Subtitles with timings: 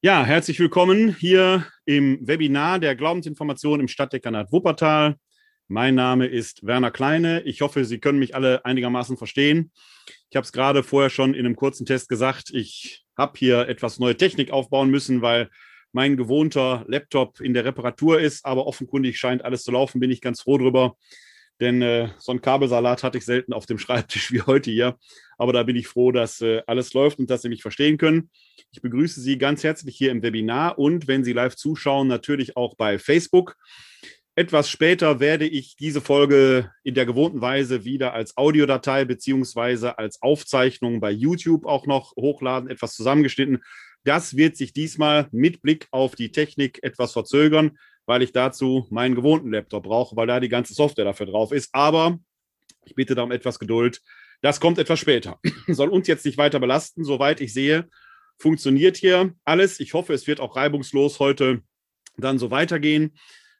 [0.00, 5.16] Ja, herzlich willkommen hier im Webinar der Glaubensinformation im Stadtdekanat Wuppertal.
[5.66, 7.40] Mein Name ist Werner Kleine.
[7.40, 9.72] Ich hoffe, Sie können mich alle einigermaßen verstehen.
[10.30, 12.50] Ich habe es gerade vorher schon in einem kurzen Test gesagt.
[12.54, 15.50] Ich habe hier etwas neue Technik aufbauen müssen, weil
[15.90, 20.20] mein gewohnter Laptop in der Reparatur ist, aber offenkundig scheint alles zu laufen, bin ich
[20.20, 20.96] ganz froh drüber.
[21.60, 24.96] Denn äh, so einen Kabelsalat hatte ich selten auf dem Schreibtisch wie heute hier.
[25.36, 28.30] Aber da bin ich froh, dass äh, alles läuft und dass Sie mich verstehen können.
[28.70, 32.74] Ich begrüße Sie ganz herzlich hier im Webinar und wenn Sie live zuschauen, natürlich auch
[32.76, 33.56] bei Facebook.
[34.38, 40.22] Etwas später werde ich diese Folge in der gewohnten Weise wieder als Audiodatei beziehungsweise als
[40.22, 43.64] Aufzeichnung bei YouTube auch noch hochladen, etwas zusammengeschnitten.
[44.04, 49.14] Das wird sich diesmal mit Blick auf die Technik etwas verzögern, weil ich dazu meinen
[49.14, 51.68] gewohnten Laptop brauche, weil da die ganze Software dafür drauf ist.
[51.74, 52.18] Aber
[52.86, 54.00] ich bitte da um etwas Geduld.
[54.40, 55.38] Das kommt etwas später.
[55.68, 57.04] Soll uns jetzt nicht weiter belasten.
[57.04, 57.86] Soweit ich sehe,
[58.38, 59.78] funktioniert hier alles.
[59.78, 61.60] Ich hoffe, es wird auch reibungslos heute
[62.16, 63.14] dann so weitergehen.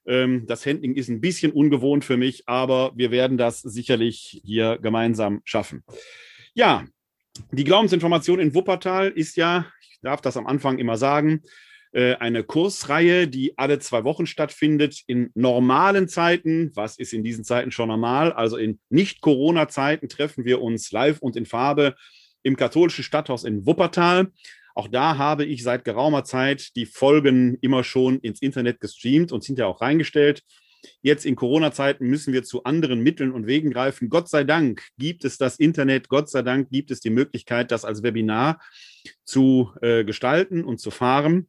[0.06, 4.78] Ähm, das Handling ist ein bisschen ungewohnt für mich, aber wir werden das sicherlich hier
[4.80, 5.84] gemeinsam schaffen.
[6.54, 6.86] Ja,
[7.50, 11.42] die Glaubensinformation in Wuppertal ist ja, ich darf das am Anfang immer sagen,
[11.92, 16.70] eine Kursreihe, die alle zwei Wochen stattfindet in normalen Zeiten.
[16.74, 18.32] Was ist in diesen Zeiten schon normal?
[18.32, 21.94] Also in Nicht-Corona-Zeiten treffen wir uns live und in Farbe
[22.42, 24.32] im katholischen Stadthaus in Wuppertal.
[24.74, 29.42] Auch da habe ich seit geraumer Zeit die Folgen immer schon ins Internet gestreamt und
[29.42, 30.42] sind ja auch reingestellt.
[31.02, 34.08] Jetzt in Corona-Zeiten müssen wir zu anderen Mitteln und Wegen greifen.
[34.08, 37.84] Gott sei Dank gibt es das Internet, Gott sei Dank gibt es die Möglichkeit, das
[37.84, 38.60] als Webinar
[39.24, 41.48] zu äh, gestalten und zu fahren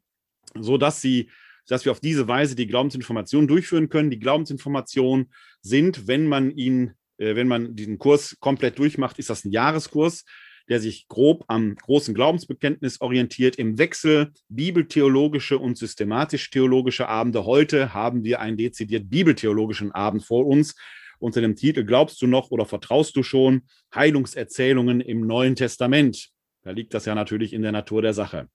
[0.59, 1.29] so dass sie
[1.69, 4.09] dass wir auf diese Weise die Glaubensinformation durchführen können.
[4.09, 9.45] Die Glaubensinformationen sind, wenn man ihn, äh, wenn man diesen Kurs komplett durchmacht, ist das
[9.45, 10.25] ein Jahreskurs,
[10.67, 17.45] der sich grob am großen Glaubensbekenntnis orientiert, im Wechsel bibeltheologische und systematisch-theologische Abende.
[17.45, 20.75] Heute haben wir einen dezidiert bibeltheologischen Abend vor uns
[21.17, 23.63] unter dem Titel Glaubst du noch oder vertraust du schon?
[23.93, 26.29] Heilungserzählungen im Neuen Testament.
[26.61, 28.47] Da liegt das ja natürlich in der Natur der Sache.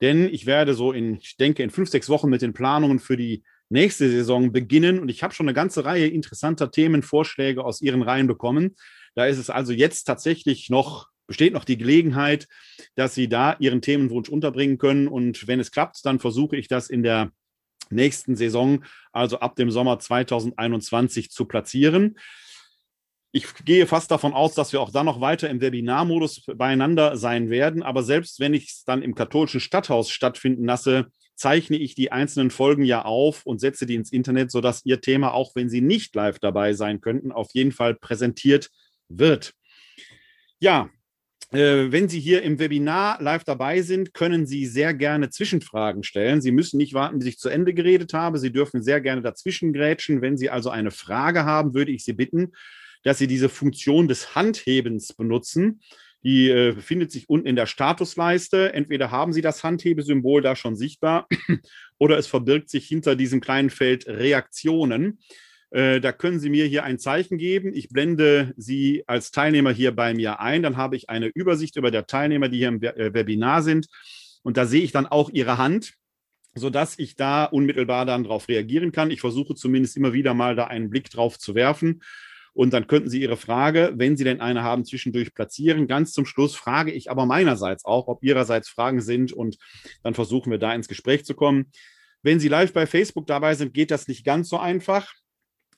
[0.00, 3.16] Denn ich werde so in, ich denke, in fünf, sechs Wochen mit den Planungen für
[3.16, 4.98] die nächste Saison beginnen.
[4.98, 8.76] Und ich habe schon eine ganze Reihe interessanter Themenvorschläge aus Ihren Reihen bekommen.
[9.14, 12.48] Da ist es also jetzt tatsächlich noch, besteht noch die Gelegenheit,
[12.94, 15.08] dass Sie da Ihren Themenwunsch unterbringen können.
[15.08, 17.30] Und wenn es klappt, dann versuche ich das in der
[17.90, 22.16] nächsten Saison, also ab dem Sommer 2021, zu platzieren.
[23.32, 27.48] Ich gehe fast davon aus, dass wir auch dann noch weiter im Webinarmodus beieinander sein
[27.48, 27.82] werden.
[27.82, 32.50] Aber selbst wenn ich es dann im katholischen Stadthaus stattfinden lasse, zeichne ich die einzelnen
[32.50, 36.14] Folgen ja auf und setze die ins Internet, sodass Ihr Thema, auch wenn Sie nicht
[36.14, 38.68] live dabei sein könnten, auf jeden Fall präsentiert
[39.08, 39.54] wird.
[40.58, 40.90] Ja,
[41.52, 46.42] äh, wenn Sie hier im Webinar live dabei sind, können Sie sehr gerne Zwischenfragen stellen.
[46.42, 48.38] Sie müssen nicht warten, bis ich zu Ende geredet habe.
[48.38, 50.20] Sie dürfen sehr gerne dazwischen grätschen.
[50.20, 52.52] Wenn Sie also eine Frage haben, würde ich Sie bitten,
[53.02, 55.80] dass Sie diese Funktion des Handhebens benutzen.
[56.22, 58.74] Die äh, befindet sich unten in der Statusleiste.
[58.74, 61.26] Entweder haben Sie das Handhebesymbol da schon sichtbar
[61.98, 65.18] oder es verbirgt sich hinter diesem kleinen Feld Reaktionen.
[65.70, 67.72] Äh, da können Sie mir hier ein Zeichen geben.
[67.74, 70.62] Ich blende Sie als Teilnehmer hier bei mir ein.
[70.62, 73.86] Dann habe ich eine Übersicht über der Teilnehmer, die hier im äh, Webinar sind.
[74.42, 75.94] Und da sehe ich dann auch Ihre Hand,
[76.54, 79.10] sodass ich da unmittelbar dann darauf reagieren kann.
[79.10, 82.02] Ich versuche zumindest immer wieder mal da einen Blick drauf zu werfen.
[82.52, 85.86] Und dann könnten Sie Ihre Frage, wenn Sie denn eine haben, zwischendurch platzieren.
[85.86, 89.56] Ganz zum Schluss frage ich aber meinerseits auch, ob Ihrerseits Fragen sind und
[90.02, 91.70] dann versuchen wir da ins Gespräch zu kommen.
[92.22, 95.12] Wenn Sie live bei Facebook dabei sind, geht das nicht ganz so einfach.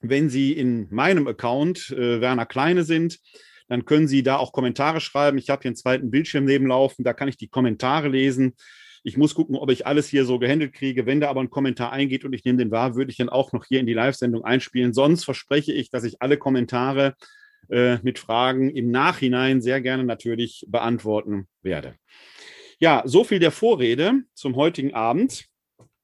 [0.00, 3.20] Wenn Sie in meinem Account äh, Werner Kleine sind,
[3.68, 5.38] dann können Sie da auch Kommentare schreiben.
[5.38, 8.54] Ich habe hier einen zweiten Bildschirm nebenlaufen, da kann ich die Kommentare lesen.
[9.04, 11.06] Ich muss gucken, ob ich alles hier so gehandelt kriege.
[11.06, 13.52] Wenn da aber ein Kommentar eingeht und ich nehme den wahr, würde ich dann auch
[13.52, 14.92] noch hier in die Live-Sendung einspielen.
[14.92, 17.14] Sonst verspreche ich, dass ich alle Kommentare
[17.70, 21.94] äh, mit Fragen im Nachhinein sehr gerne natürlich beantworten werde.
[22.78, 25.46] Ja, so viel der Vorrede zum heutigen Abend.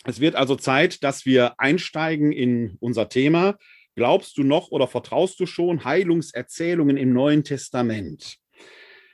[0.04, 3.56] Es wird also Zeit, dass wir einsteigen in unser Thema.
[3.96, 8.38] Glaubst du noch oder vertraust du schon Heilungserzählungen im Neuen Testament?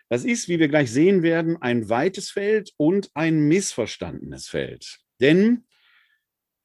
[0.09, 4.99] Das ist, wie wir gleich sehen werden, ein weites Feld und ein missverstandenes Feld.
[5.21, 5.65] Denn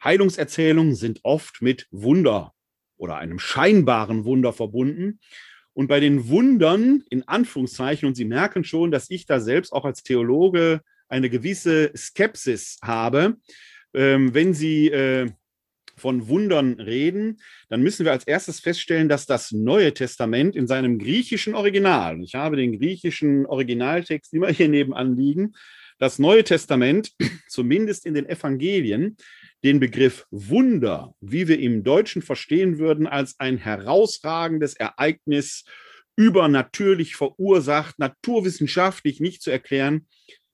[0.04, 2.54] Heilungserzählungen sind oft mit Wunder
[2.98, 5.20] oder einem scheinbaren Wunder verbunden.
[5.74, 9.86] Und bei den Wundern, in Anführungszeichen, und Sie merken schon, dass ich da selbst auch
[9.86, 13.38] als Theologe eine gewisse Skepsis habe,
[13.94, 15.32] ähm, wenn Sie äh,
[16.00, 17.38] von Wundern reden,
[17.70, 22.36] dann müssen wir als erstes feststellen, dass das Neue Testament in seinem griechischen Original, ich
[22.36, 25.54] habe den griechischen Originaltext immer hier nebenan liegen,
[26.00, 27.12] das Neue Testament,
[27.50, 29.18] zumindest in den Evangelien,
[29.64, 35.66] den Begriff Wunder, wie wir im Deutschen verstehen würden, als ein herausragendes Ereignis,
[36.16, 40.08] übernatürlich verursacht, naturwissenschaftlich nicht zu erklären,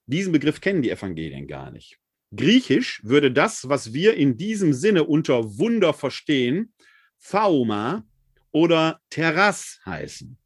[0.06, 1.98] diesen Begriff kennen die Evangelien gar nicht.
[2.36, 6.74] Griechisch würde das, was wir in diesem Sinne unter Wunder verstehen,
[7.18, 8.06] Phauma
[8.52, 10.38] oder Terras heißen.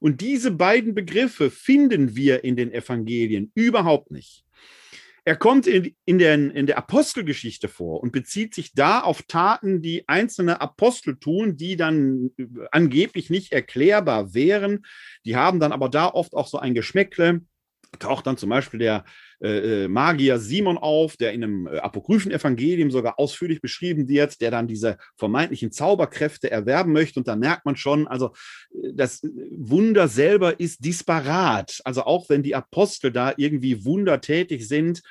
[0.00, 4.44] Und diese beiden Begriffe finden wir in den Evangelien überhaupt nicht.
[5.24, 9.82] Er kommt in, in, der, in der Apostelgeschichte vor und bezieht sich da auf Taten,
[9.82, 12.30] die einzelne Apostel tun, die dann
[12.70, 14.86] angeblich nicht erklärbar wären.
[15.26, 17.42] Die haben dann aber da oft auch so ein Geschmäckle.
[17.98, 19.04] Taucht dann zum Beispiel der
[19.40, 24.40] äh, äh, Magier Simon auf, der in einem äh, apokryphen Evangelium sogar ausführlich beschrieben wird,
[24.40, 27.20] der dann diese vermeintlichen Zauberkräfte erwerben möchte.
[27.20, 28.32] Und da merkt man schon, also
[28.72, 31.80] äh, das Wunder selber ist disparat.
[31.84, 35.02] Also auch wenn die Apostel da irgendwie wundertätig sind,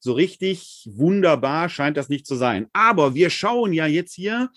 [0.00, 2.66] so richtig wunderbar scheint das nicht zu sein.
[2.72, 4.50] Aber wir schauen ja jetzt hier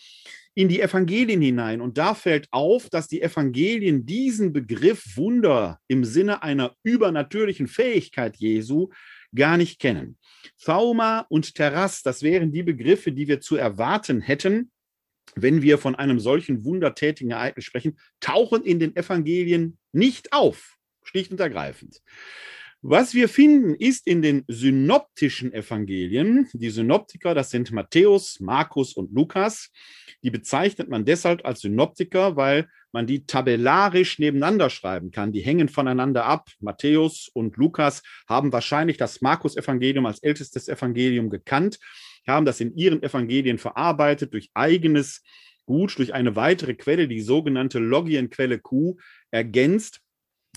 [0.55, 1.81] in die Evangelien hinein.
[1.81, 8.35] Und da fällt auf, dass die Evangelien diesen Begriff Wunder im Sinne einer übernatürlichen Fähigkeit
[8.37, 8.89] Jesu
[9.35, 10.17] gar nicht kennen.
[10.63, 14.71] Thauma und Terras, das wären die Begriffe, die wir zu erwarten hätten,
[15.35, 21.31] wenn wir von einem solchen wundertätigen Ereignis sprechen, tauchen in den Evangelien nicht auf, schlicht
[21.31, 22.01] und ergreifend.
[22.81, 29.11] Was wir finden, ist in den synoptischen Evangelien, die Synoptiker, das sind Matthäus, Markus und
[29.11, 29.69] Lukas,
[30.23, 35.31] die bezeichnet man deshalb als Synoptiker, weil man die tabellarisch nebeneinander schreiben kann.
[35.31, 36.49] Die hängen voneinander ab.
[36.59, 41.79] Matthäus und Lukas haben wahrscheinlich das Markus-Evangelium als ältestes Evangelium gekannt,
[42.27, 45.23] haben das in ihren Evangelien verarbeitet durch eigenes
[45.65, 48.97] Gut, durch eine weitere Quelle, die sogenannte Logienquelle Q,
[49.29, 50.01] ergänzt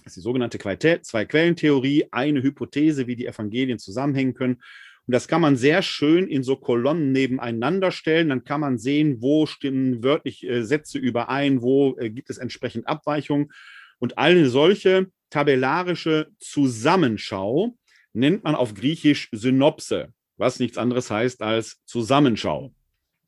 [0.05, 4.63] das ist die sogenannte Zwei-Quellen-Theorie, eine Hypothese, wie die Evangelien zusammenhängen können.
[5.07, 8.29] Und das kann man sehr schön in so Kolonnen nebeneinander stellen.
[8.29, 12.87] Dann kann man sehen, wo stimmen wörtlich äh, Sätze überein, wo äh, gibt es entsprechend
[12.87, 13.53] Abweichungen.
[13.99, 17.77] Und eine solche tabellarische Zusammenschau
[18.13, 22.73] nennt man auf Griechisch Synopse, was nichts anderes heißt als Zusammenschau.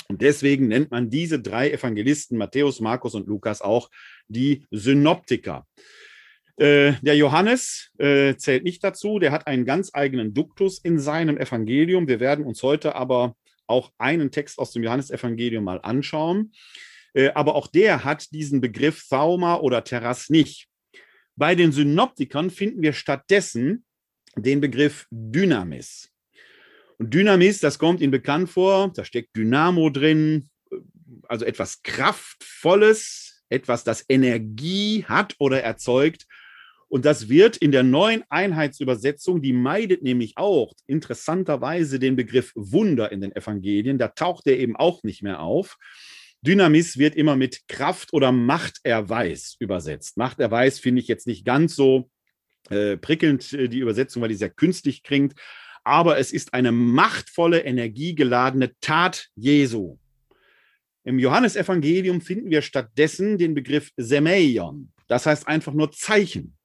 [0.09, 3.91] Und deswegen nennt man diese drei Evangelisten, Matthäus, Markus und Lukas, auch
[4.29, 5.67] die Synoptiker.
[6.57, 11.37] Äh, der Johannes äh, zählt nicht dazu, der hat einen ganz eigenen Duktus in seinem
[11.37, 12.07] Evangelium.
[12.07, 13.35] Wir werden uns heute aber
[13.67, 16.53] auch einen Text aus dem Johannesevangelium mal anschauen.
[17.13, 20.69] Äh, aber auch der hat diesen Begriff Thauma oder Terras nicht.
[21.37, 23.85] Bei den Synoptikern finden wir stattdessen
[24.37, 26.11] den Begriff Dynamis.
[26.99, 30.49] Und Dynamis, das kommt Ihnen bekannt vor, da steckt Dynamo drin,
[31.29, 36.27] also etwas Kraftvolles, etwas, das Energie hat oder erzeugt
[36.89, 43.11] und das wird in der neuen Einheitsübersetzung, die meidet nämlich auch interessanterweise den Begriff Wunder
[43.13, 45.77] in den Evangelien, da taucht er eben auch nicht mehr auf.
[46.43, 50.19] Dynamis wird immer mit Kraft oder Machterweis übersetzt.
[50.19, 52.11] Machterweis finde ich jetzt nicht ganz so
[52.69, 55.35] äh, prickelnd, äh, die Übersetzung, weil die sehr künstlich klingt.
[55.85, 59.99] Aber es ist eine machtvolle, energiegeladene Tat Jesu.
[61.05, 64.93] Im Johannesevangelium finden wir stattdessen den Begriff Semeion.
[65.07, 66.57] Das heißt einfach nur Zeichen.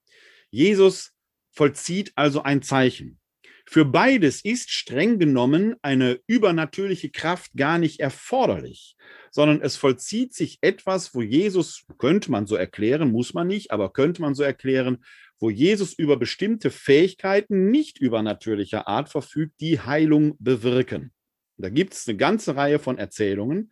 [0.50, 1.12] Jesus
[1.52, 3.20] vollzieht also ein Zeichen.
[3.66, 8.96] Für beides ist streng genommen eine übernatürliche Kraft gar nicht erforderlich,
[9.30, 13.92] sondern es vollzieht sich etwas, wo Jesus, könnte man so erklären, muss man nicht, aber
[13.92, 15.04] könnte man so erklären,
[15.38, 21.12] wo Jesus über bestimmte Fähigkeiten nicht übernatürlicher Art verfügt, die Heilung bewirken.
[21.56, 23.70] Da gibt es eine ganze Reihe von Erzählungen,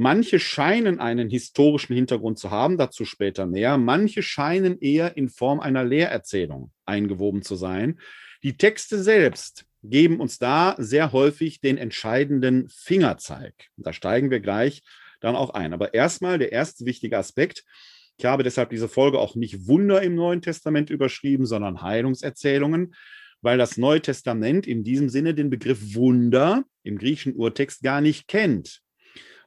[0.00, 3.78] Manche scheinen einen historischen Hintergrund zu haben, dazu später mehr.
[3.78, 7.98] Manche scheinen eher in Form einer Lehrerzählung eingewoben zu sein.
[8.44, 13.54] Die Texte selbst geben uns da sehr häufig den entscheidenden Fingerzeig.
[13.76, 14.82] Da steigen wir gleich
[15.18, 15.72] dann auch ein.
[15.72, 17.64] Aber erstmal der erste wichtige Aspekt.
[18.18, 22.94] Ich habe deshalb diese Folge auch nicht Wunder im Neuen Testament überschrieben, sondern Heilungserzählungen,
[23.42, 28.28] weil das Neue Testament in diesem Sinne den Begriff Wunder im griechischen Urtext gar nicht
[28.28, 28.80] kennt.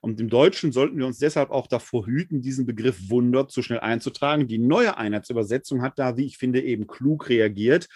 [0.01, 3.79] Und im Deutschen sollten wir uns deshalb auch davor hüten, diesen Begriff Wunder zu schnell
[3.79, 4.47] einzutragen.
[4.47, 7.87] Die neue Einheitsübersetzung hat da, wie ich finde, eben klug reagiert.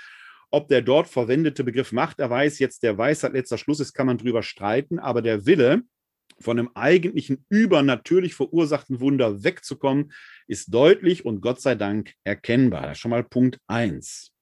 [0.52, 4.44] Ob der dort verwendete Begriff Machterweis jetzt der Weisheit letzter Schluss ist, kann man drüber
[4.44, 5.82] streiten, aber der Wille,
[6.40, 10.12] von einem eigentlichen übernatürlich verursachten Wunder wegzukommen,
[10.48, 12.84] ist deutlich und Gott sei Dank erkennbar.
[12.84, 14.35] Das ist schon mal Punkt eins.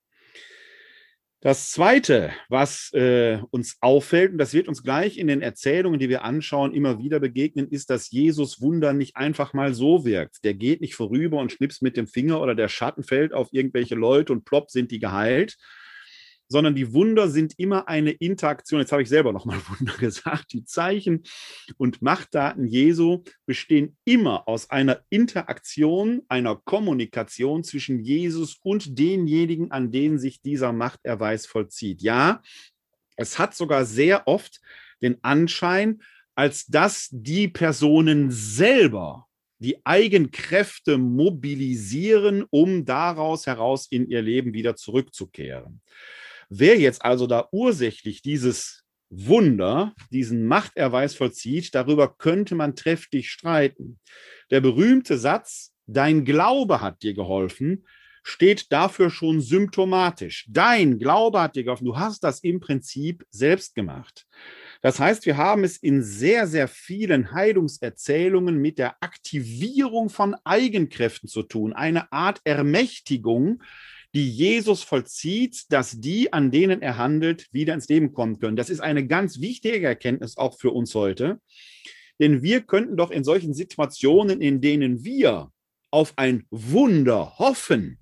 [1.44, 6.08] Das Zweite, was äh, uns auffällt, und das wird uns gleich in den Erzählungen, die
[6.08, 10.46] wir anschauen, immer wieder begegnen, ist, dass Jesus Wunder nicht einfach mal so wirkt.
[10.46, 13.96] Der geht nicht vorüber und schnippst mit dem Finger oder der Schatten fällt auf irgendwelche
[13.96, 15.58] Leute und plopp sind die geheilt,
[16.54, 18.80] sondern die Wunder sind immer eine Interaktion.
[18.80, 20.54] Jetzt habe ich selber nochmal Wunder gesagt.
[20.54, 21.24] Die Zeichen
[21.78, 29.90] und Machtdaten Jesu bestehen immer aus einer Interaktion, einer Kommunikation zwischen Jesus und denjenigen, an
[29.90, 32.04] denen sich dieser Machterweis vollzieht.
[32.04, 32.44] Ja,
[33.16, 34.62] es hat sogar sehr oft
[35.02, 36.04] den Anschein,
[36.36, 39.26] als dass die Personen selber
[39.58, 45.82] die Eigenkräfte mobilisieren, um daraus heraus in ihr Leben wieder zurückzukehren.
[46.56, 54.00] Wer jetzt also da ursächlich dieses Wunder, diesen Machterweis vollzieht, darüber könnte man trefflich streiten.
[54.52, 57.88] Der berühmte Satz, dein Glaube hat dir geholfen,
[58.22, 60.46] steht dafür schon symptomatisch.
[60.48, 61.86] Dein Glaube hat dir geholfen.
[61.86, 64.28] Du hast das im Prinzip selbst gemacht.
[64.84, 71.28] Das heißt, wir haben es in sehr, sehr vielen Heilungserzählungen mit der Aktivierung von Eigenkräften
[71.28, 71.74] zu tun.
[71.74, 73.64] Eine Art Ermächtigung,
[74.14, 78.56] die Jesus vollzieht, dass die, an denen er handelt, wieder ins Leben kommen können.
[78.56, 81.40] Das ist eine ganz wichtige Erkenntnis auch für uns heute.
[82.20, 85.52] Denn wir könnten doch in solchen Situationen, in denen wir
[85.90, 87.98] auf ein Wunder hoffen,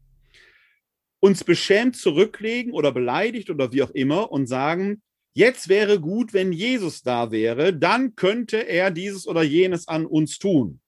[1.22, 5.02] uns beschämt zurücklegen oder beleidigt oder wie auch immer und sagen,
[5.34, 10.40] jetzt wäre gut, wenn Jesus da wäre, dann könnte er dieses oder jenes an uns
[10.40, 10.82] tun.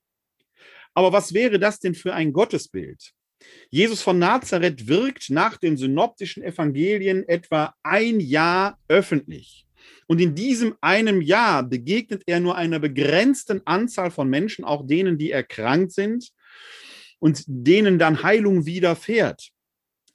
[0.92, 3.13] Aber was wäre das denn für ein Gottesbild?
[3.70, 9.66] Jesus von Nazareth wirkt nach den synoptischen Evangelien etwa ein Jahr öffentlich.
[10.06, 15.18] Und in diesem einem Jahr begegnet er nur einer begrenzten Anzahl von Menschen, auch denen,
[15.18, 16.30] die erkrankt sind
[17.18, 19.50] und denen dann Heilung widerfährt.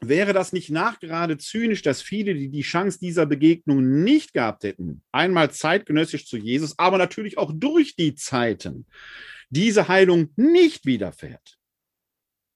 [0.02, 5.02] Wäre das nicht nachgerade zynisch, dass viele, die die Chance dieser Begegnung nicht gehabt hätten,
[5.12, 8.86] einmal zeitgenössisch zu Jesus, aber natürlich auch durch die Zeiten,
[9.50, 11.59] diese Heilung nicht widerfährt?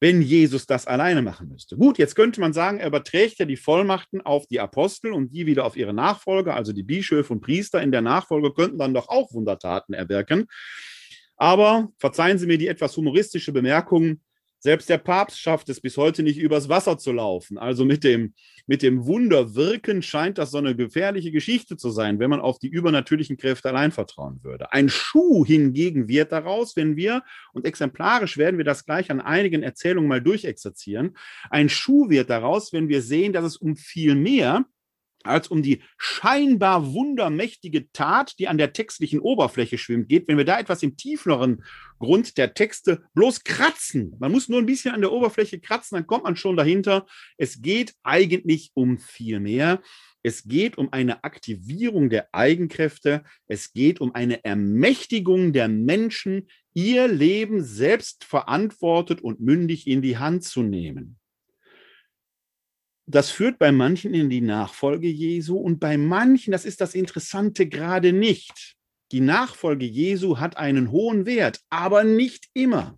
[0.04, 1.78] Wenn Jesus das alleine machen müsste.
[1.78, 5.46] Gut, jetzt könnte man sagen, er überträgt ja die Vollmachten auf die Apostel und die
[5.46, 9.08] wieder auf ihre Nachfolger, also die Bischöfe und Priester in der Nachfolge könnten dann doch
[9.08, 10.48] auch Wundertaten erwirken.
[11.38, 14.20] Aber verzeihen Sie mir die etwas humoristische Bemerkung,
[14.64, 17.58] selbst der Papst schafft es bis heute nicht, übers Wasser zu laufen.
[17.58, 18.34] Also mit dem,
[18.66, 22.70] mit dem Wunderwirken scheint das so eine gefährliche Geschichte zu sein, wenn man auf die
[22.70, 24.72] übernatürlichen Kräfte allein vertrauen würde.
[24.72, 29.64] Ein Schuh hingegen wird daraus, wenn wir, und exemplarisch werden wir das gleich an einigen
[29.64, 31.18] Erzählungen mal durchexerzieren,
[31.50, 34.64] ein Schuh wird daraus, wenn wir sehen, dass es um viel mehr
[35.24, 40.46] als um die scheinbar wundermächtige Tat, die an der textlichen Oberfläche schwimmt, geht, wenn wir
[40.46, 41.64] da etwas im tieferen
[42.00, 44.16] Grund der Texte bloß kratzen.
[44.20, 47.06] Man muss nur ein bisschen an der Oberfläche kratzen, dann kommt man schon dahinter.
[47.38, 49.82] Es geht eigentlich um viel mehr.
[50.26, 53.24] Es geht um eine Aktivierung der Eigenkräfte.
[53.48, 60.18] Es geht um eine Ermächtigung der Menschen, ihr Leben selbst verantwortet und mündig in die
[60.18, 61.18] Hand zu nehmen.
[63.06, 67.68] Das führt bei manchen in die Nachfolge Jesu und bei manchen, das ist das Interessante,
[67.68, 68.76] gerade nicht.
[69.12, 72.98] Die Nachfolge Jesu hat einen hohen Wert, aber nicht immer.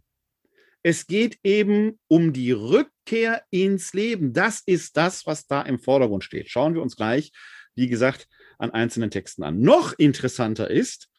[0.83, 4.33] Es geht eben um die Rückkehr ins Leben.
[4.33, 6.49] Das ist das, was da im Vordergrund steht.
[6.49, 7.31] Schauen wir uns gleich,
[7.73, 8.27] wie gesagt,
[8.59, 9.59] an einzelnen Texten an.
[9.61, 11.09] Noch interessanter ist,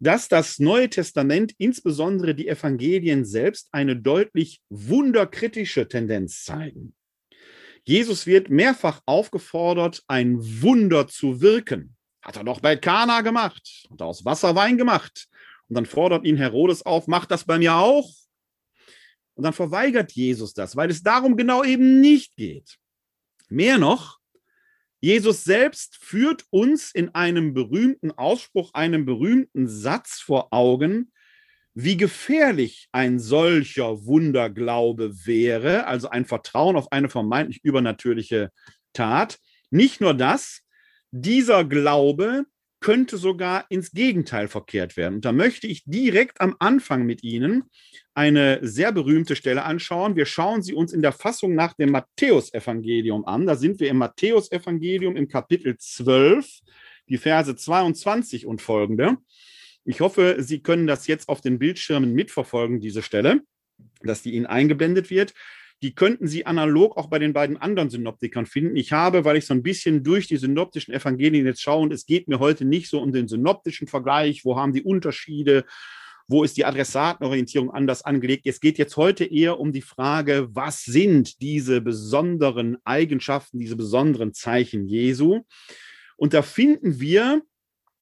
[0.00, 6.94] dass das Neue Testament, insbesondere die Evangelien selbst, eine deutlich wunderkritische Tendenz zeigen.
[7.84, 11.96] Jesus wird mehrfach aufgefordert, ein Wunder zu wirken.
[12.22, 15.28] Hat er doch bei Kana gemacht und aus Wasser Wein gemacht.
[15.68, 18.10] Und dann fordert ihn Herodes auf, macht das bei mir auch.
[19.34, 22.78] Und dann verweigert Jesus das, weil es darum genau eben nicht geht.
[23.48, 24.18] Mehr noch,
[25.00, 31.12] Jesus selbst führt uns in einem berühmten Ausspruch, einem berühmten Satz vor Augen,
[31.74, 38.50] wie gefährlich ein solcher Wunderglaube wäre, also ein Vertrauen auf eine vermeintlich übernatürliche
[38.92, 39.38] Tat.
[39.70, 40.62] Nicht nur das,
[41.10, 42.44] dieser Glaube
[42.80, 45.14] könnte sogar ins Gegenteil verkehrt werden.
[45.14, 47.64] Und da möchte ich direkt am Anfang mit Ihnen
[48.12, 50.16] eine sehr berühmte Stelle anschauen.
[50.16, 53.46] Wir schauen sie uns in der Fassung nach dem Matthäusevangelium an.
[53.46, 56.60] Da sind wir im Matthäusevangelium im Kapitel 12,
[57.08, 59.16] die Verse 22 und folgende.
[59.84, 63.42] Ich hoffe, Sie können das jetzt auf den Bildschirmen mitverfolgen, diese Stelle,
[64.02, 65.34] dass die Ihnen eingeblendet wird.
[65.82, 68.76] Die könnten Sie analog auch bei den beiden anderen Synoptikern finden.
[68.76, 72.06] Ich habe, weil ich so ein bisschen durch die synoptischen Evangelien jetzt schaue, und es
[72.06, 75.64] geht mir heute nicht so um den synoptischen Vergleich, wo haben die Unterschiede,
[76.26, 78.46] wo ist die Adressatenorientierung anders angelegt.
[78.46, 84.32] Es geht jetzt heute eher um die Frage, was sind diese besonderen Eigenschaften, diese besonderen
[84.32, 85.40] Zeichen Jesu?
[86.16, 87.42] Und da finden wir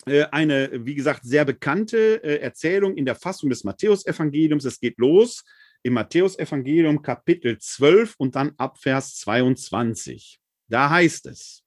[0.04, 4.64] eine, wie gesagt, sehr bekannte äh, Erzählung in der Fassung des Matthäusevangeliums.
[4.64, 5.44] Es geht los
[5.82, 10.40] im Matthäusevangelium Kapitel 12 und dann ab Vers 22.
[10.68, 11.62] Da heißt es,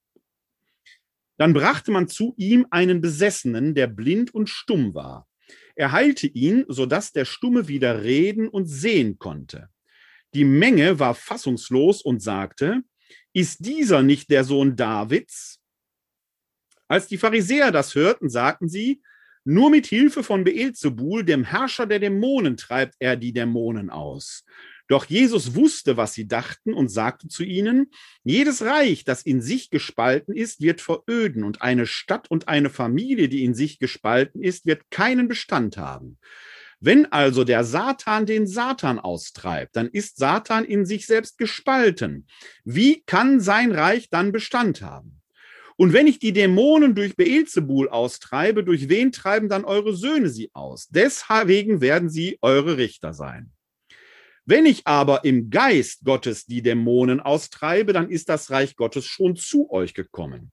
[1.38, 5.28] dann brachte man zu ihm einen Besessenen, der blind und stumm war.
[5.76, 9.70] Er heilte ihn, sodass der Stumme wieder reden und sehen konnte.
[10.34, 12.82] Die Menge war fassungslos und sagte,
[13.34, 15.60] ist dieser nicht der Sohn Davids?
[16.88, 19.02] Als die Pharisäer das hörten, sagten sie,
[19.44, 24.44] nur mit Hilfe von Beelzebul, dem Herrscher der Dämonen, treibt er die Dämonen aus.
[24.88, 27.92] Doch Jesus wusste, was sie dachten und sagte zu ihnen,
[28.24, 33.30] jedes Reich, das in sich gespalten ist, wird veröden und eine Stadt und eine Familie,
[33.30, 36.20] die in sich gespalten ist, wird keinen Bestand haben.
[36.80, 42.28] Wenn also der Satan den Satan austreibt, dann ist Satan in sich selbst gespalten.
[42.64, 45.22] Wie kann sein Reich dann Bestand haben?
[45.78, 50.50] Und wenn ich die Dämonen durch Beelzebul austreibe, durch wen treiben dann eure Söhne sie
[50.54, 50.88] aus?
[50.88, 53.52] Deswegen werden sie eure Richter sein.
[54.46, 59.36] Wenn ich aber im Geist Gottes die Dämonen austreibe, dann ist das Reich Gottes schon
[59.36, 60.52] zu euch gekommen.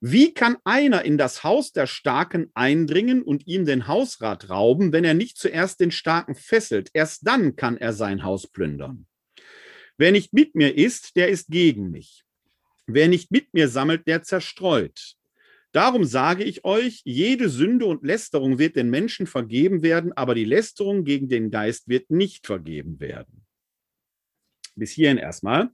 [0.00, 5.04] Wie kann einer in das Haus der Starken eindringen und ihm den Hausrat rauben, wenn
[5.04, 6.88] er nicht zuerst den Starken fesselt?
[6.94, 9.06] Erst dann kann er sein Haus plündern.
[9.98, 12.24] Wer nicht mit mir ist, der ist gegen mich.
[12.86, 15.16] Wer nicht mit mir sammelt, der zerstreut.
[15.72, 20.44] Darum sage ich euch, jede Sünde und Lästerung wird den Menschen vergeben werden, aber die
[20.44, 23.46] Lästerung gegen den Geist wird nicht vergeben werden.
[24.74, 25.70] Bis hierhin erstmal.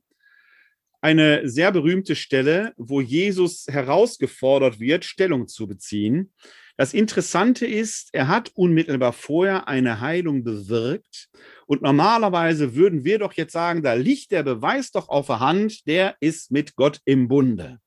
[1.01, 6.33] Eine sehr berühmte Stelle, wo Jesus herausgefordert wird, Stellung zu beziehen.
[6.77, 11.29] Das Interessante ist, er hat unmittelbar vorher eine Heilung bewirkt.
[11.67, 15.87] Und normalerweise würden wir doch jetzt sagen, da liegt der Beweis doch auf der Hand,
[15.87, 17.79] der ist mit Gott im Bunde.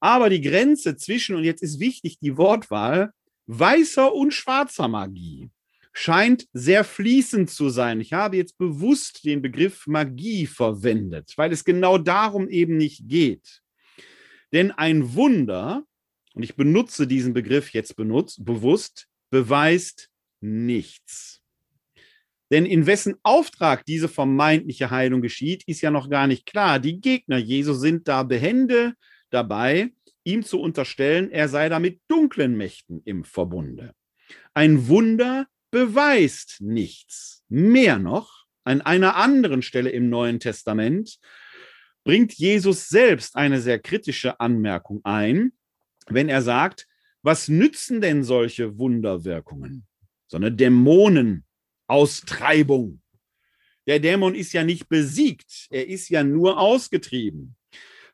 [0.00, 3.12] Aber die Grenze zwischen, und jetzt ist wichtig die Wortwahl,
[3.46, 5.50] weißer und schwarzer Magie
[5.92, 8.00] scheint sehr fließend zu sein.
[8.00, 13.62] Ich habe jetzt bewusst den Begriff Magie verwendet, weil es genau darum eben nicht geht.
[14.52, 15.84] Denn ein Wunder
[16.34, 20.10] und ich benutze diesen Begriff jetzt benutzt, bewusst, beweist
[20.40, 21.42] nichts.
[22.50, 26.78] Denn in wessen Auftrag diese vermeintliche Heilung geschieht, ist ja noch gar nicht klar.
[26.78, 28.94] Die Gegner Jesu sind da behende
[29.30, 29.90] dabei,
[30.24, 33.94] ihm zu unterstellen, er sei da mit dunklen Mächten im Verbunde.
[34.54, 37.44] Ein Wunder beweist nichts.
[37.48, 41.18] Mehr noch, an einer anderen Stelle im Neuen Testament
[42.04, 45.52] bringt Jesus selbst eine sehr kritische Anmerkung ein,
[46.10, 46.86] wenn er sagt,
[47.22, 49.86] was nützen denn solche Wunderwirkungen?
[50.28, 53.00] So eine Dämonenaustreibung.
[53.86, 57.56] Der Dämon ist ja nicht besiegt, er ist ja nur ausgetrieben.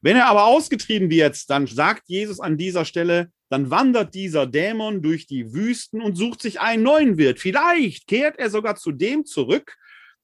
[0.01, 5.03] Wenn er aber ausgetrieben wird, dann sagt Jesus an dieser Stelle, dann wandert dieser Dämon
[5.03, 7.41] durch die Wüsten und sucht sich einen neuen Wirt.
[7.41, 9.77] Vielleicht kehrt er sogar zu dem zurück,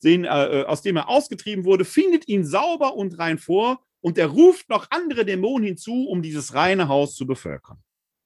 [0.04, 4.28] den, äh, aus dem er ausgetrieben wurde, findet ihn sauber und rein vor und er
[4.28, 7.78] ruft noch andere Dämonen hinzu, um dieses reine Haus zu bevölkern.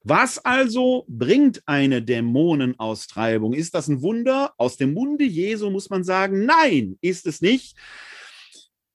[0.07, 3.55] Was also bringt eine Dämonenaustreibung?
[3.55, 4.53] Ist das ein Wunder?
[4.59, 7.77] Aus dem Munde Jesu muss man sagen, nein, ist es nicht,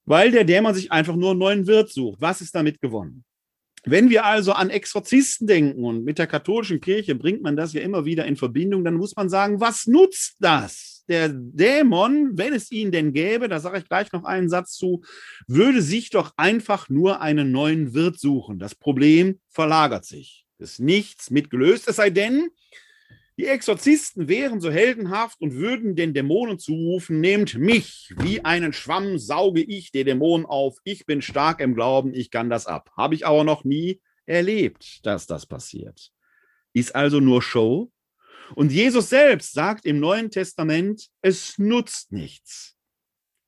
[0.06, 2.22] weil der Dämon sich einfach nur einen neuen Wirt sucht.
[2.22, 3.26] Was ist damit gewonnen?
[3.86, 7.82] Wenn wir also an Exorzisten denken und mit der katholischen Kirche bringt man das ja
[7.82, 10.99] immer wieder in Verbindung, dann muss man sagen, was nutzt das?
[11.10, 15.02] Der Dämon, wenn es ihn denn gäbe, da sage ich gleich noch einen Satz zu,
[15.48, 18.60] würde sich doch einfach nur einen neuen Wirt suchen.
[18.60, 20.46] Das Problem verlagert sich.
[20.60, 22.50] Ist nichts mitgelöst, es sei denn,
[23.40, 29.18] die Exorzisten wären so heldenhaft und würden den Dämonen zurufen, nehmt mich, wie einen Schwamm
[29.18, 32.92] sauge ich den Dämonen auf, ich bin stark im Glauben, ich kann das ab.
[32.98, 36.12] Habe ich aber noch nie erlebt, dass das passiert.
[36.74, 37.90] Ist also nur Show,
[38.56, 42.76] und Jesus selbst sagt im Neuen Testament, es nutzt nichts.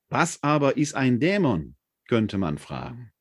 [0.10, 1.76] Was aber ist ein Dämon,
[2.08, 3.12] könnte man fragen.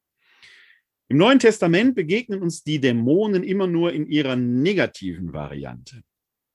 [1.09, 6.03] Im Neuen Testament begegnen uns die Dämonen immer nur in ihrer negativen Variante.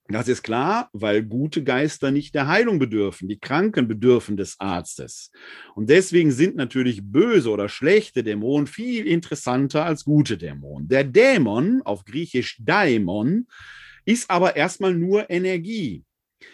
[0.08, 5.32] Das ist klar, weil gute Geister nicht der Heilung bedürfen, die Kranken bedürfen des Arztes.
[5.74, 10.88] Und deswegen sind natürlich böse oder schlechte Dämonen viel interessanter als gute Dämonen.
[10.88, 13.48] Der Dämon, auf Griechisch Daimon,
[14.06, 16.04] ist aber erstmal nur Energie.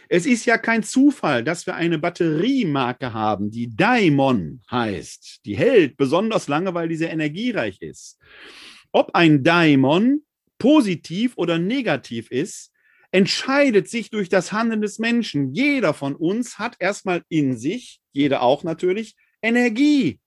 [0.09, 5.41] Es ist ja kein Zufall, dass wir eine Batteriemarke haben, die Daimon heißt.
[5.45, 8.17] Die hält besonders lange, weil die sehr energiereich ist.
[8.91, 10.21] Ob ein Daimon
[10.57, 12.71] positiv oder negativ ist,
[13.11, 15.53] entscheidet sich durch das Handeln des Menschen.
[15.53, 20.19] Jeder von uns hat erstmal in sich, jeder auch natürlich, Energie.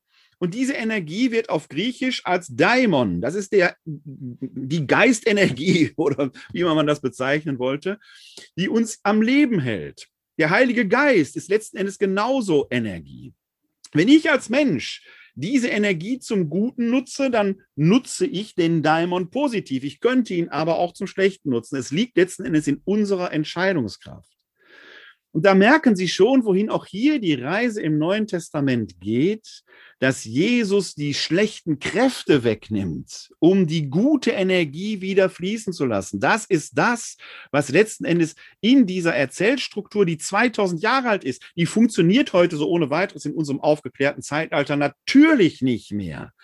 [0.44, 6.64] Und diese Energie wird auf Griechisch als Daimon, das ist der, die Geistenergie oder wie
[6.64, 7.98] man das bezeichnen wollte,
[8.58, 10.06] die uns am Leben hält.
[10.36, 13.32] Der Heilige Geist ist letzten Endes genauso Energie.
[13.92, 15.02] Wenn ich als Mensch
[15.34, 19.82] diese Energie zum Guten nutze, dann nutze ich den Daimon positiv.
[19.82, 21.76] Ich könnte ihn aber auch zum Schlechten nutzen.
[21.76, 24.34] Es liegt letzten Endes in unserer Entscheidungskraft.
[25.34, 29.64] Und da merken Sie schon, wohin auch hier die Reise im Neuen Testament geht
[30.04, 36.20] dass Jesus die schlechten Kräfte wegnimmt, um die gute Energie wieder fließen zu lassen.
[36.20, 37.16] Das ist das,
[37.50, 42.68] was letzten Endes in dieser Erzählstruktur, die 2000 Jahre alt ist, die funktioniert heute so
[42.68, 46.34] ohne weiteres in unserem aufgeklärten Zeitalter natürlich nicht mehr.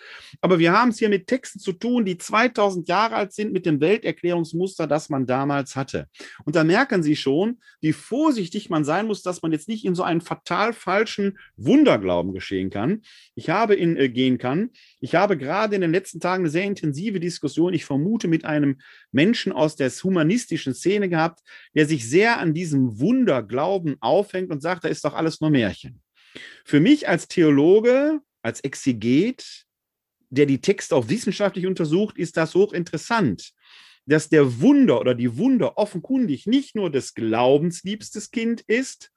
[0.41, 3.67] Aber wir haben es hier mit Texten zu tun, die 2000 Jahre alt sind, mit
[3.67, 6.07] dem Welterklärungsmuster, das man damals hatte.
[6.45, 9.93] Und da merken Sie schon, wie vorsichtig man sein muss, dass man jetzt nicht in
[9.93, 13.03] so einen fatal falschen Wunderglauben geschehen kann.
[13.35, 14.71] Ich habe in, äh, gehen kann.
[14.99, 18.79] Ich habe gerade in den letzten Tagen eine sehr intensive Diskussion, ich vermute, mit einem
[19.11, 21.41] Menschen aus der humanistischen Szene gehabt,
[21.75, 26.01] der sich sehr an diesem Wunderglauben aufhängt und sagt, da ist doch alles nur Märchen.
[26.65, 29.65] Für mich als Theologe, als Exeget,
[30.29, 33.51] der die Texte auch wissenschaftlich untersucht, ist das hochinteressant,
[34.05, 39.11] dass der Wunder oder die Wunder offenkundig nicht nur des Glaubens liebstes Kind ist,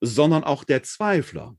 [0.00, 1.56] sondern auch der Zweifler.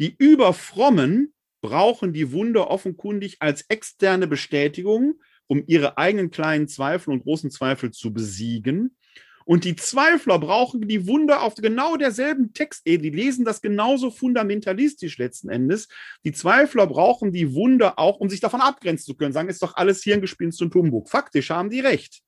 [0.00, 7.22] Die Überfrommen brauchen die Wunder offenkundig als externe Bestätigung, um ihre eigenen kleinen Zweifel und
[7.22, 8.96] großen Zweifel zu besiegen.
[9.44, 13.10] Und die Zweifler brauchen die Wunder auf genau derselben Textebene.
[13.10, 15.88] Die lesen das genauso fundamentalistisch letzten Endes.
[16.24, 19.34] Die Zweifler brauchen die Wunder auch, um sich davon abgrenzen zu können.
[19.34, 21.10] Sagen, ist doch alles Hirngespinst und Humbug.
[21.10, 22.22] Faktisch haben die recht.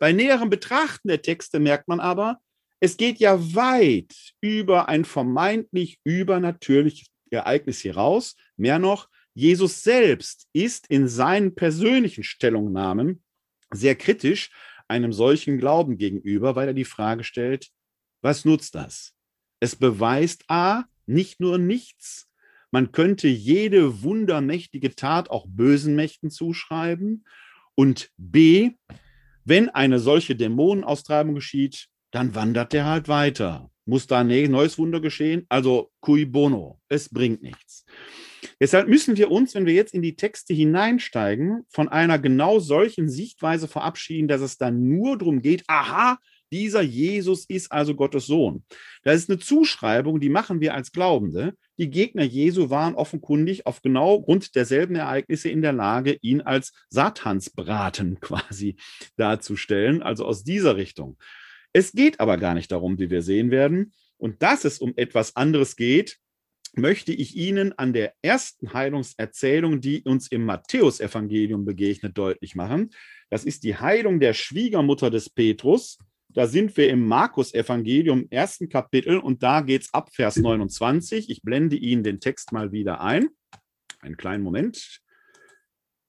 [0.00, 2.40] Bei näherem Betrachten der Texte merkt man aber,
[2.80, 8.36] es geht ja weit über ein vermeintlich übernatürliches Ereignis hier raus.
[8.56, 13.22] Mehr noch, Jesus selbst ist in seinen persönlichen Stellungnahmen
[13.72, 14.50] sehr kritisch
[14.86, 17.70] einem solchen Glauben gegenüber, weil er die Frage stellt,
[18.22, 19.14] was nutzt das?
[19.60, 22.28] Es beweist A, nicht nur nichts,
[22.74, 27.24] man könnte jede wundermächtige Tat auch bösen Mächten zuschreiben.
[27.76, 28.72] Und B,
[29.44, 33.70] wenn eine solche Dämonenaustreibung geschieht, dann wandert der halt weiter.
[33.86, 35.44] Muss da ein neues Wunder geschehen?
[35.48, 37.84] Also cui bono, es bringt nichts.
[38.60, 43.08] Deshalb müssen wir uns, wenn wir jetzt in die Texte hineinsteigen, von einer genau solchen
[43.08, 46.18] Sichtweise verabschieden, dass es dann nur darum geht, aha,
[46.52, 48.64] dieser Jesus ist also Gottes Sohn.
[49.02, 51.54] Das ist eine Zuschreibung, die machen wir als Glaubende.
[51.78, 56.72] Die Gegner Jesu waren offenkundig auf genau Grund derselben Ereignisse in der Lage, ihn als
[56.90, 58.76] Satansbraten quasi
[59.16, 61.18] darzustellen, also aus dieser Richtung.
[61.74, 63.92] Es geht aber gar nicht darum, wie wir sehen werden.
[64.16, 66.18] Und dass es um etwas anderes geht,
[66.76, 72.90] möchte ich Ihnen an der ersten Heilungserzählung, die uns im Matthäusevangelium begegnet, deutlich machen.
[73.28, 75.98] Das ist die Heilung der Schwiegermutter des Petrus.
[76.28, 81.28] Da sind wir im Markus-Evangelium, ersten Kapitel, und da geht es ab Vers 29.
[81.28, 83.28] Ich blende Ihnen den Text mal wieder ein.
[84.00, 85.00] Einen kleinen Moment.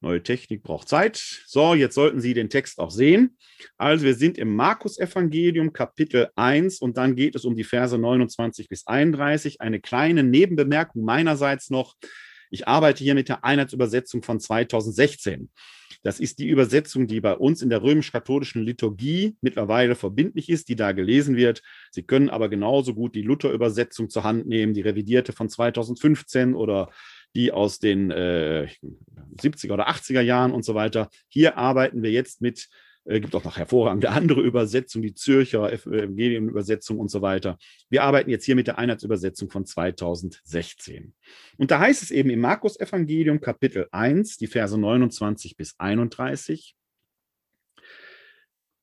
[0.02, 1.18] Neue Technik braucht Zeit.
[1.48, 3.38] So, jetzt sollten Sie den Text auch sehen.
[3.78, 8.68] Also wir sind im Markus-Evangelium Kapitel 1 und dann geht es um die Verse 29
[8.68, 9.62] bis 31.
[9.62, 11.96] Eine kleine Nebenbemerkung meinerseits noch.
[12.52, 15.50] Ich arbeite hier mit der Einheitsübersetzung von 2016.
[16.04, 20.76] Das ist die Übersetzung, die bei uns in der römisch-katholischen Liturgie mittlerweile verbindlich ist, die
[20.76, 21.64] da gelesen wird.
[21.90, 26.92] Sie können aber genauso gut die Luther-Übersetzung zur Hand nehmen, die revidierte von 2015 oder
[27.36, 28.68] die aus den äh,
[29.42, 31.10] 70er oder 80er Jahren und so weiter.
[31.28, 32.70] Hier arbeiten wir jetzt mit,
[33.04, 37.58] äh, gibt auch noch hervorragende andere Übersetzungen, die Zürcher Evangelium-Übersetzung und so weiter.
[37.90, 41.14] Wir arbeiten jetzt hier mit der Einheitsübersetzung von 2016.
[41.58, 46.76] Und da heißt es eben im Markus-Evangelium Kapitel 1, die Verse 29 bis 31.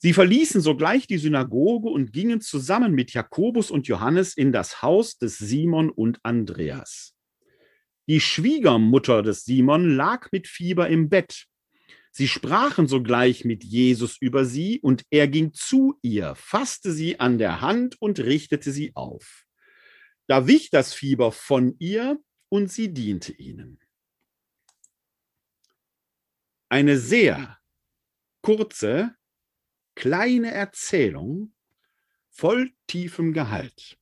[0.05, 5.17] Sie verließen sogleich die Synagoge und gingen zusammen mit Jakobus und Johannes in das Haus
[5.17, 7.12] des Simon und Andreas.
[8.09, 11.47] Die Schwiegermutter des Simon lag mit Fieber im Bett.
[12.11, 17.39] Sie sprachen sogleich mit Jesus über sie, und er ging zu ihr, fasste sie an
[17.39, 19.47] der Hand und richtete sie auf.
[20.27, 23.81] Da wich das Fieber von ihr, und sie diente ihnen.
[26.69, 27.59] Eine sehr
[28.43, 29.15] kurze,
[29.95, 31.55] kleine Erzählung
[32.29, 33.99] voll tiefem Gehalt.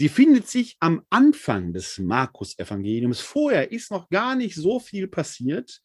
[0.00, 3.20] Sie findet sich am Anfang des Markus-Evangeliums.
[3.20, 5.82] Vorher ist noch gar nicht so viel passiert.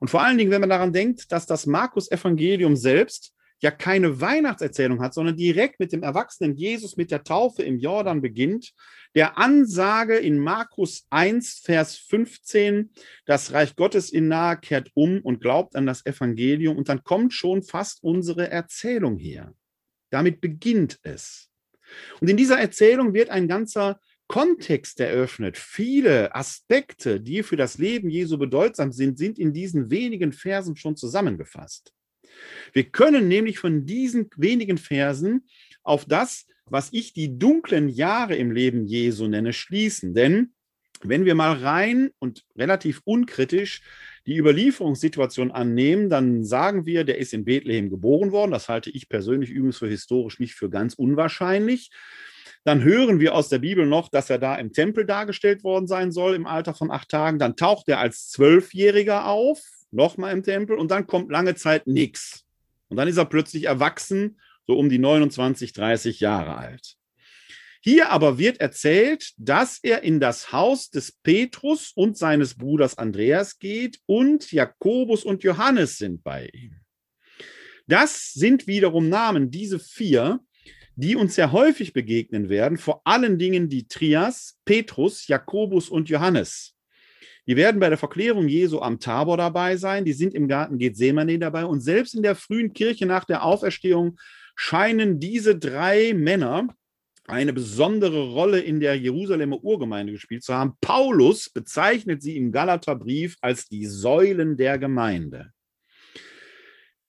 [0.00, 5.02] Und vor allen Dingen, wenn man daran denkt, dass das Markus-Evangelium selbst ja keine Weihnachtserzählung
[5.02, 8.72] hat, sondern direkt mit dem erwachsenen Jesus mit der Taufe im Jordan beginnt,
[9.14, 12.90] der Ansage in Markus 1, Vers 15,
[13.26, 17.34] das Reich Gottes in nahe kehrt um und glaubt an das Evangelium und dann kommt
[17.34, 19.52] schon fast unsere Erzählung her.
[20.08, 21.47] Damit beginnt es.
[22.20, 25.56] Und in dieser Erzählung wird ein ganzer Kontext eröffnet.
[25.56, 30.96] Viele Aspekte, die für das Leben Jesu bedeutsam sind, sind in diesen wenigen Versen schon
[30.96, 31.92] zusammengefasst.
[32.72, 35.48] Wir können nämlich von diesen wenigen Versen
[35.82, 40.14] auf das, was ich die dunklen Jahre im Leben Jesu nenne, schließen.
[40.14, 40.52] Denn
[41.02, 43.82] wenn wir mal rein und relativ unkritisch
[44.28, 48.50] die Überlieferungssituation annehmen, dann sagen wir, der ist in Bethlehem geboren worden.
[48.50, 51.90] Das halte ich persönlich übrigens für historisch nicht für ganz unwahrscheinlich.
[52.62, 56.12] Dann hören wir aus der Bibel noch, dass er da im Tempel dargestellt worden sein
[56.12, 57.38] soll im Alter von acht Tagen.
[57.38, 62.44] Dann taucht er als Zwölfjähriger auf nochmal im Tempel und dann kommt lange Zeit nichts.
[62.88, 66.97] Und dann ist er plötzlich erwachsen, so um die 29, 30 Jahre alt.
[67.80, 73.58] Hier aber wird erzählt, dass er in das Haus des Petrus und seines Bruders Andreas
[73.58, 76.76] geht und Jakobus und Johannes sind bei ihm.
[77.86, 80.40] Das sind wiederum Namen, diese vier,
[80.96, 86.74] die uns sehr häufig begegnen werden, vor allen Dingen die Trias, Petrus, Jakobus und Johannes.
[87.46, 91.38] Die werden bei der Verklärung Jesu am Tabor dabei sein, die sind im Garten Gethsemane
[91.38, 94.18] dabei und selbst in der frühen Kirche nach der Auferstehung
[94.54, 96.68] scheinen diese drei Männer
[97.28, 100.74] eine besondere Rolle in der Jerusalemer Urgemeinde gespielt zu haben.
[100.80, 105.52] Paulus bezeichnet sie im Galaterbrief als die Säulen der Gemeinde.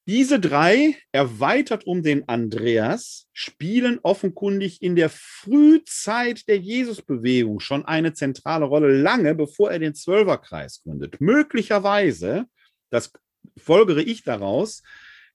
[0.10, 8.14] Diese drei, erweitert um den Andreas, spielen offenkundig in der Frühzeit der Jesusbewegung schon eine
[8.14, 11.22] zentrale Rolle, lange bevor er den Zwölferkreis gründet.
[11.22, 12.46] Möglicherweise,
[12.90, 13.12] das
[13.56, 14.82] folgere ich daraus,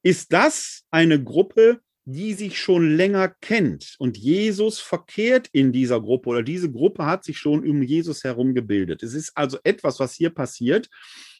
[0.02, 3.96] ist das eine Gruppe, die sich schon länger kennt.
[3.98, 8.54] Und Jesus verkehrt in dieser Gruppe oder diese Gruppe hat sich schon um Jesus herum
[8.54, 9.02] gebildet.
[9.02, 10.88] Es ist also etwas, was hier passiert,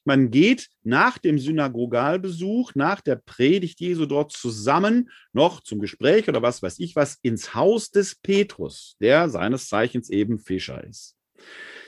[0.07, 6.43] man geht nach dem Synagogalbesuch, nach der Predigt Jesu dort zusammen noch zum Gespräch oder
[6.43, 11.17] was weiß ich was ins Haus des Petrus, der seines Zeichens eben Fischer ist.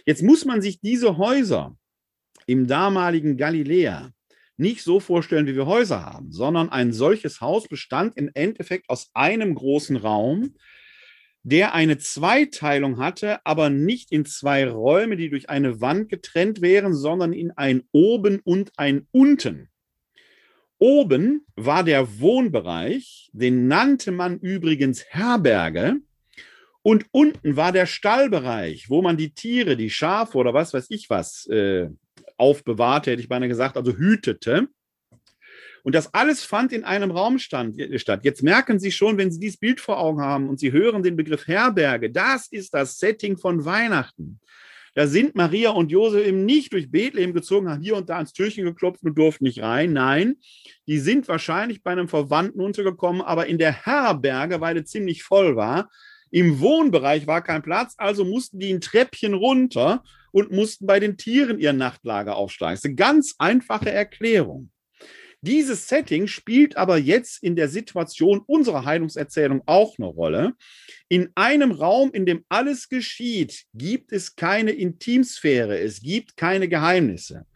[0.06, 1.76] Jetzt muss man sich diese Häuser
[2.46, 4.12] im damaligen Galiläa
[4.56, 9.10] nicht so vorstellen, wie wir Häuser haben, sondern ein solches Haus bestand im Endeffekt aus
[9.14, 10.54] einem großen Raum,
[11.42, 16.94] der eine Zweiteilung hatte, aber nicht in zwei Räume, die durch eine Wand getrennt wären,
[16.94, 19.68] sondern in ein Oben und ein Unten.
[20.78, 26.00] Oben war der Wohnbereich, den nannte man übrigens Herberge,
[26.82, 31.10] und unten war der Stallbereich, wo man die Tiere, die Schafe oder was weiß ich
[31.10, 31.88] was, äh,
[32.36, 34.68] aufbewahrte, hätte ich beinahe gesagt, also hütete.
[35.82, 38.24] Und das alles fand in einem Raum stand, statt.
[38.24, 41.14] Jetzt merken Sie schon, wenn Sie dieses Bild vor Augen haben und Sie hören den
[41.14, 44.40] Begriff Herberge, das ist das Setting von Weihnachten.
[44.96, 48.32] Da sind Maria und Josef eben nicht durch Bethlehem gezogen, haben hier und da ans
[48.32, 49.92] Türchen geklopft und durften nicht rein.
[49.92, 50.38] Nein,
[50.88, 55.54] die sind wahrscheinlich bei einem Verwandten untergekommen, aber in der Herberge, weil es ziemlich voll
[55.54, 55.90] war,
[56.30, 60.02] im Wohnbereich war kein Platz, also mussten die ein Treppchen runter
[60.36, 62.74] und mussten bei den Tieren ihr Nachtlager aufschlagen.
[62.74, 64.70] Das ist eine ganz einfache Erklärung.
[65.40, 70.52] Dieses Setting spielt aber jetzt in der Situation unserer Heilungserzählung auch eine Rolle.
[71.08, 77.46] In einem Raum, in dem alles geschieht, gibt es keine Intimsphäre, es gibt keine Geheimnisse.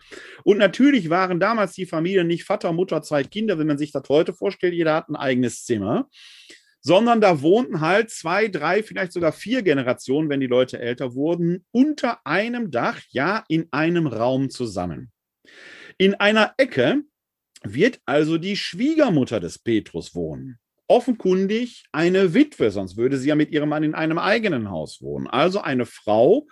[0.45, 4.09] Und natürlich waren damals die Familien nicht Vater, Mutter, zwei Kinder, wenn man sich das
[4.09, 6.09] heute vorstellt, jeder hat ein eigenes Zimmer,
[6.81, 11.65] sondern da wohnten halt zwei, drei, vielleicht sogar vier Generationen, wenn die Leute älter wurden,
[11.71, 15.11] unter einem Dach, ja, in einem Raum zusammen.
[15.99, 17.03] In einer Ecke
[17.63, 20.59] wird also die Schwiegermutter des Petrus wohnen.
[20.89, 25.27] Offenkundig eine Witwe, sonst würde sie ja mit ihrem Mann in einem eigenen Haus wohnen.
[25.27, 26.47] Also eine Frau,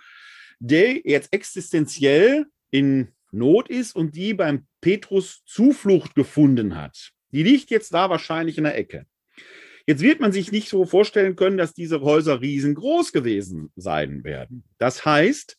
[0.59, 7.11] die jetzt existenziell in Not ist und die beim Petrus Zuflucht gefunden hat.
[7.31, 9.05] Die liegt jetzt da wahrscheinlich in der Ecke.
[9.89, 14.63] Jetzt wird man sich nicht so vorstellen können, dass diese Häuser riesengroß gewesen sein werden.
[14.77, 15.57] Das heißt,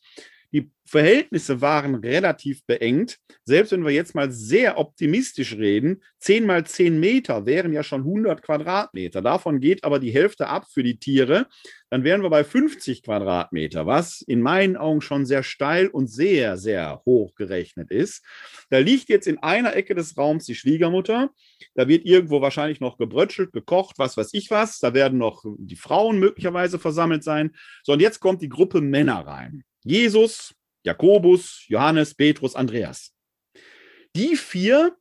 [0.53, 3.19] die Verhältnisse waren relativ beengt.
[3.43, 8.03] Selbst wenn wir jetzt mal sehr optimistisch reden, 10 mal 10 Meter wären ja schon
[8.03, 9.21] 100 Quadratmeter.
[9.21, 11.49] Davon geht aber die Hälfte ab für die Tiere.
[11.91, 16.57] Dann wären wir bei 50 Quadratmeter, was in meinen Augen schon sehr steil und sehr,
[16.57, 18.25] sehr hoch gerechnet ist.
[18.71, 21.31] Da liegt jetzt in einer Ecke des Raums die Schwiegermutter.
[21.75, 24.79] Da wird irgendwo wahrscheinlich noch gebrötschelt, gekocht, was weiß ich was.
[24.79, 27.57] Da werden noch die Frauen möglicherweise versammelt sein.
[27.83, 29.65] So, und jetzt kommt die Gruppe Männer rein.
[29.85, 33.13] Jesus, Jakobus, Johannes, Petrus, Andreas.
[34.15, 34.97] Die vier,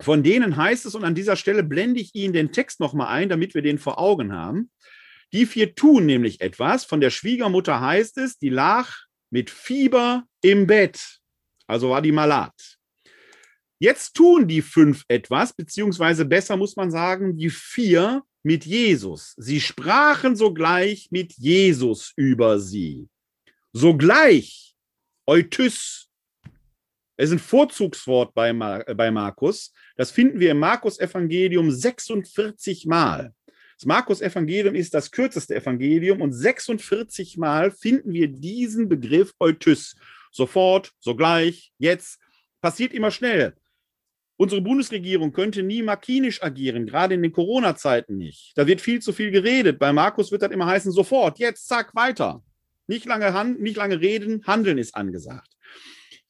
[0.00, 3.28] von denen heißt es, und an dieser Stelle blende ich Ihnen den Text nochmal ein,
[3.28, 4.70] damit wir den vor Augen haben.
[5.32, 6.84] Die vier tun nämlich etwas.
[6.84, 8.94] Von der Schwiegermutter heißt es, die lag
[9.30, 11.20] mit Fieber im Bett.
[11.66, 12.78] Also war die malat.
[13.80, 19.34] Jetzt tun die fünf etwas, beziehungsweise besser muss man sagen, die vier mit Jesus.
[19.36, 23.08] Sie sprachen sogleich mit Jesus über sie.
[23.72, 24.74] Sogleich,
[25.26, 26.08] Eutys,
[27.16, 29.72] es ist ein Vorzugswort bei, Mar bei Markus.
[29.96, 33.34] Das finden wir im Markus-Evangelium 46 Mal.
[33.78, 39.94] Das Markus-Evangelium ist das kürzeste Evangelium und 46 Mal finden wir diesen Begriff Eutys.
[40.32, 42.18] Sofort, sogleich, jetzt.
[42.60, 43.54] Passiert immer schnell.
[44.36, 48.52] Unsere Bundesregierung könnte nie makinisch agieren, gerade in den Corona-Zeiten nicht.
[48.56, 49.78] Da wird viel zu viel geredet.
[49.78, 52.42] Bei Markus wird das immer heißen, sofort, jetzt, zack, weiter.
[52.88, 55.56] Nicht lange, hand, nicht lange reden, handeln ist angesagt.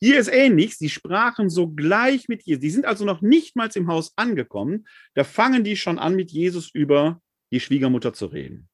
[0.00, 0.76] Hier ist ähnlich.
[0.76, 2.60] Sie sprachen sogleich mit Jesus.
[2.60, 4.86] Die sind also noch nicht mal im Haus angekommen.
[5.14, 8.68] Da fangen die schon an, mit Jesus über die Schwiegermutter zu reden.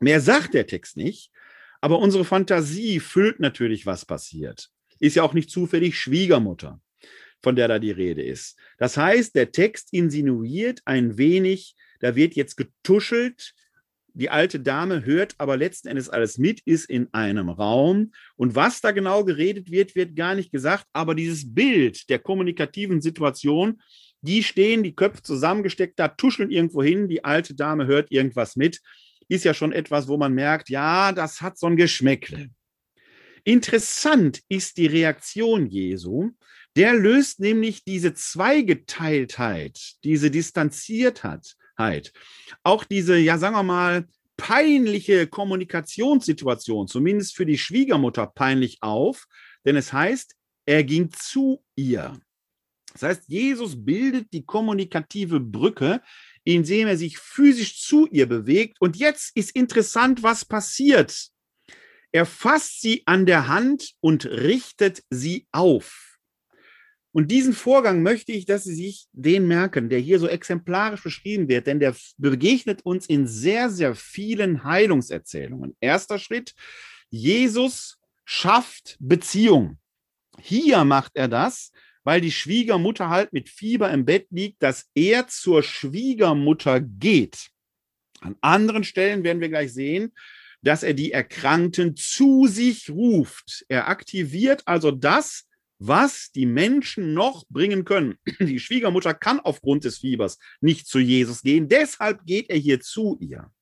[0.00, 1.30] Mehr sagt der Text nicht,
[1.80, 4.70] aber unsere Fantasie füllt natürlich, was passiert.
[5.00, 6.80] Ist ja auch nicht zufällig Schwiegermutter,
[7.42, 8.58] von der da die Rede ist.
[8.78, 13.54] Das heißt, der Text insinuiert ein wenig, da wird jetzt getuschelt,
[14.18, 18.10] die alte Dame hört aber letzten Endes alles mit, ist in einem Raum.
[18.34, 20.86] Und was da genau geredet wird, wird gar nicht gesagt.
[20.92, 23.80] Aber dieses Bild der kommunikativen Situation
[24.20, 28.80] die stehen, die Köpfe zusammengesteckt da, tuscheln irgendwo hin, die alte Dame hört irgendwas mit.
[29.28, 32.50] Ist ja schon etwas, wo man merkt, ja, das hat so ein Geschmäckle.
[33.44, 36.30] Interessant ist die Reaktion Jesu.
[36.76, 41.56] Der löst nämlich diese Zweigeteiltheit, diese Distanziertheit,
[42.62, 49.26] auch diese, ja, sagen wir mal, peinliche Kommunikationssituation, zumindest für die Schwiegermutter peinlich auf,
[49.64, 50.34] denn es heißt,
[50.66, 52.20] er ging zu ihr.
[52.98, 56.02] Das heißt, Jesus bildet die kommunikative Brücke,
[56.44, 58.80] indem er sich physisch zu ihr bewegt.
[58.80, 61.28] Und jetzt ist interessant, was passiert.
[62.10, 66.08] Er fasst sie an der Hand und richtet sie auf.
[67.12, 71.48] Und diesen Vorgang möchte ich, dass Sie sich den merken, der hier so exemplarisch beschrieben
[71.48, 75.76] wird, denn der begegnet uns in sehr, sehr vielen Heilungserzählungen.
[75.80, 76.54] Erster Schritt,
[77.10, 79.78] Jesus schafft Beziehung.
[80.38, 81.72] Hier macht er das,
[82.08, 87.50] weil die Schwiegermutter halt mit Fieber im Bett liegt, dass er zur Schwiegermutter geht.
[88.22, 90.14] An anderen Stellen werden wir gleich sehen,
[90.62, 93.66] dass er die Erkrankten zu sich ruft.
[93.68, 95.44] Er aktiviert also das,
[95.78, 98.16] was die Menschen noch bringen können.
[98.40, 103.18] Die Schwiegermutter kann aufgrund des Fiebers nicht zu Jesus gehen, deshalb geht er hier zu
[103.20, 103.52] ihr.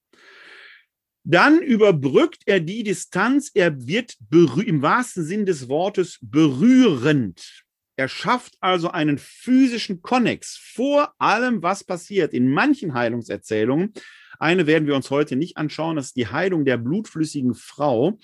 [1.24, 7.65] Dann überbrückt er die Distanz, er wird im wahrsten Sinn des Wortes berührend.
[7.96, 12.34] Er schafft also einen physischen Konnex vor allem, was passiert.
[12.34, 13.94] In manchen Heilungserzählungen,
[14.38, 18.18] eine werden wir uns heute nicht anschauen, das ist die Heilung der blutflüssigen Frau.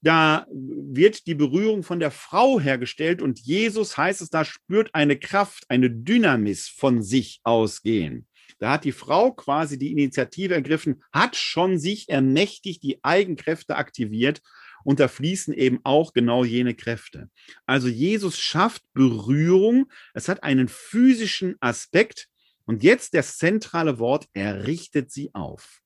[0.00, 5.18] Da wird die Berührung von der Frau hergestellt und Jesus, heißt es da, spürt eine
[5.18, 8.26] Kraft, eine Dynamis von sich ausgehen.
[8.60, 14.40] Da hat die Frau quasi die Initiative ergriffen, hat schon sich ermächtigt, die Eigenkräfte aktiviert
[14.84, 17.30] und da fließen eben auch genau jene Kräfte.
[17.66, 22.28] Also Jesus schafft Berührung, es hat einen physischen Aspekt
[22.64, 25.80] und jetzt das zentrale Wort, er richtet sie auf.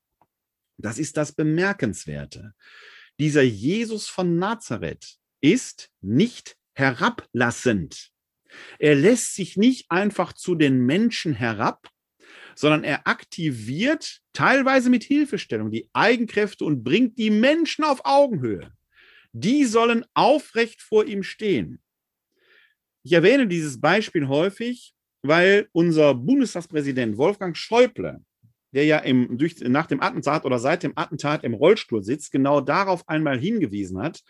[0.77, 2.55] Das ist das Bemerkenswerte.
[3.19, 8.11] Dieser Jesus von Nazareth ist nicht herablassend.
[8.79, 11.89] Er lässt sich nicht einfach zu den Menschen herab,
[12.57, 18.73] sondern er aktiviert teilweise mit Hilfestellung die Eigenkräfte und bringt die Menschen auf Augenhöhe
[19.35, 21.81] die sollen aufrecht vor ihm stehen.
[23.03, 28.21] Ich erwähne dieses Beispiel häufig, weil unser Bundestagspräsident Wolfgang Schäuble,
[28.73, 32.61] der ja im, durch, nach dem Attentat oder seit dem Attentat im Rollstuhl sitzt, genau
[32.61, 34.23] darauf einmal hingewiesen hat.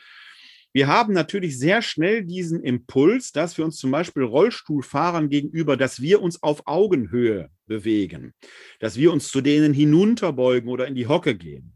[0.72, 6.00] Wir haben natürlich sehr schnell diesen Impuls, dass wir uns zum Beispiel Rollstuhlfahrern gegenüber, dass
[6.00, 8.32] wir uns auf Augenhöhe bewegen,
[8.80, 11.74] dass wir uns zu denen hinunterbeugen oder in die Hocke gehen.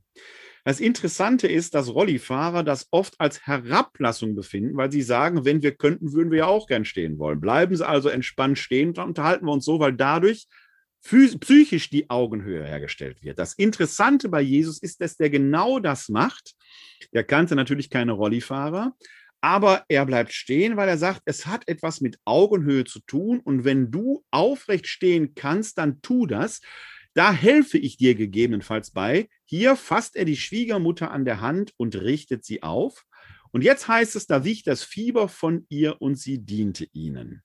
[0.69, 5.75] Das Interessante ist, dass Rollifahrer das oft als Herablassung befinden, weil sie sagen, wenn wir
[5.75, 7.41] könnten, würden wir ja auch gern stehen wollen.
[7.41, 10.47] Bleiben Sie also entspannt stehen, dann unterhalten wir uns so, weil dadurch
[11.01, 13.39] psychisch die Augenhöhe hergestellt wird.
[13.39, 16.53] Das Interessante bei Jesus ist, dass der genau das macht.
[17.13, 18.95] Er kannte natürlich keine Rollifahrer,
[19.41, 23.65] aber er bleibt stehen, weil er sagt, es hat etwas mit Augenhöhe zu tun und
[23.65, 26.61] wenn du aufrecht stehen kannst, dann tu das.
[27.19, 29.29] Da helfe ich dir gegebenenfalls bei.
[29.45, 33.07] Hier fasst er die Schwiegermutter an der Hand und richtet sie auf.
[33.51, 37.43] Und jetzt heißt es, da wich das Fieber von ihr und sie diente ihnen.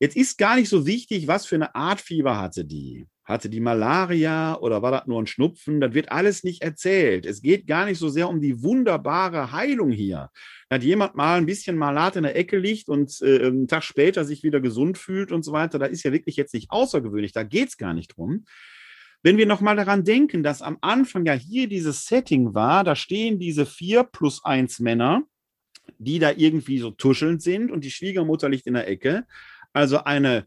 [0.00, 3.06] Jetzt ist gar nicht so wichtig, was für eine Art Fieber hatte die.
[3.26, 5.80] Hatte die Malaria oder war das nur ein Schnupfen?
[5.80, 7.26] Das wird alles nicht erzählt.
[7.26, 10.30] Es geht gar nicht so sehr um die wunderbare Heilung hier.
[10.70, 14.24] Hat jemand mal ein bisschen Malat in der Ecke liegt und äh, einen Tag später
[14.24, 17.32] sich wieder gesund fühlt und so weiter, da ist ja wirklich jetzt nicht außergewöhnlich.
[17.32, 18.44] Da geht es gar nicht drum.
[19.24, 23.40] Wenn wir nochmal daran denken, dass am Anfang ja hier dieses Setting war, da stehen
[23.40, 25.24] diese vier plus eins Männer,
[25.98, 29.26] die da irgendwie so tuschelnd sind und die Schwiegermutter liegt in der Ecke.
[29.72, 30.46] Also eine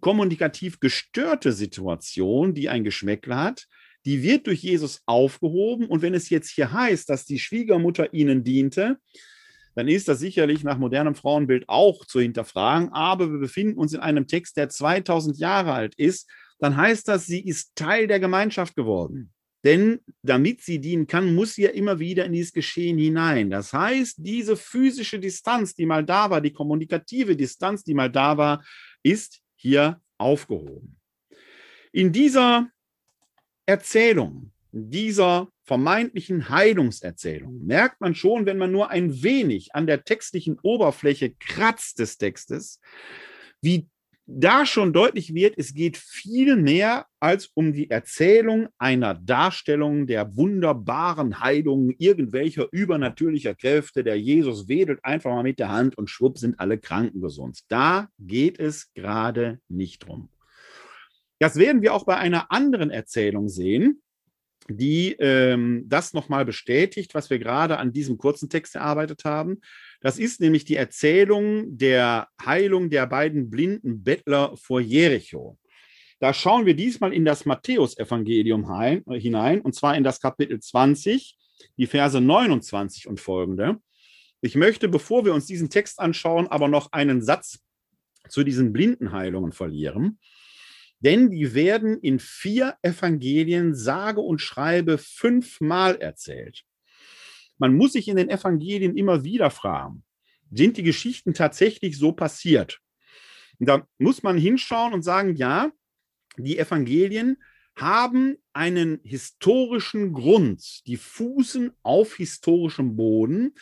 [0.00, 3.66] kommunikativ gestörte Situation, die ein Geschmäckler hat,
[4.04, 5.86] die wird durch Jesus aufgehoben.
[5.86, 8.98] Und wenn es jetzt hier heißt, dass die Schwiegermutter ihnen diente,
[9.74, 12.90] dann ist das sicherlich nach modernem Frauenbild auch zu hinterfragen.
[12.92, 17.26] Aber wir befinden uns in einem Text, der 2000 Jahre alt ist dann heißt das,
[17.26, 19.32] sie ist Teil der Gemeinschaft geworden.
[19.64, 23.50] Denn damit sie dienen kann, muss sie ja immer wieder in dieses Geschehen hinein.
[23.50, 28.36] Das heißt, diese physische Distanz, die mal da war, die kommunikative Distanz, die mal da
[28.36, 28.64] war,
[29.02, 30.96] ist hier aufgehoben.
[31.92, 32.70] In dieser
[33.66, 40.58] Erzählung, dieser vermeintlichen Heilungserzählung, merkt man schon, wenn man nur ein wenig an der textlichen
[40.62, 42.80] Oberfläche kratzt des Textes,
[43.60, 43.88] wie
[44.26, 50.36] da schon deutlich wird, es geht viel mehr als um die Erzählung einer Darstellung der
[50.36, 54.02] wunderbaren Heilung irgendwelcher übernatürlicher Kräfte.
[54.02, 57.60] Der Jesus wedelt einfach mal mit der Hand und schwupp sind alle Kranken gesund.
[57.68, 60.28] Da geht es gerade nicht drum.
[61.38, 64.02] Das werden wir auch bei einer anderen Erzählung sehen,
[64.68, 69.60] die ähm, das nochmal bestätigt, was wir gerade an diesem kurzen Text erarbeitet haben.
[70.06, 75.58] Das ist nämlich die Erzählung der Heilung der beiden blinden Bettler vor Jericho.
[76.20, 78.70] Da schauen wir diesmal in das Matthäusevangelium
[79.10, 81.36] hinein, und zwar in das Kapitel 20,
[81.76, 83.80] die Verse 29 und folgende.
[84.42, 87.58] Ich möchte, bevor wir uns diesen Text anschauen, aber noch einen Satz
[88.28, 90.20] zu diesen Blindenheilungen verlieren.
[91.00, 96.64] Denn die werden in vier Evangelien sage und schreibe fünfmal erzählt.
[97.58, 100.04] Man muss sich in den Evangelien immer wieder fragen,
[100.50, 102.80] sind die Geschichten tatsächlich so passiert?
[103.58, 105.70] Und da muss man hinschauen und sagen, ja,
[106.36, 107.38] die Evangelien
[107.74, 113.54] haben einen historischen Grund, die fußen auf historischem Boden,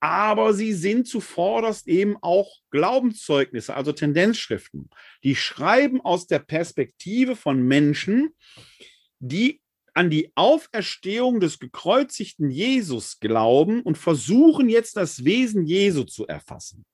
[0.00, 4.88] aber sie sind zuvorderst eben auch Glaubenszeugnisse, also Tendenzschriften.
[5.22, 8.30] Die schreiben aus der Perspektive von Menschen,
[9.18, 9.60] die
[9.94, 16.84] an die Auferstehung des gekreuzigten Jesus glauben und versuchen jetzt das Wesen Jesu zu erfassen.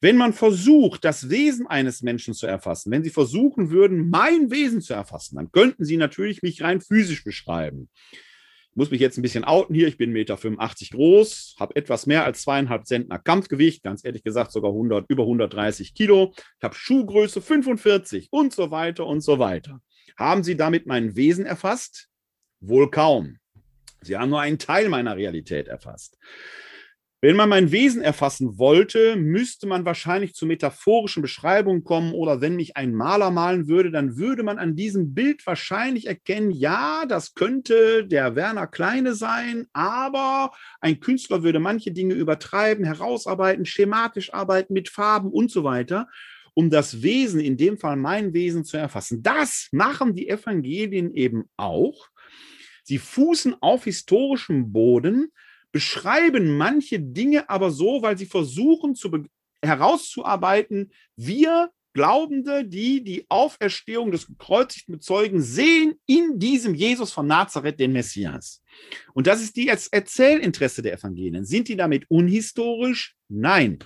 [0.00, 4.82] Wenn man versucht, das Wesen eines Menschen zu erfassen, wenn Sie versuchen würden, mein Wesen
[4.82, 7.88] zu erfassen, dann könnten Sie natürlich mich rein physisch beschreiben.
[8.12, 9.88] Ich muss mich jetzt ein bisschen outen hier.
[9.88, 10.36] Ich bin 1,85 Meter
[10.90, 15.94] groß, habe etwas mehr als zweieinhalb Zentner Kampfgewicht, ganz ehrlich gesagt sogar 100, über 130
[15.94, 16.34] Kilo.
[16.36, 19.80] Ich habe Schuhgröße 45 und so weiter und so weiter.
[20.18, 22.10] Haben Sie damit mein Wesen erfasst?
[22.60, 23.38] Wohl kaum.
[24.02, 26.18] Sie haben nur einen Teil meiner Realität erfasst.
[27.22, 32.56] Wenn man mein Wesen erfassen wollte, müsste man wahrscheinlich zu metaphorischen Beschreibungen kommen oder wenn
[32.56, 37.34] mich ein Maler malen würde, dann würde man an diesem Bild wahrscheinlich erkennen, ja, das
[37.34, 44.74] könnte der Werner Kleine sein, aber ein Künstler würde manche Dinge übertreiben, herausarbeiten, schematisch arbeiten
[44.74, 46.08] mit Farben und so weiter,
[46.52, 49.22] um das Wesen, in dem Fall mein Wesen zu erfassen.
[49.22, 52.08] Das machen die Evangelien eben auch.
[52.86, 55.32] Sie fußen auf historischem Boden,
[55.72, 59.24] beschreiben manche Dinge aber so, weil sie versuchen zu
[59.60, 67.80] herauszuarbeiten, wir Glaubende, die die Auferstehung des Gekreuzigten bezeugen, sehen in diesem Jesus von Nazareth
[67.80, 68.62] den Messias.
[69.14, 71.44] Und das ist die Erzählinteresse der Evangelien.
[71.44, 73.16] Sind die damit unhistorisch?
[73.28, 73.78] Nein,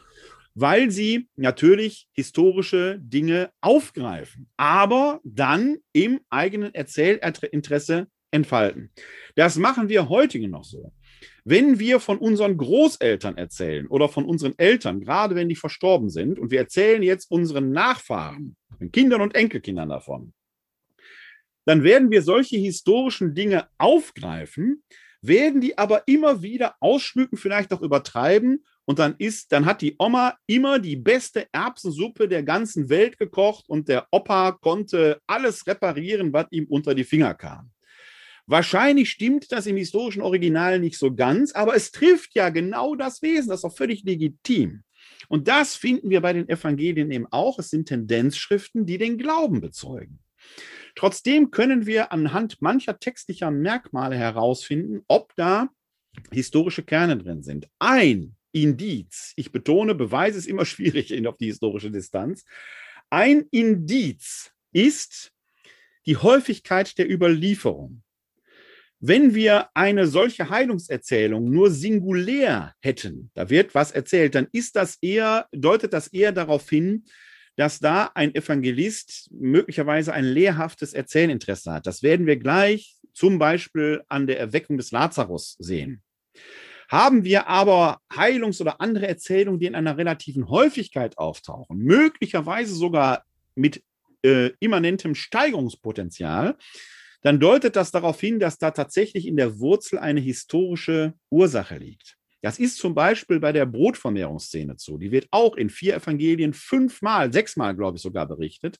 [0.54, 8.90] weil sie natürlich historische Dinge aufgreifen, aber dann im eigenen Erzählinteresse entfalten.
[9.34, 10.92] Das machen wir heute noch so.
[11.44, 16.38] Wenn wir von unseren Großeltern erzählen oder von unseren Eltern, gerade wenn die verstorben sind,
[16.38, 20.32] und wir erzählen jetzt unseren Nachfahren, den Kindern und Enkelkindern davon,
[21.66, 24.82] dann werden wir solche historischen Dinge aufgreifen,
[25.22, 28.64] werden die aber immer wieder ausschmücken, vielleicht auch übertreiben.
[28.86, 33.68] Und dann ist, dann hat die Oma immer die beste Erbsensuppe der ganzen Welt gekocht
[33.68, 37.70] und der Opa konnte alles reparieren, was ihm unter die Finger kam.
[38.50, 43.22] Wahrscheinlich stimmt das im historischen Original nicht so ganz, aber es trifft ja genau das
[43.22, 43.48] Wesen.
[43.48, 44.82] Das ist auch völlig legitim.
[45.28, 47.60] Und das finden wir bei den Evangelien eben auch.
[47.60, 50.18] Es sind Tendenzschriften, die den Glauben bezeugen.
[50.96, 55.68] Trotzdem können wir anhand mancher textlicher Merkmale herausfinden, ob da
[56.32, 57.68] historische Kerne drin sind.
[57.78, 62.44] Ein Indiz, ich betone, Beweis ist immer schwierig auf die historische Distanz.
[63.10, 65.32] Ein Indiz ist
[66.04, 68.02] die Häufigkeit der Überlieferung.
[69.02, 74.98] Wenn wir eine solche Heilungserzählung nur singulär hätten, da wird was erzählt, dann ist das
[75.00, 77.04] eher, deutet das eher darauf hin,
[77.56, 81.86] dass da ein Evangelist möglicherweise ein lehrhaftes Erzählinteresse hat.
[81.86, 86.02] Das werden wir gleich zum Beispiel an der Erweckung des Lazarus sehen.
[86.90, 93.24] Haben wir aber Heilungs- oder andere Erzählungen, die in einer relativen Häufigkeit auftauchen, möglicherweise sogar
[93.54, 93.82] mit
[94.22, 96.56] äh, immanentem Steigerungspotenzial,
[97.22, 102.16] dann deutet das darauf hin, dass da tatsächlich in der Wurzel eine historische Ursache liegt.
[102.42, 104.96] Das ist zum Beispiel bei der Brotvermehrungsszene so.
[104.96, 108.78] Die wird auch in vier Evangelien fünfmal, sechsmal, glaube ich, sogar berichtet.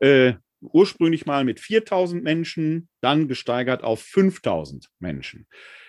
[0.00, 5.46] Äh, ursprünglich mal mit 4000 Menschen, dann gesteigert auf 5000 Menschen.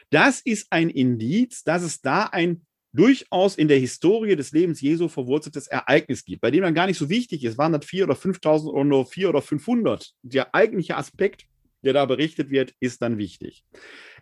[0.09, 5.07] Das ist ein Indiz, dass es da ein durchaus in der Historie des Lebens Jesu
[5.07, 8.15] verwurzeltes Ereignis gibt, bei dem dann gar nicht so wichtig ist, waren das vier oder
[8.15, 10.11] 5000 oder nur vier oder 500.
[10.21, 11.47] Der eigentliche Aspekt,
[11.83, 13.63] der da berichtet wird, ist dann wichtig.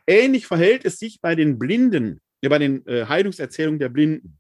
[0.07, 4.39] Ähnlich verhält es sich bei den Blinden ja, bei den äh, Heilungserzählungen der Blinden.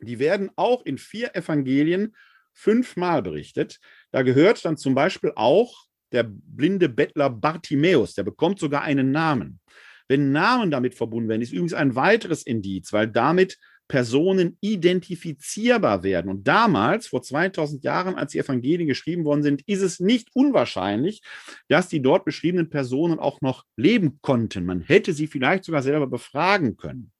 [0.00, 2.16] Die werden auch in vier Evangelien
[2.52, 3.78] fünfmal berichtet.
[4.10, 9.60] Da gehört dann zum Beispiel auch der blinde Bettler Bartimäus, der bekommt sogar einen Namen.
[10.08, 13.58] Wenn Namen damit verbunden werden, ist übrigens ein weiteres Indiz, weil damit
[13.92, 16.30] Personen identifizierbar werden.
[16.30, 21.20] Und damals, vor 2000 Jahren, als die Evangelien geschrieben worden sind, ist es nicht unwahrscheinlich,
[21.68, 24.64] dass die dort beschriebenen Personen auch noch leben konnten.
[24.64, 27.12] Man hätte sie vielleicht sogar selber befragen können.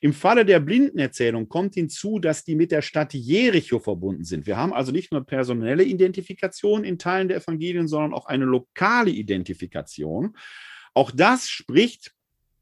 [0.00, 4.46] Im Falle der Blindenerzählung kommt hinzu, dass die mit der Stadt Jericho verbunden sind.
[4.46, 9.10] Wir haben also nicht nur personelle Identifikation in Teilen der Evangelien, sondern auch eine lokale
[9.10, 10.36] Identifikation.
[10.94, 12.14] Auch das spricht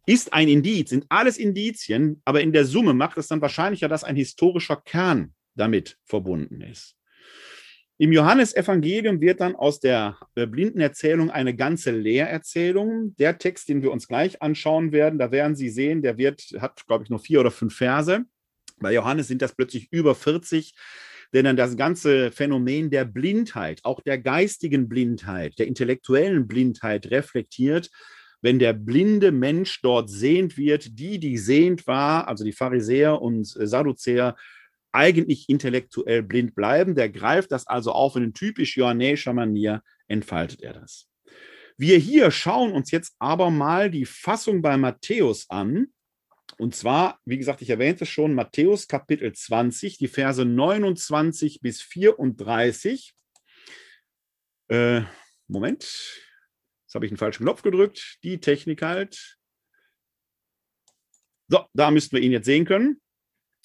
[0.07, 4.05] ist ein Indiz, sind alles Indizien, aber in der Summe macht es dann wahrscheinlicher, dass
[4.05, 6.97] ein historischer Kern damit verbunden ist.
[7.99, 13.15] Im Johannesevangelium wird dann aus der äh, Blindenerzählung eine ganze Lehrerzählung.
[13.17, 16.85] Der Text, den wir uns gleich anschauen werden, da werden Sie sehen, der wird, hat,
[16.87, 18.25] glaube ich, nur vier oder fünf Verse.
[18.81, 20.75] Bei Johannes sind das plötzlich über 40
[21.33, 27.91] denn dann das ganze Phänomen der Blindheit, auch der geistigen Blindheit, der intellektuellen Blindheit reflektiert
[28.43, 33.57] wenn der blinde Mensch dort sehend wird, die, die sehend war, also die Pharisäer und
[33.57, 34.37] äh, Sadduzäer,
[34.93, 36.95] eigentlich intellektuell blind bleiben.
[36.95, 41.09] Der greift das also auf in typisch johannäischer Manier, entfaltet er das.
[41.79, 45.87] Wir hier schauen uns jetzt aber mal die Fassung bei Matthäus an.
[46.59, 53.15] Und zwar, wie gesagt, ich erwähnte schon, Matthäus Kapitel 20, die Verse 29 bis 34.
[54.69, 55.03] Äh,
[55.49, 55.85] Moment,
[56.93, 58.19] Jetzt habe ich einen falschen Knopf gedrückt.
[58.23, 59.39] Die Technik halt.
[61.49, 63.01] So, da müssten wir ihn jetzt sehen können.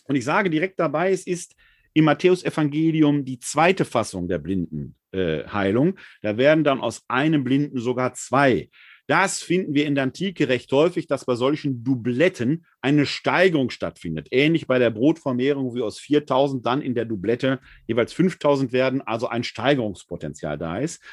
[0.05, 1.53] Und ich sage direkt dabei, es ist
[1.91, 5.97] im Matthäusevangelium die zweite Fassung der Blindenheilung.
[5.97, 8.69] Äh, da werden dann aus einem Blinden sogar zwei.
[9.07, 14.29] Das finden wir in der Antike recht häufig, dass bei solchen Dubletten eine Steigerung stattfindet.
[14.31, 19.27] Ähnlich bei der Brotvermehrung, wie aus 4000 dann in der Dublette jeweils 5000 werden, also
[19.27, 21.03] ein Steigerungspotenzial da ist.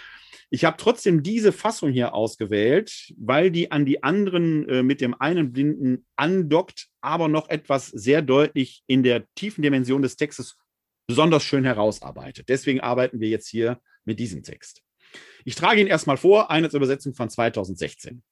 [0.50, 5.14] Ich habe trotzdem diese Fassung hier ausgewählt, weil die an die anderen äh, mit dem
[5.20, 10.56] einen Blinden andockt, aber noch etwas sehr deutlich in der tiefen Dimension des Textes
[11.06, 12.48] besonders schön herausarbeitet.
[12.48, 14.82] Deswegen arbeiten wir jetzt hier mit diesem Text.
[15.44, 18.22] Ich trage ihn erstmal vor, eine Übersetzung von 2016.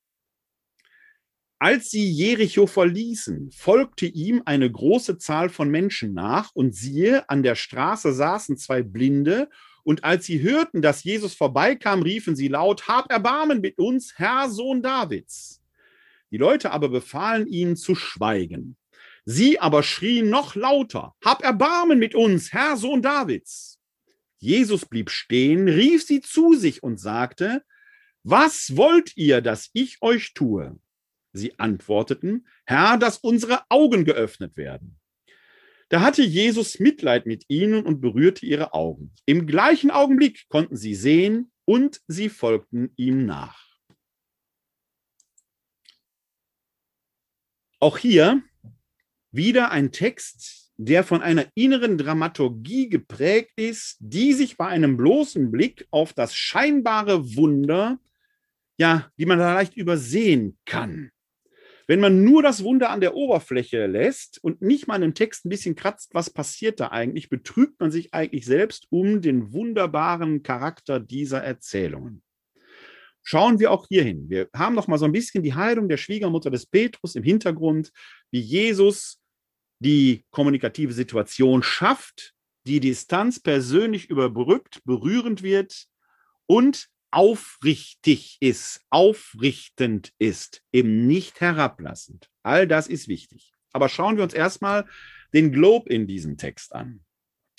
[1.59, 7.45] Als sie Jericho verließen, folgte ihm eine große Zahl von Menschen nach, und siehe, an
[7.45, 9.49] der Straße saßen zwei Blinde
[9.85, 14.49] und als sie hörten, dass Jesus vorbeikam, riefen sie laut, Hab Erbarmen mit uns, Herr
[14.49, 15.63] Sohn Davids.
[16.31, 18.77] Die Leute aber befahlen ihnen zu schweigen.
[19.25, 23.79] Sie aber schrien noch lauter, Hab Erbarmen mit uns, Herr Sohn Davids.
[24.39, 27.63] Jesus blieb stehen, rief sie zu sich und sagte,
[28.25, 30.79] Was wollt ihr, dass ich euch tue?
[31.33, 34.99] Sie antworteten, Herr, dass unsere Augen geöffnet werden.
[35.93, 39.13] Da hatte Jesus Mitleid mit ihnen und berührte ihre Augen.
[39.27, 43.63] Im gleichen Augenblick konnten sie sehen und sie folgten ihm nach.
[47.79, 48.43] Auch hier
[49.33, 55.51] wieder ein Text, der von einer inneren Dramaturgie geprägt ist, die sich bei einem bloßen
[55.51, 58.01] Blick auf das scheinbare Wunder,
[58.79, 61.13] ja, die man da leicht übersehen kann.
[61.87, 65.49] Wenn man nur das Wunder an der Oberfläche lässt und nicht mal im Text ein
[65.49, 71.01] bisschen kratzt, was passiert da eigentlich, betrügt man sich eigentlich selbst um den wunderbaren Charakter
[71.01, 72.23] dieser Erzählungen.
[73.25, 74.29] Schauen wir auch hier hin.
[74.29, 77.93] Wir haben noch mal so ein bisschen die Heilung der Schwiegermutter des Petrus im Hintergrund,
[78.31, 79.21] wie Jesus
[79.79, 82.35] die kommunikative Situation schafft,
[82.67, 85.87] die Distanz persönlich überbrückt, berührend wird
[86.47, 92.29] und aufrichtig ist, aufrichtend ist, eben nicht herablassend.
[92.43, 93.53] All das ist wichtig.
[93.73, 94.87] Aber schauen wir uns erstmal
[95.33, 97.05] den Globe in diesem Text an.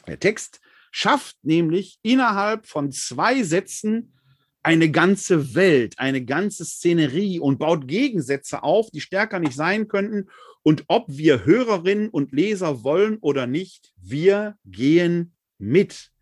[0.08, 0.60] Der Text
[0.92, 4.14] schafft nämlich innerhalb von zwei Sätzen
[4.62, 10.30] eine ganze Welt, eine ganze Szenerie und baut Gegensätze auf, die stärker nicht sein könnten.
[10.64, 16.13] Und ob wir Hörerinnen und Leser wollen oder nicht, wir gehen mit.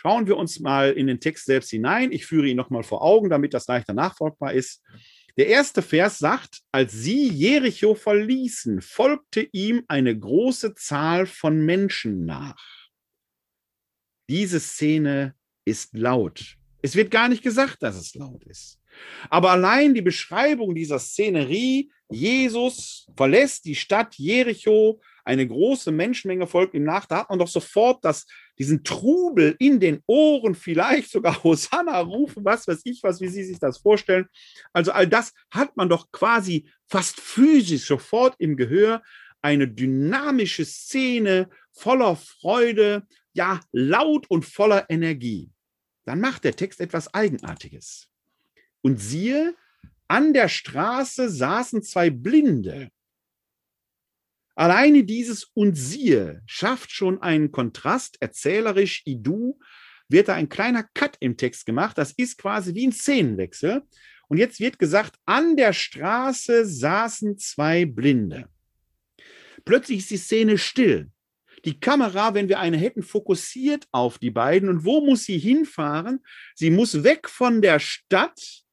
[0.00, 2.12] Schauen wir uns mal in den Text selbst hinein.
[2.12, 4.80] Ich führe ihn nochmal vor Augen, damit das leichter nachfolgbar ist.
[5.36, 12.26] Der erste Vers sagt, als sie Jericho verließen, folgte ihm eine große Zahl von Menschen
[12.26, 12.62] nach.
[14.30, 15.34] Diese Szene
[15.64, 16.54] ist laut.
[16.80, 18.78] Es wird gar nicht gesagt, dass es laut ist.
[19.30, 26.74] Aber allein die Beschreibung dieser Szenerie, Jesus verlässt die Stadt Jericho, eine große Menschenmenge folgt
[26.74, 28.26] ihm nach, da hat man doch sofort das,
[28.58, 33.44] diesen Trubel in den Ohren, vielleicht sogar Hosanna rufen, was weiß ich, was, wie Sie
[33.44, 34.26] sich das vorstellen.
[34.72, 39.02] Also all das hat man doch quasi fast physisch sofort im Gehör.
[39.40, 45.50] Eine dynamische Szene voller Freude, ja, laut und voller Energie.
[46.04, 48.08] Dann macht der Text etwas Eigenartiges.
[48.82, 49.54] Und siehe,
[50.08, 52.90] an der Straße saßen zwei Blinde.
[54.58, 59.56] Alleine dieses und siehe schafft schon einen Kontrast, erzählerisch, idu,
[60.08, 61.96] wird da ein kleiner Cut im Text gemacht.
[61.96, 63.84] Das ist quasi wie ein Szenenwechsel.
[64.26, 68.48] Und jetzt wird gesagt, an der Straße saßen zwei Blinde.
[69.64, 71.08] Plötzlich ist die Szene still.
[71.64, 74.68] Die Kamera, wenn wir eine hätten, fokussiert auf die beiden.
[74.68, 76.18] Und wo muss sie hinfahren?
[76.56, 78.64] Sie muss weg von der Stadt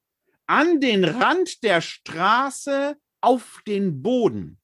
[0.48, 4.58] an den Rand der Straße auf den Boden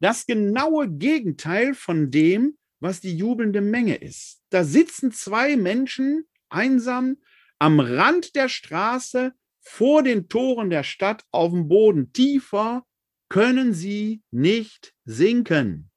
[0.00, 4.42] das genaue Gegenteil von dem, was die jubelnde Menge ist.
[4.50, 7.16] Da sitzen zwei Menschen einsam
[7.58, 12.12] am Rand der Straße vor den Toren der Stadt auf dem Boden.
[12.12, 12.84] Tiefer
[13.28, 15.90] können sie nicht sinken.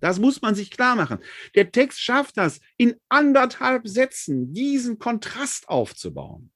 [0.00, 1.18] Das muss man sich klar machen.
[1.54, 6.52] Der Text schafft das, in anderthalb Sätzen diesen Kontrast aufzubauen.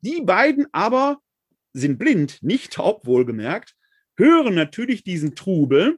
[0.00, 1.20] Die beiden aber
[1.72, 3.74] sind blind, nicht taub wohlgemerkt,
[4.18, 5.96] hören natürlich diesen Trubel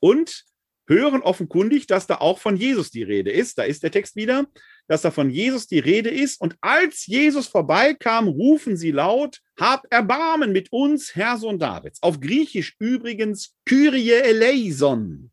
[0.00, 0.44] und
[0.86, 3.58] hören offenkundig, dass da auch von Jesus die Rede ist.
[3.58, 4.46] Da ist der Text wieder,
[4.86, 6.40] dass da von Jesus die Rede ist.
[6.40, 12.02] Und als Jesus vorbeikam, rufen sie laut, hab Erbarmen mit uns, Herr Sohn Davids.
[12.02, 15.30] Auf Griechisch übrigens Kyrie eleison.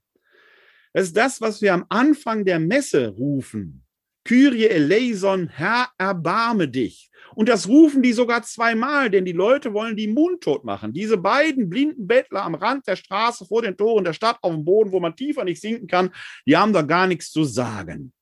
[0.94, 3.84] Das ist das, was wir am Anfang der Messe rufen.
[4.24, 7.10] Kyrie eleison, Herr, erbarme dich.
[7.34, 10.94] Und das rufen die sogar zweimal, denn die Leute wollen die mundtot machen.
[10.94, 14.66] Diese beiden blinden Bettler am Rand der Straße vor den Toren der Stadt auf dem
[14.66, 16.14] Boden, wo man tiefer nicht sinken kann,
[16.46, 18.14] die haben da gar nichts zu sagen.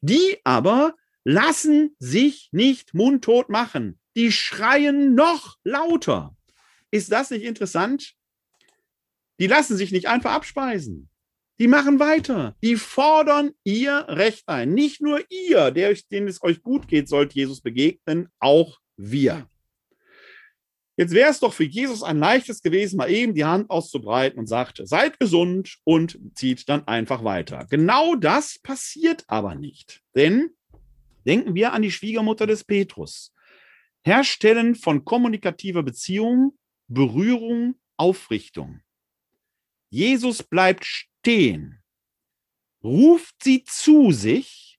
[0.00, 0.94] Die aber
[1.24, 3.98] lassen sich nicht mundtot machen.
[4.16, 6.34] Die schreien noch lauter.
[6.90, 8.14] Ist das nicht interessant?
[9.38, 11.07] Die lassen sich nicht einfach abspeisen.
[11.58, 12.56] Die machen weiter.
[12.62, 14.74] Die fordern ihr Recht ein.
[14.74, 19.48] Nicht nur ihr, der, denen es euch gut geht, sollt Jesus begegnen, auch wir.
[20.96, 24.48] Jetzt wäre es doch für Jesus ein leichtes gewesen, mal eben die Hand auszubreiten und
[24.48, 27.66] sagt, seid gesund und zieht dann einfach weiter.
[27.70, 30.00] Genau das passiert aber nicht.
[30.16, 30.50] Denn
[31.24, 33.32] denken wir an die Schwiegermutter des Petrus.
[34.02, 38.80] Herstellen von kommunikativer Beziehung, Berührung, Aufrichtung.
[39.90, 41.82] Jesus bleibt stehen,
[42.82, 44.78] ruft sie zu sich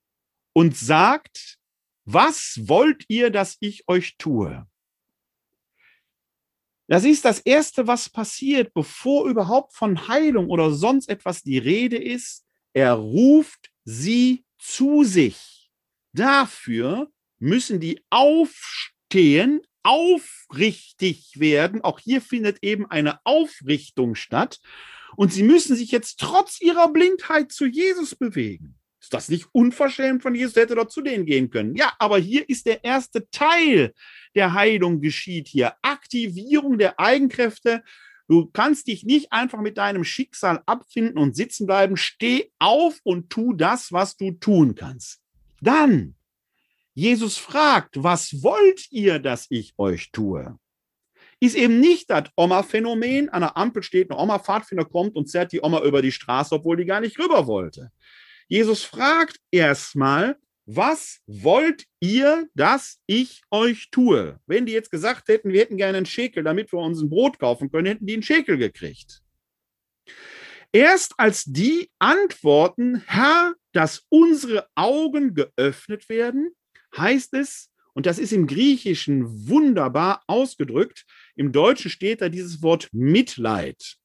[0.54, 1.58] und sagt,
[2.06, 4.68] was wollt ihr, dass ich euch tue?
[6.88, 11.98] Das ist das Erste, was passiert, bevor überhaupt von Heilung oder sonst etwas die Rede
[11.98, 12.48] ist.
[12.74, 15.70] Er ruft sie zu sich.
[16.14, 21.82] Dafür müssen die aufstehen, aufrichtig werden.
[21.82, 24.60] Auch hier findet eben eine Aufrichtung statt.
[25.16, 28.76] Und sie müssen sich jetzt trotz ihrer Blindheit zu Jesus bewegen.
[29.02, 30.56] Ist das nicht unverschämt von Jesus?
[30.56, 31.76] Er hätte doch zu denen gehen können.
[31.76, 33.94] Ja, aber hier ist der erste Teil
[34.36, 35.74] der Heilung geschieht hier.
[35.82, 37.84] Aktivierung der Eigenkräfte
[38.30, 41.98] Du kannst dich nicht einfach mit deinem Schicksal abfinden und sitzen bleiben.
[41.98, 45.20] Steh auf und tu das, was du tun kannst.
[45.62, 46.16] Dann,
[46.94, 50.60] Jesus fragt, was wollt ihr, dass ich euch tue?
[51.42, 55.52] Ist eben nicht das Oma-Phänomen, an der Ampel steht eine Oma, Pfadfinder kommt und zerrt
[55.52, 57.92] die Oma über die Straße, obwohl die gar nicht rüber wollte.
[58.48, 64.40] Jesus fragt erstmal, was wollt ihr, dass ich euch tue?
[64.46, 67.40] Wenn die jetzt gesagt hätten, wir hätten gerne einen Schäkel, damit wir uns ein Brot
[67.40, 69.22] kaufen können, hätten die einen Schäkel gekriegt.
[70.72, 76.52] Erst als die antworten, Herr, dass unsere Augen geöffnet werden,
[76.96, 82.90] heißt es, und das ist im Griechischen wunderbar ausgedrückt, im Deutschen steht da dieses Wort
[82.92, 83.98] Mitleid.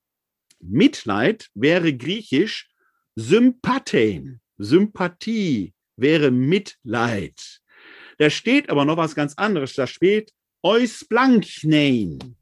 [0.61, 2.71] Mitleid wäre griechisch
[3.17, 7.61] Sympathein, Sympathie, wäre Mitleid.
[8.19, 9.75] Da steht aber noch was ganz anderes.
[9.75, 10.33] Da steht
[10.63, 12.37] Eusplanknein.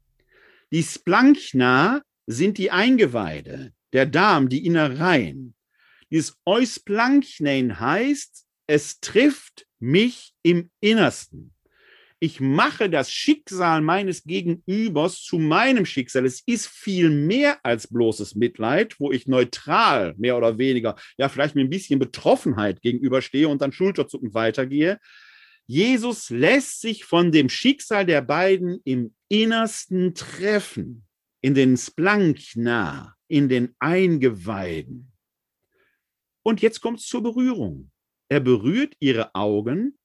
[0.71, 5.55] Die Splankna sind die Eingeweide, der Darm, die Innereien.
[6.09, 11.53] Dieses Eusplanknein heißt, es trifft mich im Innersten
[12.23, 16.25] ich mache das Schicksal meines Gegenübers zu meinem Schicksal.
[16.25, 21.55] Es ist viel mehr als bloßes Mitleid, wo ich neutral, mehr oder weniger, ja, vielleicht
[21.55, 24.99] mit ein bisschen Betroffenheit gegenüberstehe und dann schulterzuckend weitergehe.
[25.67, 31.05] Jesus lässt sich von dem Schicksal der beiden im Innersten treffen,
[31.41, 35.11] in den Splankna, in den Eingeweiden.
[36.41, 37.91] Und jetzt kommt es zur Berührung.
[38.33, 39.95] Er berührt ihre Augen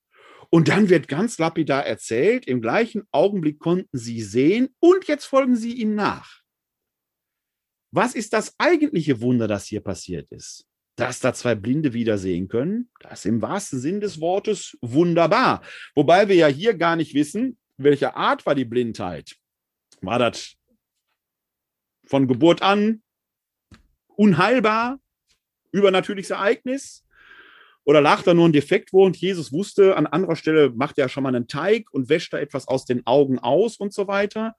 [0.50, 5.56] und dann wird ganz lapidar erzählt, im gleichen Augenblick konnten sie sehen und jetzt folgen
[5.56, 6.42] sie ihm nach.
[7.90, 10.66] Was ist das eigentliche Wunder, das hier passiert ist?
[10.96, 15.62] Dass da zwei Blinde wieder sehen können, das ist im wahrsten Sinn des Wortes wunderbar.
[15.94, 19.36] Wobei wir ja hier gar nicht wissen, welche Art war die Blindheit.
[20.02, 20.54] War das
[22.04, 23.02] von Geburt an
[24.08, 25.00] unheilbar,
[25.72, 27.06] übernatürliches Ereignis?
[27.88, 31.08] Oder lag da nur ein Defekt wo und Jesus wusste, an anderer Stelle macht er
[31.08, 34.56] schon mal einen Teig und wäscht da etwas aus den Augen aus und so weiter?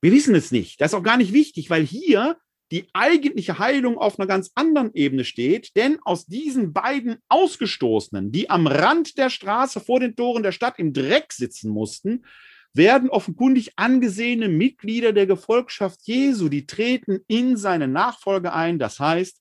[0.00, 0.80] Wir wissen es nicht.
[0.80, 2.38] Das ist auch gar nicht wichtig, weil hier
[2.70, 8.48] die eigentliche Heilung auf einer ganz anderen Ebene steht, denn aus diesen beiden Ausgestoßenen, die
[8.48, 12.24] am Rand der Straße vor den Toren der Stadt im Dreck sitzen mussten,
[12.72, 18.78] werden offenkundig angesehene Mitglieder der Gefolgschaft Jesu, die treten in seine Nachfolge ein.
[18.78, 19.38] Das heißt,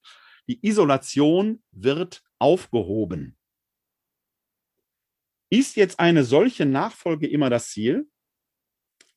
[0.49, 3.37] die Isolation wird aufgehoben.
[5.49, 8.07] Ist jetzt eine solche Nachfolge immer das Ziel?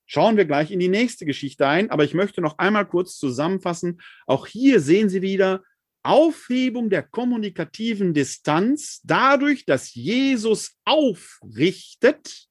[0.06, 4.00] Schauen wir gleich in die nächste Geschichte ein, aber ich möchte noch einmal kurz zusammenfassen.
[4.26, 5.62] Auch hier sehen Sie wieder
[6.02, 12.48] Aufhebung der kommunikativen Distanz dadurch, dass Jesus aufrichtet,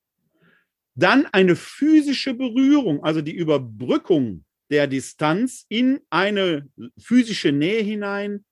[0.96, 6.68] dann eine physische Berührung, also die Überbrückung der Distanz in eine
[6.98, 8.44] physische Nähe hinein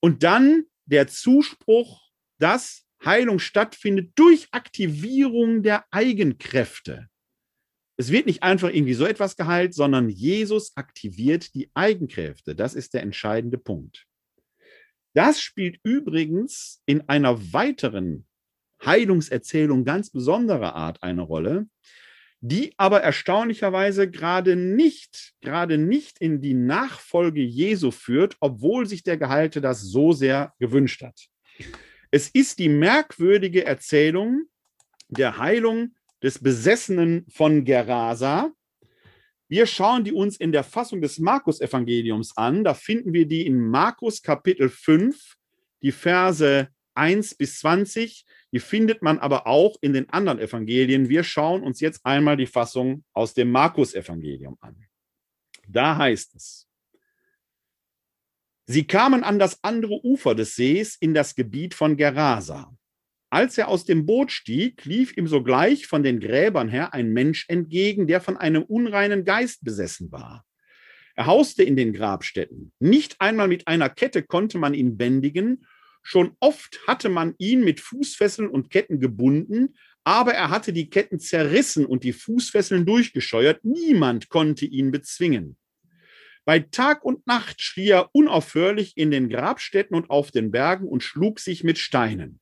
[0.00, 2.00] und dann der Zuspruch,
[2.38, 7.08] dass Heilung stattfindet durch Aktivierung der Eigenkräfte.
[7.96, 12.54] Es wird nicht einfach irgendwie so etwas geheilt, sondern Jesus aktiviert die Eigenkräfte.
[12.54, 14.06] Das ist der entscheidende Punkt.
[15.14, 18.26] Das spielt übrigens in einer weiteren
[18.84, 21.68] Heilungserzählung ganz besonderer Art eine Rolle,
[22.44, 29.16] die aber erstaunlicherweise gerade nicht, gerade nicht in die Nachfolge Jesu führt, obwohl sich der
[29.16, 31.28] Geheilte das so sehr gewünscht hat.
[32.10, 34.42] Es ist die merkwürdige Erzählung
[35.08, 38.50] der Heilung des Besessenen von Gerasa.
[39.48, 42.64] Wir schauen die uns in der Fassung des Markus-Evangeliums an.
[42.64, 45.36] Da finden wir die in Markus Kapitel 5,
[45.80, 48.24] die Verse 1 bis 20.
[48.52, 51.08] Die findet man aber auch in den anderen Evangelien.
[51.08, 54.76] Wir schauen uns jetzt einmal die Fassung aus dem Markus-Evangelium an.
[55.66, 56.68] Da heißt es,
[58.66, 62.72] Sie kamen an das andere Ufer des Sees in das Gebiet von Gerasa.
[63.28, 67.46] Als er aus dem Boot stieg, lief ihm sogleich von den Gräbern her ein Mensch
[67.48, 70.44] entgegen, der von einem unreinen Geist besessen war.
[71.14, 72.72] Er hauste in den Grabstätten.
[72.78, 75.66] Nicht einmal mit einer Kette konnte man ihn bändigen,
[76.02, 81.20] Schon oft hatte man ihn mit Fußfesseln und Ketten gebunden, aber er hatte die Ketten
[81.20, 83.64] zerrissen und die Fußfesseln durchgescheuert.
[83.64, 85.56] Niemand konnte ihn bezwingen.
[86.44, 91.04] Bei Tag und Nacht schrie er unaufhörlich in den Grabstätten und auf den Bergen und
[91.04, 92.40] schlug sich mit Steinen.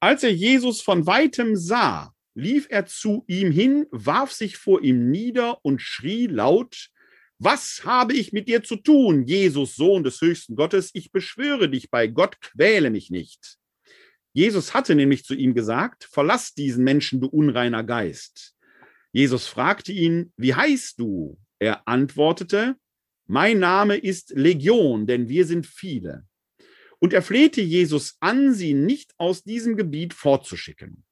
[0.00, 5.10] Als er Jesus von weitem sah, lief er zu ihm hin, warf sich vor ihm
[5.10, 6.90] nieder und schrie laut,
[7.38, 10.90] was habe ich mit dir zu tun, Jesus, Sohn des höchsten Gottes?
[10.94, 13.58] Ich beschwöre dich bei Gott, quäle mich nicht.
[14.32, 18.54] Jesus hatte nämlich zu ihm gesagt, verlass diesen Menschen, du unreiner Geist.
[19.12, 21.38] Jesus fragte ihn, wie heißt du?
[21.60, 22.76] Er antwortete,
[23.26, 26.26] mein Name ist Legion, denn wir sind viele.
[26.98, 31.04] Und er flehte Jesus an, sie nicht aus diesem Gebiet fortzuschicken.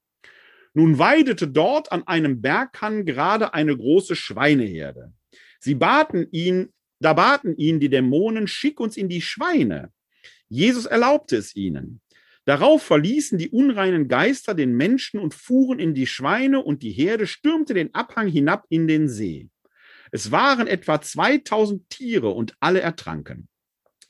[0.73, 5.13] Nun weidete dort an einem Berghang gerade eine große Schweineherde.
[5.63, 9.93] Sie baten ihn, da baten ihn die Dämonen, schick uns in die Schweine.
[10.49, 12.01] Jesus erlaubte es ihnen.
[12.43, 17.27] Darauf verließen die unreinen Geister den Menschen und fuhren in die Schweine, und die Herde
[17.27, 19.47] stürmte den Abhang hinab in den See.
[20.11, 23.47] Es waren etwa 2000 Tiere und alle ertranken.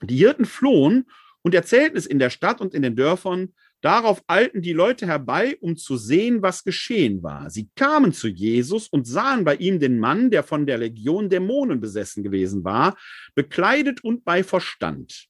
[0.01, 1.05] Die Hirten flohen
[1.43, 3.53] und erzählten es in der Stadt und in den Dörfern.
[3.83, 7.49] Darauf eilten die Leute herbei, um zu sehen, was geschehen war.
[7.49, 11.81] Sie kamen zu Jesus und sahen bei ihm den Mann, der von der Legion Dämonen
[11.81, 12.95] besessen gewesen war,
[13.35, 15.27] bekleidet und bei Verstand.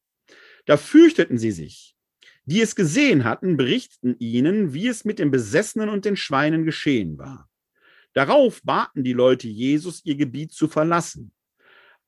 [0.67, 1.95] Da fürchteten sie sich.
[2.45, 7.17] Die es gesehen hatten, berichteten ihnen, wie es mit den Besessenen und den Schweinen geschehen
[7.17, 7.49] war.
[8.13, 11.31] Darauf baten die Leute Jesus, ihr Gebiet zu verlassen.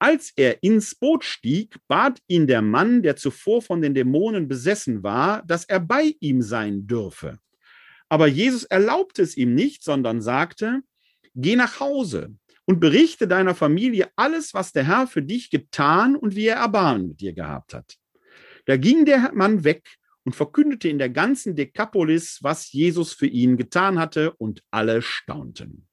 [0.05, 5.01] Als er ins Boot stieg, bat ihn der Mann, der zuvor von den Dämonen besessen
[5.01, 7.39] war, dass er bei ihm sein dürfe.
[8.07, 10.81] Aber Jesus erlaubte es ihm nicht, sondern sagte,
[11.33, 12.35] Geh nach Hause
[12.65, 17.07] und berichte deiner Familie alles, was der Herr für dich getan und wie er Erbarmen
[17.07, 17.95] mit dir gehabt hat.
[18.67, 23.57] Da ging der Mann weg und verkündete in der ganzen Dekapolis, was Jesus für ihn
[23.57, 25.84] getan hatte, und alle staunten.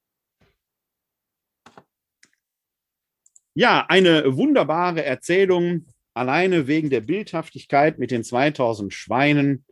[3.55, 5.85] Ja, eine wunderbare Erzählung,
[6.15, 9.65] alleine wegen der Bildhaftigkeit mit den 2000 Schweinen.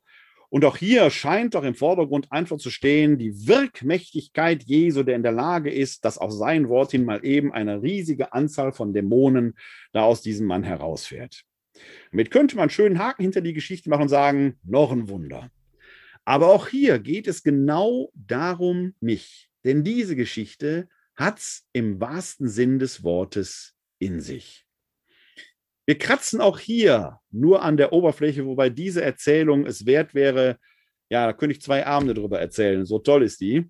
[0.50, 5.24] Und auch hier scheint doch im Vordergrund einfach zu stehen, die Wirkmächtigkeit Jesu, der in
[5.24, 9.56] der Lage ist, dass auf sein Wort hin mal eben eine riesige Anzahl von Dämonen
[9.94, 11.44] da aus diesem Mann herausfährt.
[12.12, 15.50] Damit könnte man schönen Haken hinter die Geschichte machen und sagen, noch ein Wunder.
[16.24, 19.50] Aber auch hier geht es genau darum nicht.
[19.64, 24.66] Denn diese Geschichte hat es im wahrsten Sinn des Wortes in sich.
[25.86, 30.58] Wir kratzen auch hier nur an der Oberfläche, wobei diese Erzählung es wert wäre,
[31.10, 33.70] ja, da könnte ich zwei Abende drüber erzählen, so toll ist die.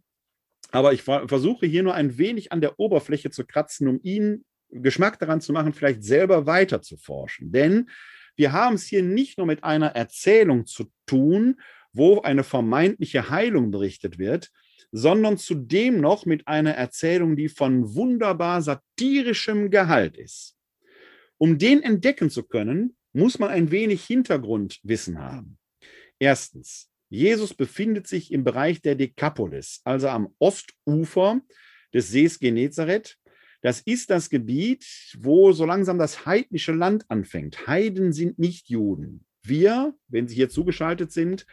[0.72, 5.20] Aber ich versuche hier nur ein wenig an der Oberfläche zu kratzen, um Ihnen Geschmack
[5.20, 7.52] daran zu machen, vielleicht selber weiter zu forschen.
[7.52, 7.89] Denn
[8.36, 11.60] wir haben es hier nicht nur mit einer Erzählung zu tun,
[11.94, 14.52] wo eine vermeintliche Heilung berichtet wird,
[14.92, 20.56] sondern zudem noch mit einer Erzählung, die von wunderbar satirischem Gehalt ist.
[21.38, 25.58] Um den entdecken zu können, muss man ein wenig Hintergrundwissen haben.
[26.20, 31.42] Erstens, Jesus befindet sich im Bereich der Dekapolis, also am Ostufer
[31.94, 33.18] des Sees Genezareth.
[33.62, 34.86] Das ist das Gebiet,
[35.20, 37.68] wo so langsam das heidnische Land anfängt.
[37.68, 39.26] Heiden sind nicht Juden.
[39.44, 41.46] Wir, wenn Sie hier zugeschaltet sind,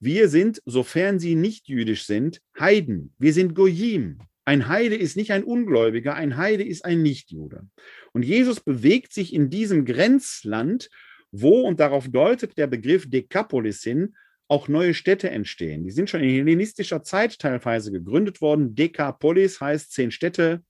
[0.00, 3.14] wir sind, sofern sie nicht jüdisch sind, Heiden.
[3.18, 4.18] Wir sind Goyim.
[4.46, 7.68] Ein Heide ist nicht ein Ungläubiger, ein Heide ist ein Nichtjude.
[8.12, 10.88] Und Jesus bewegt sich in diesem Grenzland,
[11.30, 14.16] wo, und darauf deutet der Begriff Dekapolis hin,
[14.48, 15.84] auch neue Städte entstehen.
[15.84, 18.74] Die sind schon in hellenistischer Zeit teilweise gegründet worden.
[18.74, 20.64] Dekapolis heißt zehn Städte,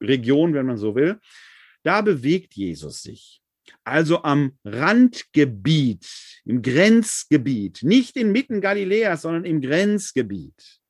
[0.00, 1.20] Region, wenn man so will.
[1.82, 3.39] Da bewegt Jesus sich
[3.84, 6.06] also am Randgebiet,
[6.44, 10.80] im Grenzgebiet, nicht inmitten Galiläas, sondern im Grenzgebiet.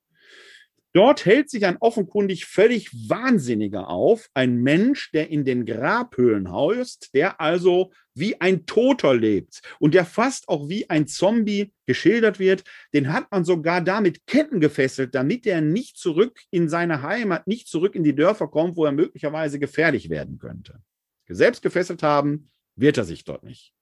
[0.92, 7.10] Dort hält sich ein offenkundig völlig Wahnsinniger auf, ein Mensch, der in den Grabhöhlen haust,
[7.14, 12.64] der also wie ein Toter lebt und der fast auch wie ein Zombie geschildert wird.
[12.92, 17.68] Den hat man sogar damit Ketten gefesselt, damit er nicht zurück in seine Heimat, nicht
[17.68, 20.82] zurück in die Dörfer kommt, wo er möglicherweise gefährlich werden könnte.
[21.28, 23.72] Selbst gefesselt haben, wird er sich dort nicht.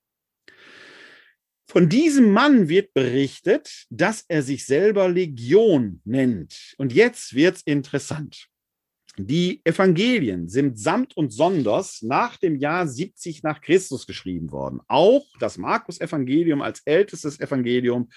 [1.70, 6.74] Von diesem Mann wird berichtet, dass er sich selber Legion nennt.
[6.78, 8.49] Und jetzt wird es interessant.
[9.18, 14.80] Die Evangelien sind samt und sonders nach dem Jahr 70 nach Christus geschrieben worden.
[14.86, 18.09] Auch das Markus-Evangelium als ältestes Evangelium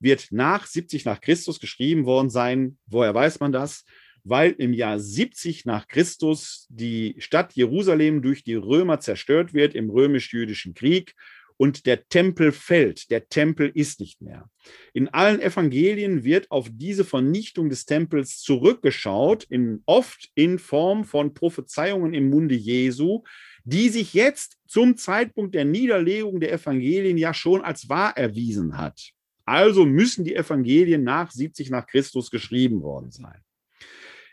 [0.00, 2.78] wird nach 70 nach Christus geschrieben worden sein.
[2.86, 3.84] Woher weiß man das?
[4.24, 9.90] Weil im Jahr 70 nach Christus die Stadt Jerusalem durch die Römer zerstört wird im
[9.90, 11.14] römisch-jüdischen Krieg
[11.60, 13.10] und der Tempel fällt.
[13.10, 14.48] Der Tempel ist nicht mehr.
[14.94, 21.34] In allen Evangelien wird auf diese Vernichtung des Tempels zurückgeschaut, in, oft in Form von
[21.34, 23.24] Prophezeiungen im Munde Jesu,
[23.64, 29.10] die sich jetzt zum Zeitpunkt der Niederlegung der Evangelien ja schon als wahr erwiesen hat.
[29.44, 33.42] Also müssen die Evangelien nach 70 nach Christus geschrieben worden sein.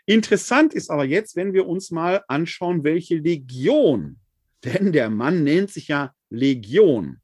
[0.08, 4.18] Interessant ist aber jetzt, wenn wir uns mal anschauen, welche Legion,
[4.64, 7.20] denn der Mann nennt sich ja Legion.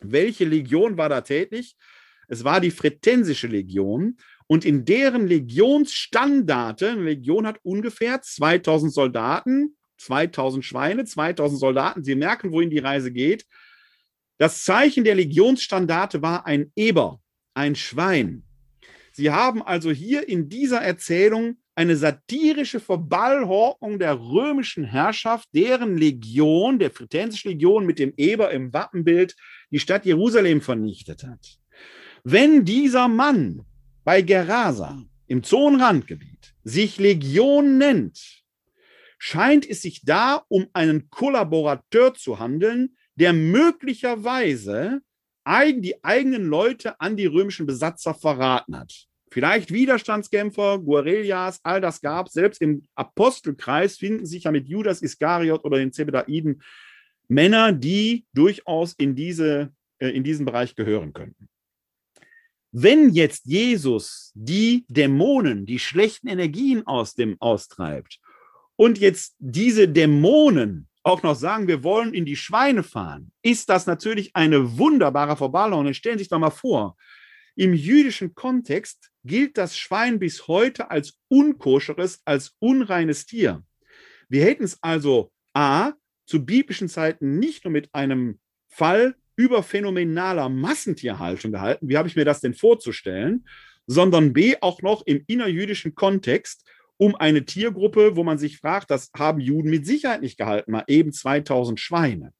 [0.00, 1.76] Welche Legion war da tätig?
[2.28, 4.16] Es war die Fretensische Legion
[4.46, 12.02] und in deren Legionsstandarte, eine Legion hat ungefähr 2000 Soldaten, 2000 Schweine, 2000 Soldaten.
[12.02, 13.44] Sie merken, wohin die Reise geht.
[14.38, 17.20] Das Zeichen der Legionsstandarte war ein Eber,
[17.52, 18.44] ein Schwein.
[19.12, 26.78] Sie haben also hier in dieser Erzählung eine satirische Verballhornung der römischen Herrschaft, deren Legion,
[26.78, 29.34] der Fretensische Legion mit dem Eber im Wappenbild,
[29.70, 31.58] die Stadt Jerusalem vernichtet hat.
[32.24, 33.62] Wenn dieser Mann
[34.04, 38.42] bei Gerasa im Zonenrandgebiet sich Legion nennt,
[39.18, 45.00] scheint es sich da um einen Kollaborateur zu handeln, der möglicherweise
[45.46, 49.06] die eigenen Leute an die römischen Besatzer verraten hat.
[49.32, 52.28] Vielleicht Widerstandskämpfer, Guerrillas, all das gab.
[52.28, 56.62] Selbst im Apostelkreis finden sich ja mit Judas Iskariot oder den Zebedaiden
[57.28, 61.48] Männer, die durchaus in, diese, äh, in diesen Bereich gehören könnten.
[62.72, 68.20] Wenn jetzt Jesus die Dämonen, die schlechten Energien aus dem austreibt
[68.76, 73.86] und jetzt diese Dämonen auch noch sagen, wir wollen in die Schweine fahren, ist das
[73.86, 75.90] natürlich eine wunderbare Verballung.
[75.94, 76.98] Stellen Sie sich doch mal vor,
[77.54, 83.62] im jüdischen Kontext gilt das Schwein bis heute als unkoscheres, als unreines Tier.
[84.28, 85.92] Wir hätten es also A,
[86.26, 88.38] zu biblischen Zeiten nicht nur mit einem
[88.68, 93.46] Fall über phänomenaler Massentierhaltung gehalten, wie habe ich mir das denn vorzustellen,
[93.86, 96.64] sondern B, auch noch im innerjüdischen Kontext
[96.96, 100.84] um eine Tiergruppe, wo man sich fragt, das haben Juden mit Sicherheit nicht gehalten, mal
[100.86, 102.32] eben 2000 Schweine.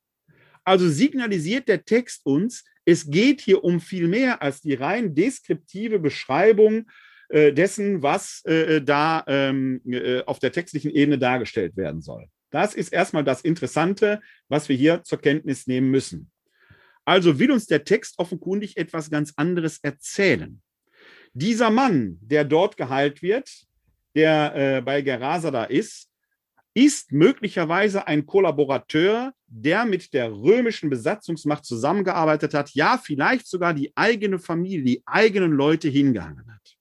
[0.65, 5.99] Also signalisiert der Text uns, es geht hier um viel mehr als die rein deskriptive
[5.99, 6.91] Beschreibung
[7.29, 12.27] äh, dessen, was äh, da ähm, äh, auf der textlichen Ebene dargestellt werden soll.
[12.51, 16.31] Das ist erstmal das Interessante, was wir hier zur Kenntnis nehmen müssen.
[17.05, 20.61] Also will uns der Text offenkundig etwas ganz anderes erzählen.
[21.33, 23.51] Dieser Mann, der dort geheilt wird,
[24.15, 26.12] der äh, bei Gerasa da ist,
[26.75, 33.93] ist möglicherweise ein Kollaborateur, der mit der römischen Besatzungsmacht zusammengearbeitet hat, ja, vielleicht sogar die
[33.95, 36.77] eigene Familie, die eigenen Leute hingehangen hat.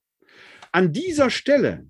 [0.72, 1.88] An dieser Stelle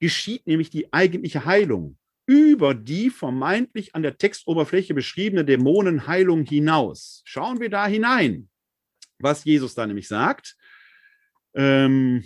[0.00, 7.22] geschieht nämlich die eigentliche Heilung über die vermeintlich an der Textoberfläche beschriebene Dämonenheilung hinaus.
[7.24, 8.48] Schauen wir da hinein,
[9.18, 10.56] was Jesus da nämlich sagt.
[11.54, 12.24] Ähm,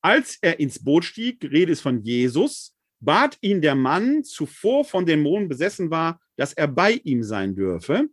[0.00, 2.73] als er ins Boot stieg, Rede ist von Jesus,
[3.04, 8.08] bat ihn der Mann, zuvor von Dämonen besessen war, dass er bei ihm sein dürfe.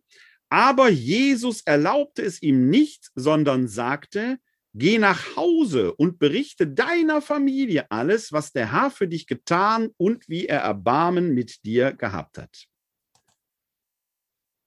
[0.49, 4.37] Aber Jesus erlaubte es ihm nicht, sondern sagte,
[4.73, 10.27] geh nach Hause und berichte deiner Familie alles, was der Herr für dich getan und
[10.27, 12.67] wie er Erbarmen mit dir gehabt hat.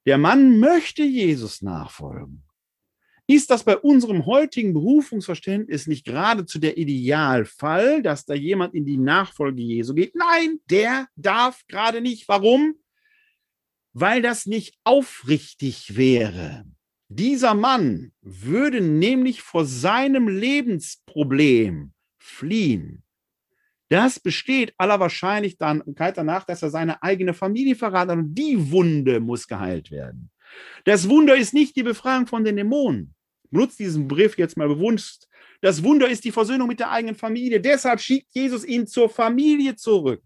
[0.07, 2.44] Der Mann möchte Jesus nachfolgen.
[3.27, 8.99] Ist das bei unserem heutigen Berufungsverständnis nicht geradezu der Idealfall, dass da jemand in die
[8.99, 10.15] Nachfolge Jesu geht?
[10.15, 12.29] Nein, der darf gerade nicht.
[12.29, 12.75] Warum?
[13.95, 16.67] Weil das nicht aufrichtig wäre.
[17.09, 23.05] Dieser Mann würde nämlich vor seinem Lebensproblem fliehen.
[23.89, 29.21] Das besteht aller Wahrscheinlichkeit danach, dass er seine eigene Familie verraten hat und die Wunde
[29.21, 30.31] muss geheilt werden.
[30.85, 33.14] Das Wunder ist nicht die Befreiung von den Dämonen.
[33.55, 35.29] Benutzt diesen Brief jetzt mal bewusst.
[35.63, 37.61] Das Wunder ist die Versöhnung mit der eigenen Familie.
[37.61, 40.23] Deshalb schickt Jesus ihn zur Familie zurück.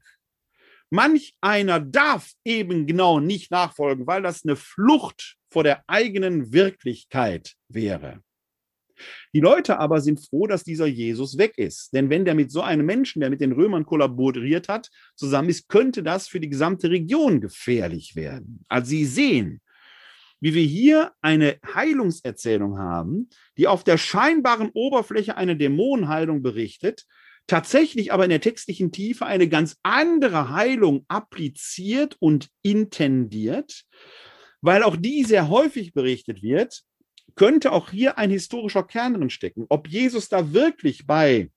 [0.90, 7.54] Manch einer darf eben genau nicht nachfolgen, weil das eine Flucht vor der eigenen Wirklichkeit
[7.68, 8.22] wäre.
[9.34, 11.92] Die Leute aber sind froh, dass dieser Jesus weg ist.
[11.92, 15.68] Denn wenn der mit so einem Menschen, der mit den Römern kollaboriert hat, zusammen ist,
[15.68, 18.64] könnte das für die gesamte Region gefährlich werden.
[18.68, 19.60] Also sie sehen,
[20.40, 27.04] wie wir hier eine Heilungserzählung haben, die auf der scheinbaren Oberfläche eine Dämonenheilung berichtet,
[27.46, 33.84] tatsächlich aber in der textlichen Tiefe eine ganz andere Heilung appliziert und intendiert,
[34.60, 36.82] weil auch die sehr häufig berichtet wird,
[37.34, 39.66] könnte auch hier ein historischer Kern drin stecken.
[39.68, 41.50] Ob Jesus da wirklich bei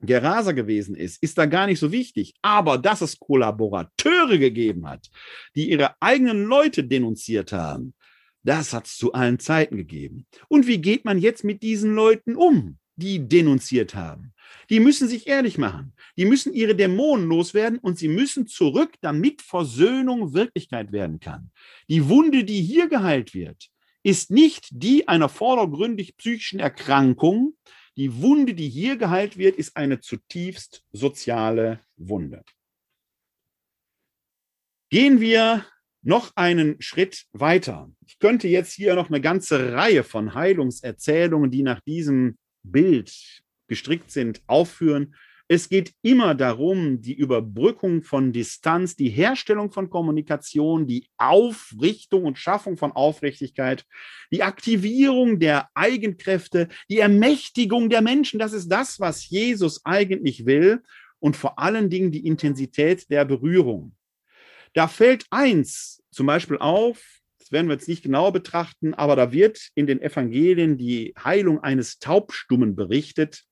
[0.00, 2.34] Gerasa gewesen ist, ist da gar nicht so wichtig.
[2.42, 5.08] Aber dass es Kollaborateure gegeben hat,
[5.54, 7.94] die ihre eigenen Leute denunziert haben,
[8.44, 10.26] das hat es zu allen Zeiten gegeben.
[10.48, 14.34] Und wie geht man jetzt mit diesen Leuten um, die denunziert haben?
[14.70, 15.94] Die müssen sich ehrlich machen.
[16.16, 21.50] Die müssen ihre Dämonen loswerden und sie müssen zurück, damit Versöhnung Wirklichkeit werden kann.
[21.88, 23.70] Die Wunde, die hier geheilt wird,
[24.02, 27.56] ist nicht die einer vordergründig psychischen Erkrankung.
[27.96, 32.42] Die Wunde, die hier geheilt wird, ist eine zutiefst soziale Wunde.
[34.90, 35.64] Gehen wir
[36.04, 37.90] noch einen Schritt weiter.
[38.06, 43.12] Ich könnte jetzt hier noch eine ganze Reihe von Heilungserzählungen, die nach diesem Bild
[43.68, 45.14] gestrickt sind, aufführen.
[45.48, 52.38] Es geht immer darum, die Überbrückung von Distanz, die Herstellung von Kommunikation, die Aufrichtung und
[52.38, 53.84] Schaffung von Aufrichtigkeit,
[54.30, 58.38] die Aktivierung der Eigenkräfte, die Ermächtigung der Menschen.
[58.38, 60.82] Das ist das, was Jesus eigentlich will
[61.18, 63.94] und vor allen Dingen die Intensität der Berührung.
[64.74, 67.02] Da fällt eins zum Beispiel auf,
[67.38, 71.60] das werden wir jetzt nicht genau betrachten, aber da wird in den Evangelien die Heilung
[71.60, 73.44] eines Taubstummen berichtet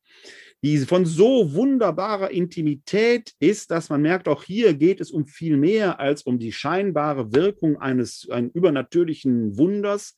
[0.64, 5.57] die von so wunderbarer Intimität ist, dass man merkt, auch hier geht es um viel
[5.57, 10.16] mehr als um die scheinbare Wirkung eines eines übernatürlichen Wunders.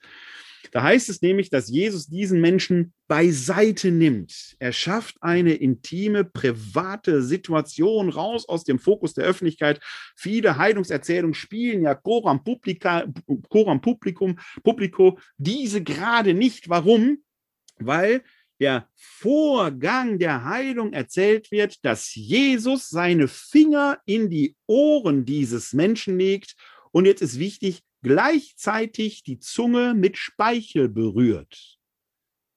[0.73, 4.57] Da heißt es nämlich, dass Jesus diesen Menschen beiseite nimmt.
[4.59, 9.81] Er schafft eine intime, private Situation raus aus dem Fokus der Öffentlichkeit.
[10.17, 13.07] Viele Heilungserzählungen spielen ja Coram, Publica,
[13.49, 16.69] Coram Publicum, Publico diese gerade nicht.
[16.69, 17.19] Warum?
[17.79, 18.23] Weil
[18.61, 26.19] der Vorgang der Heilung erzählt wird, dass Jesus seine Finger in die Ohren dieses Menschen
[26.19, 26.55] legt
[26.93, 31.79] und jetzt ist wichtig, gleichzeitig die Zunge mit Speichel berührt.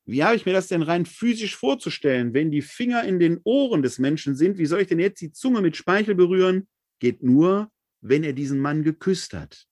[0.05, 2.33] Wie habe ich mir das denn rein physisch vorzustellen?
[2.33, 5.31] Wenn die Finger in den Ohren des Menschen sind, wie soll ich denn jetzt die
[5.31, 6.67] Zunge mit Speichel berühren?
[6.99, 7.71] Geht nur,
[8.01, 9.65] wenn er diesen Mann geküsst hat.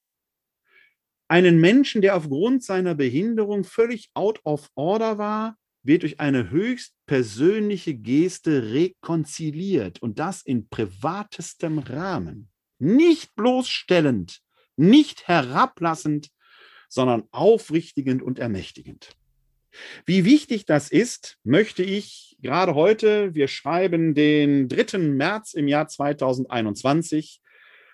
[1.28, 6.96] Einen Menschen, der aufgrund seiner Behinderung völlig out of order war, wird durch eine höchst
[7.06, 12.50] persönliche Geste rekonziliert und das in privatestem Rahmen.
[12.80, 14.42] Nicht bloßstellend,
[14.78, 16.30] nicht herablassend,
[16.90, 19.10] sondern aufrichtigend und ermächtigend.
[20.06, 24.98] Wie wichtig das ist, möchte ich gerade heute, wir schreiben den 3.
[25.00, 27.42] März im Jahr 2021,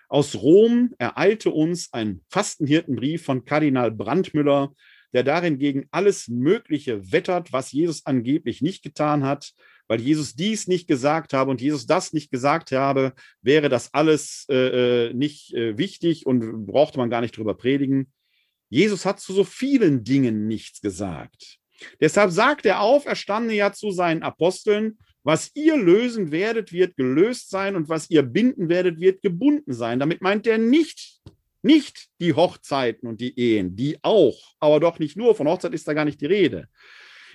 [0.08, 4.72] aus Rom ereilte uns ein Fastenhirtenbrief von Kardinal Brandmüller
[5.12, 9.52] der darin gegen alles Mögliche wettert, was Jesus angeblich nicht getan hat.
[9.88, 13.12] Weil Jesus dies nicht gesagt habe und Jesus das nicht gesagt habe,
[13.42, 18.12] wäre das alles äh, äh, nicht äh, wichtig und brauchte man gar nicht drüber predigen.
[18.70, 21.58] Jesus hat zu so vielen Dingen nichts gesagt.
[22.00, 27.76] Deshalb sagt der Auferstandene ja zu seinen Aposteln, was ihr lösen werdet, wird gelöst sein
[27.76, 30.00] und was ihr binden werdet, wird gebunden sein.
[30.00, 31.20] Damit meint er nicht
[31.62, 35.86] nicht die Hochzeiten und die Ehen, die auch, aber doch nicht nur, von Hochzeit ist
[35.86, 36.68] da gar nicht die Rede.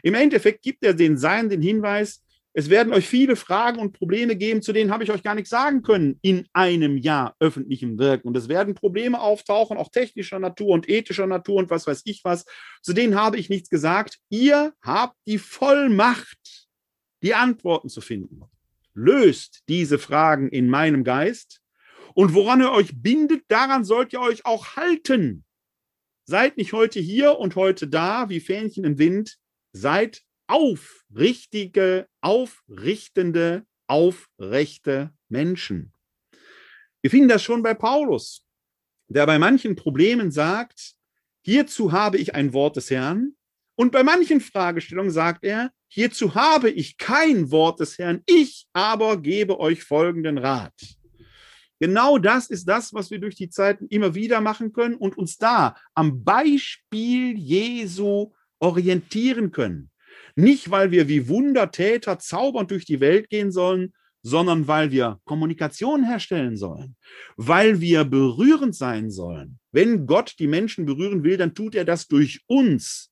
[0.04, 2.24] Im Endeffekt gibt er den Seinen den Hinweis,
[2.58, 5.52] es werden euch viele Fragen und Probleme geben, zu denen habe ich euch gar nichts
[5.52, 8.28] sagen können in einem Jahr öffentlichem Wirken.
[8.28, 12.22] Und es werden Probleme auftauchen, auch technischer Natur und ethischer Natur und was weiß ich
[12.24, 12.46] was.
[12.82, 14.18] Zu denen habe ich nichts gesagt.
[14.30, 16.68] Ihr habt die Vollmacht,
[17.22, 18.42] die Antworten zu finden.
[18.96, 21.62] Löst diese Fragen in meinem Geist
[22.16, 25.46] und woran ihr euch bindet, daran sollt ihr euch auch halten.
[26.26, 29.38] Seid nicht heute hier und heute da, wie Fähnchen im Wind.
[29.74, 35.94] Seid aufrichtige, aufrichtende, aufrechte Menschen.
[37.02, 38.46] Wir finden das schon bei Paulus,
[39.08, 40.94] der bei manchen Problemen sagt,
[41.44, 43.34] hierzu habe ich ein Wort des Herrn.
[43.76, 49.22] Und bei manchen Fragestellungen sagt er, hierzu habe ich kein Wort des Herrn, ich aber
[49.22, 50.74] gebe euch folgenden Rat.
[51.80, 55.38] Genau das ist das, was wir durch die Zeiten immer wieder machen können und uns
[55.38, 59.92] da am Beispiel Jesu orientieren können.
[60.38, 66.04] Nicht, weil wir wie Wundertäter zaubernd durch die Welt gehen sollen, sondern weil wir Kommunikation
[66.04, 66.96] herstellen sollen,
[67.38, 69.58] weil wir berührend sein sollen.
[69.72, 73.12] Wenn Gott die Menschen berühren will, dann tut er das durch uns.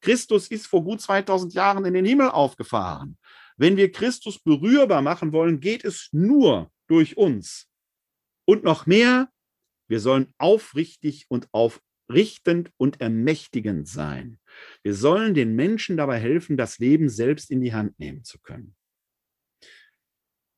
[0.00, 3.18] Christus ist vor gut 2000 Jahren in den Himmel aufgefahren.
[3.58, 7.68] Wenn wir Christus berührbar machen wollen, geht es nur durch uns.
[8.46, 9.28] Und noch mehr,
[9.86, 14.38] wir sollen aufrichtig und aufrichtend und ermächtigend sein.
[14.82, 18.74] Wir sollen den Menschen dabei helfen, das Leben selbst in die Hand nehmen zu können.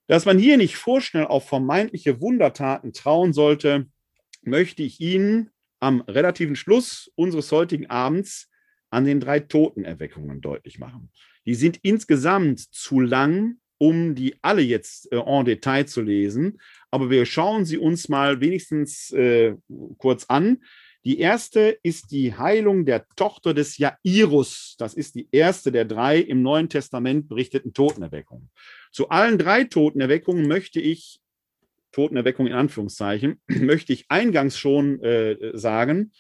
[0.09, 3.87] Dass man hier nicht vorschnell auf vermeintliche Wundertaten trauen sollte,
[4.43, 8.49] möchte ich Ihnen am relativen Schluss unseres heutigen Abends
[8.91, 11.11] an den drei Totenerweckungen deutlich machen.
[11.45, 16.61] Die sind insgesamt zu lang, um die alle jetzt äh, en Detail zu lesen,
[16.91, 19.55] aber wir schauen sie uns mal wenigstens äh,
[19.99, 20.63] kurz an.
[21.07, 24.74] Die erste ist die Heilung der Tochter des Jairus.
[24.76, 28.50] Das ist die erste der drei im Neuen Testament berichteten Totenerweckungen.
[28.91, 31.20] Zu allen drei Totenerweckungen möchte ich,
[31.92, 36.11] Totenerweckung in Anführungszeichen, möchte ich eingangs schon äh, sagen,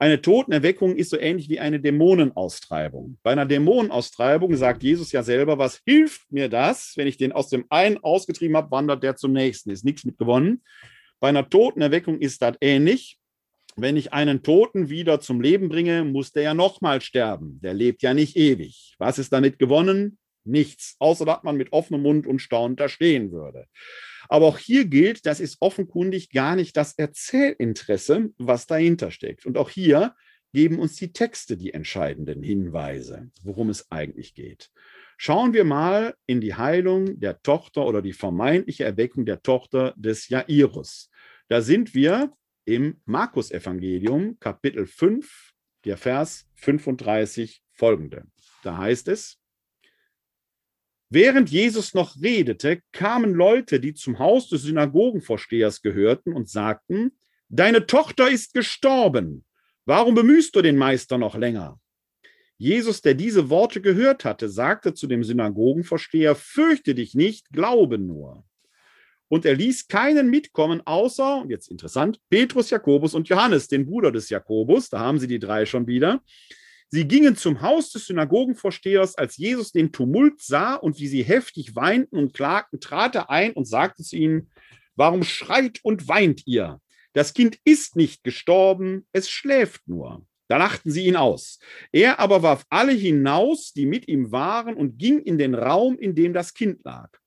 [0.00, 3.18] eine Totenerweckung ist so ähnlich wie eine Dämonenaustreibung.
[3.22, 6.94] Bei einer Dämonenaustreibung sagt Jesus ja selber, was hilft mir das?
[6.96, 9.70] Wenn ich den aus dem einen ausgetrieben habe, wandert der zum nächsten.
[9.70, 10.64] Ist nichts mit gewonnen.
[11.20, 13.19] Bei einer Totenerweckung ist das ähnlich.
[13.80, 17.60] Wenn ich einen Toten wieder zum Leben bringe, muss der ja nochmal sterben.
[17.62, 18.94] Der lebt ja nicht ewig.
[18.98, 20.18] Was ist damit gewonnen?
[20.44, 23.66] Nichts, außer dass man mit offenem Mund und staunend da stehen würde.
[24.28, 29.46] Aber auch hier gilt, das ist offenkundig gar nicht das Erzählinteresse, was dahinter steckt.
[29.46, 30.14] Und auch hier
[30.52, 34.70] geben uns die Texte die entscheidenden Hinweise, worum es eigentlich geht.
[35.16, 40.28] Schauen wir mal in die Heilung der Tochter oder die vermeintliche Erweckung der Tochter des
[40.28, 41.10] Jairus.
[41.48, 42.32] Da sind wir
[42.64, 45.52] im Markus-Evangelium, Kapitel 5,
[45.84, 48.26] der Vers 35 folgende.
[48.62, 49.38] Da heißt es,
[51.12, 57.12] Während Jesus noch redete, kamen Leute, die zum Haus des Synagogenvorstehers gehörten und sagten,
[57.48, 59.44] Deine Tochter ist gestorben.
[59.84, 61.80] Warum bemühst du den Meister noch länger?
[62.58, 68.44] Jesus, der diese Worte gehört hatte, sagte zu dem Synagogenvorsteher, Fürchte dich nicht, glaube nur.
[69.30, 74.28] Und er ließ keinen mitkommen, außer, jetzt interessant, Petrus, Jakobus und Johannes, den Bruder des
[74.28, 76.20] Jakobus, da haben sie die drei schon wieder.
[76.88, 81.76] Sie gingen zum Haus des Synagogenvorstehers, als Jesus den Tumult sah und wie sie heftig
[81.76, 84.50] weinten und klagten, trat er ein und sagte zu ihnen,
[84.96, 86.80] warum schreit und weint ihr?
[87.12, 90.26] Das Kind ist nicht gestorben, es schläft nur.
[90.48, 91.60] Da lachten sie ihn aus.
[91.92, 96.16] Er aber warf alle hinaus, die mit ihm waren, und ging in den Raum, in
[96.16, 97.19] dem das Kind lag.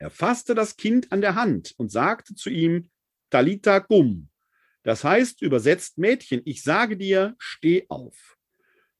[0.00, 2.88] Er fasste das Kind an der Hand und sagte zu ihm,
[3.28, 4.30] Talita gum.
[4.82, 8.38] Das heißt übersetzt Mädchen, ich sage dir, steh auf.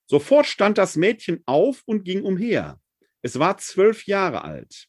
[0.04, 2.78] Sofort stand das Mädchen auf und ging umher.
[3.22, 4.88] Es war zwölf Jahre alt.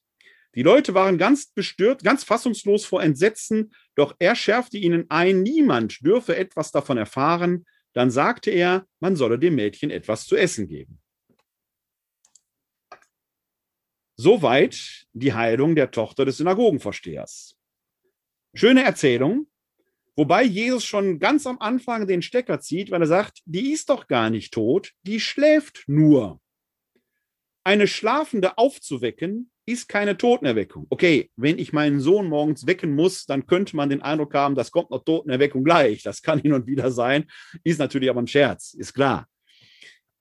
[0.54, 6.06] Die Leute waren ganz bestört, ganz fassungslos vor Entsetzen, doch er schärfte ihnen ein, niemand
[6.06, 7.66] dürfe etwas davon erfahren.
[7.94, 11.01] Dann sagte er, man solle dem Mädchen etwas zu essen geben.
[14.22, 17.58] Soweit die Heilung der Tochter des Synagogenvorstehers.
[18.54, 19.48] Schöne Erzählung,
[20.16, 24.08] Wobei Jesus schon ganz am Anfang den Stecker zieht, weil er sagt, die ist doch
[24.08, 26.40] gar nicht tot, die schläft nur.
[27.64, 30.86] Eine Schlafende aufzuwecken, ist keine Totenerweckung.
[30.90, 34.72] Okay, wenn ich meinen Sohn morgens wecken muss, dann könnte man den Eindruck haben, das
[34.72, 36.04] kommt noch Totenerweckung gleich.
[36.04, 37.26] Das kann hin und wieder sein.
[37.64, 39.28] Ist natürlich aber ein Scherz, ist klar.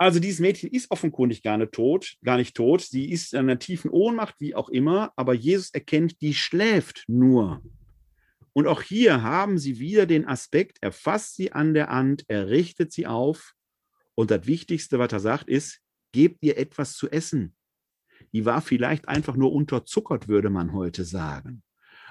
[0.01, 2.81] Also dieses Mädchen ist offenkundig gar nicht tot, gar nicht tot.
[2.81, 7.63] Sie ist in einer tiefen Ohnmacht, wie auch immer, aber Jesus erkennt, die schläft nur.
[8.55, 12.49] Und auch hier haben sie wieder den Aspekt, er fasst sie an der Hand, er
[12.49, 13.53] richtet sie auf.
[14.15, 15.81] Und das Wichtigste, was er sagt, ist,
[16.13, 17.55] gebt ihr etwas zu essen.
[18.33, 21.63] Die war vielleicht einfach nur unterzuckert, würde man heute sagen.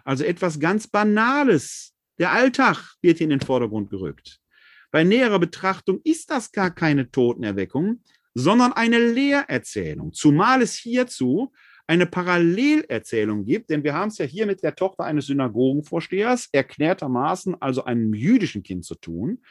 [0.03, 1.95] Also etwas ganz Banales.
[2.20, 4.40] Der Alltag wird in den Vordergrund gerückt.
[4.91, 8.02] Bei näherer Betrachtung ist das gar keine Totenerweckung,
[8.34, 10.14] sondern eine Lehrerzählung.
[10.14, 11.52] Zumal es hierzu
[11.88, 17.60] eine Parallelerzählung gibt, denn wir haben es ja hier mit der Tochter eines Synagogenvorstehers, erklärtermaßen
[17.61, 19.41] also einem jüdischen Kind zu tun.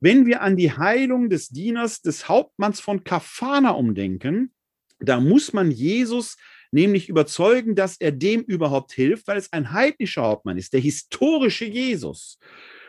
[0.00, 4.52] Wenn wir an die Heilung des Dieners des Hauptmanns von Kafana umdenken,
[4.98, 6.36] da muss man Jesus
[6.72, 11.66] nämlich überzeugen, dass er dem überhaupt hilft, weil es ein heidnischer Hauptmann ist, der historische
[11.66, 12.38] Jesus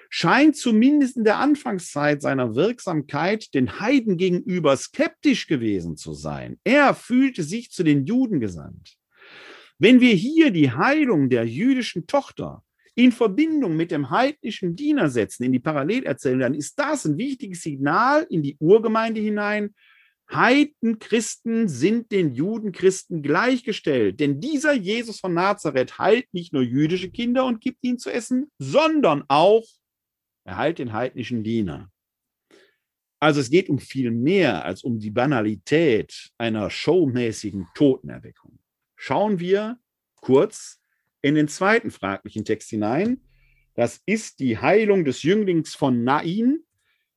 [0.09, 6.59] scheint zumindest in der Anfangszeit seiner Wirksamkeit den Heiden gegenüber skeptisch gewesen zu sein.
[6.63, 8.97] Er fühlte sich zu den Juden gesandt.
[9.77, 12.63] Wenn wir hier die Heilung der jüdischen Tochter
[12.95, 17.61] in Verbindung mit dem heidnischen Diener setzen, in die Parallelerzählung, dann ist das ein wichtiges
[17.61, 19.75] Signal in die Urgemeinde hinein.
[20.31, 27.45] Heidenchristen sind den Judenchristen gleichgestellt, denn dieser Jesus von Nazareth heilt nicht nur jüdische Kinder
[27.45, 29.65] und gibt ihnen zu essen, sondern auch
[30.45, 31.91] Erhalt den heidnischen Diener.
[33.19, 38.59] Also es geht um viel mehr als um die Banalität einer showmäßigen Totenerweckung.
[38.95, 39.79] Schauen wir
[40.15, 40.79] kurz
[41.21, 43.21] in den zweiten fraglichen Text hinein.
[43.73, 46.59] Das ist die Heilung des Jünglings von Nain.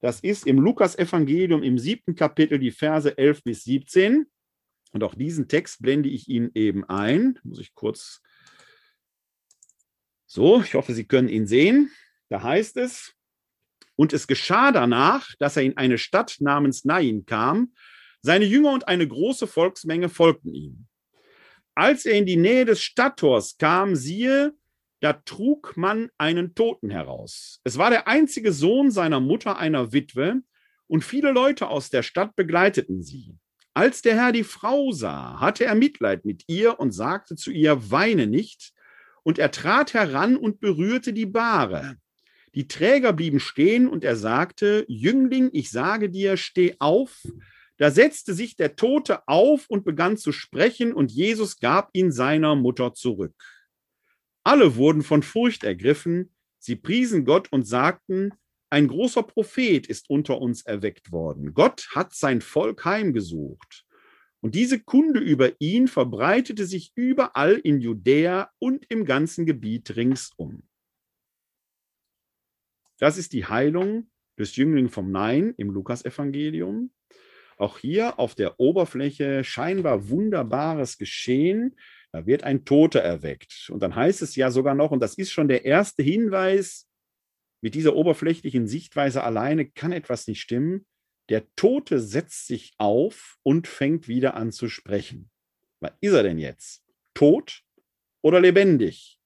[0.00, 4.26] Das ist im Lukas-Evangelium im siebten Kapitel die Verse 11 bis 17.
[4.92, 7.38] Und auch diesen Text blende ich Ihnen eben ein.
[7.42, 8.22] Muss ich kurz.
[10.26, 11.90] So, ich hoffe, Sie können ihn sehen.
[12.28, 13.14] Da heißt es,
[13.98, 17.72] und es geschah danach, dass er in eine Stadt namens Nain kam.
[18.22, 20.86] Seine Jünger und eine große Volksmenge folgten ihm.
[21.74, 24.54] Als er in die Nähe des Stadttors kam, siehe,
[25.00, 27.60] da trug man einen Toten heraus.
[27.64, 30.42] Es war der einzige Sohn seiner Mutter, einer Witwe,
[30.86, 33.36] und viele Leute aus der Stadt begleiteten sie.
[33.74, 37.90] Als der Herr die Frau sah, hatte er Mitleid mit ihr und sagte zu ihr,
[37.90, 38.72] weine nicht.
[39.24, 41.96] Und er trat heran und berührte die Bahre.
[42.58, 47.22] Die Träger blieben stehen und er sagte, Jüngling, ich sage dir, steh auf.
[47.76, 52.56] Da setzte sich der Tote auf und begann zu sprechen und Jesus gab ihn seiner
[52.56, 53.36] Mutter zurück.
[54.42, 58.32] Alle wurden von Furcht ergriffen, sie priesen Gott und sagten,
[58.70, 61.54] ein großer Prophet ist unter uns erweckt worden.
[61.54, 63.84] Gott hat sein Volk heimgesucht.
[64.40, 70.67] Und diese Kunde über ihn verbreitete sich überall in Judäa und im ganzen Gebiet ringsum.
[72.98, 76.92] Das ist die Heilung des Jünglings vom Nein im Lukasevangelium.
[77.56, 81.76] Auch hier auf der Oberfläche scheinbar wunderbares Geschehen.
[82.12, 83.68] Da wird ein Toter erweckt.
[83.70, 86.88] Und dann heißt es ja sogar noch, und das ist schon der erste Hinweis,
[87.60, 90.86] mit dieser oberflächlichen Sichtweise alleine kann etwas nicht stimmen.
[91.28, 95.30] Der Tote setzt sich auf und fängt wieder an zu sprechen.
[95.80, 96.84] Was ist er denn jetzt?
[97.14, 97.62] Tot
[98.22, 99.17] oder lebendig?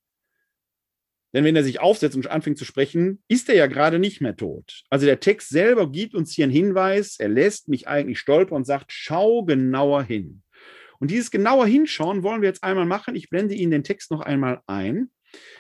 [1.33, 4.37] Denn wenn er sich aufsetzt und anfängt zu sprechen, ist er ja gerade nicht mehr
[4.37, 4.83] tot.
[4.91, 8.65] Also der Text selber gibt uns hier einen Hinweis, er lässt mich eigentlich stolpern und
[8.67, 10.43] sagt, schau genauer hin.
[10.99, 13.17] Und dieses genauer Hinschauen wollen wir jetzt einmal machen.
[13.17, 15.11] Ich blende Ihnen den Text noch einmal ein.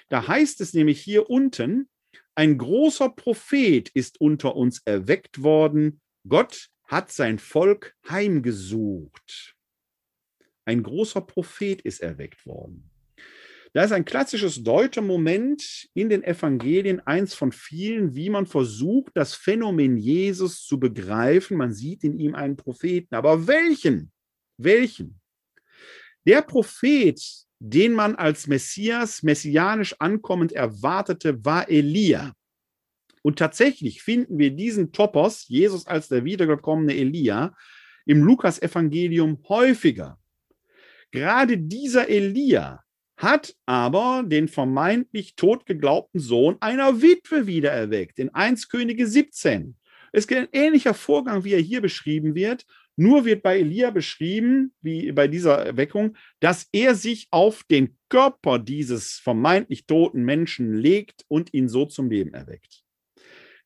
[0.08, 1.88] Da heißt es nämlich hier unten,
[2.34, 6.00] ein großer Prophet ist unter uns erweckt worden.
[6.28, 9.56] Gott hat sein Volk heimgesucht.
[10.64, 12.91] Ein großer Prophet ist erweckt worden.
[13.74, 19.34] Da ist ein klassisches Deutermoment in den Evangelien, eins von vielen, wie man versucht, das
[19.34, 21.56] Phänomen Jesus zu begreifen.
[21.56, 23.14] Man sieht in ihm einen Propheten.
[23.14, 24.12] Aber welchen?
[24.58, 25.20] Welchen?
[26.26, 27.18] Der Prophet,
[27.60, 32.34] den man als Messias, messianisch ankommend erwartete, war Elia.
[33.22, 37.56] Und tatsächlich finden wir diesen Topos, Jesus als der wiedergekommene Elia,
[38.04, 40.18] im Lukas-Evangelium häufiger.
[41.10, 42.81] Gerade dieser Elia
[43.22, 49.76] hat aber den vermeintlich tot geglaubten Sohn einer Witwe wiedererweckt, in 1 Könige 17.
[50.12, 52.66] Es ist ein ähnlicher Vorgang, wie er hier beschrieben wird.
[52.96, 58.58] Nur wird bei Elia beschrieben, wie bei dieser Erweckung, dass er sich auf den Körper
[58.58, 62.81] dieses vermeintlich toten Menschen legt und ihn so zum Leben erweckt.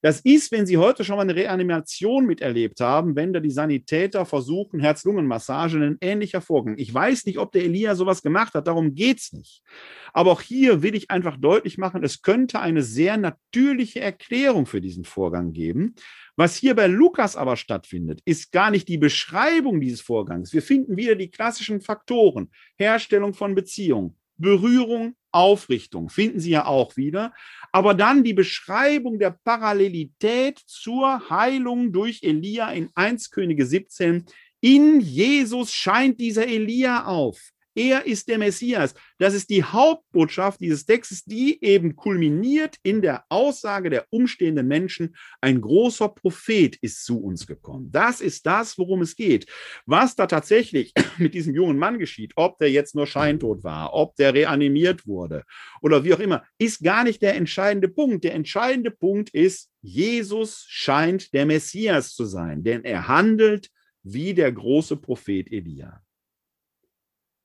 [0.06, 4.24] Das ist, wenn Sie heute schon mal eine Reanimation miterlebt haben, wenn da die Sanitäter
[4.24, 6.78] versuchen, Herz-Lungen-Massage, ein ähnlicher Vorgang.
[6.78, 9.64] Ich weiß nicht, ob der Elia sowas gemacht hat, darum geht es nicht.
[10.12, 14.80] Aber auch hier will ich einfach deutlich machen, es könnte eine sehr natürliche Erklärung für
[14.80, 15.96] diesen Vorgang geben.
[16.36, 20.52] Was hier bei Lukas aber stattfindet, ist gar nicht die Beschreibung dieses Vorgangs.
[20.52, 22.52] Wir finden wieder die klassischen Faktoren.
[22.76, 27.32] Herstellung von Beziehung, Berührung, Aufrichtung finden Sie ja auch wieder.
[27.70, 34.24] Aber dann die Beschreibung der Parallelität zur Heilung durch Elia in 1 Könige 17.
[34.60, 37.52] In Jesus scheint dieser Elia auf.
[37.76, 38.94] Er ist der Messias.
[39.18, 45.14] Das ist die Hauptbotschaft dieses Textes, die eben kulminiert in der Aussage der umstehenden Menschen,
[45.42, 47.90] ein großer Prophet ist zu uns gekommen.
[47.92, 49.46] Das ist das, worum es geht.
[49.84, 54.16] Was da tatsächlich mit diesem jungen Mann geschieht, ob der jetzt nur scheintot war, ob
[54.16, 55.44] der reanimiert wurde
[55.82, 58.24] oder wie auch immer, ist gar nicht der entscheidende Punkt.
[58.24, 63.68] Der entscheidende Punkt ist, Jesus scheint der Messias zu sein, denn er handelt
[64.02, 66.00] wie der große Prophet Elia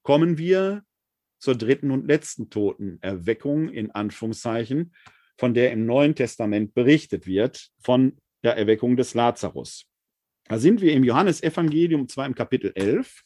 [0.04, 0.84] kommen wir
[1.40, 4.94] zur dritten und letzten Totenerweckung in Anführungszeichen,
[5.38, 9.86] von der im Neuen Testament berichtet wird, von der Erweckung des Lazarus.
[10.48, 13.24] Da sind wir im Johannesevangelium, zwar im Kapitel 11.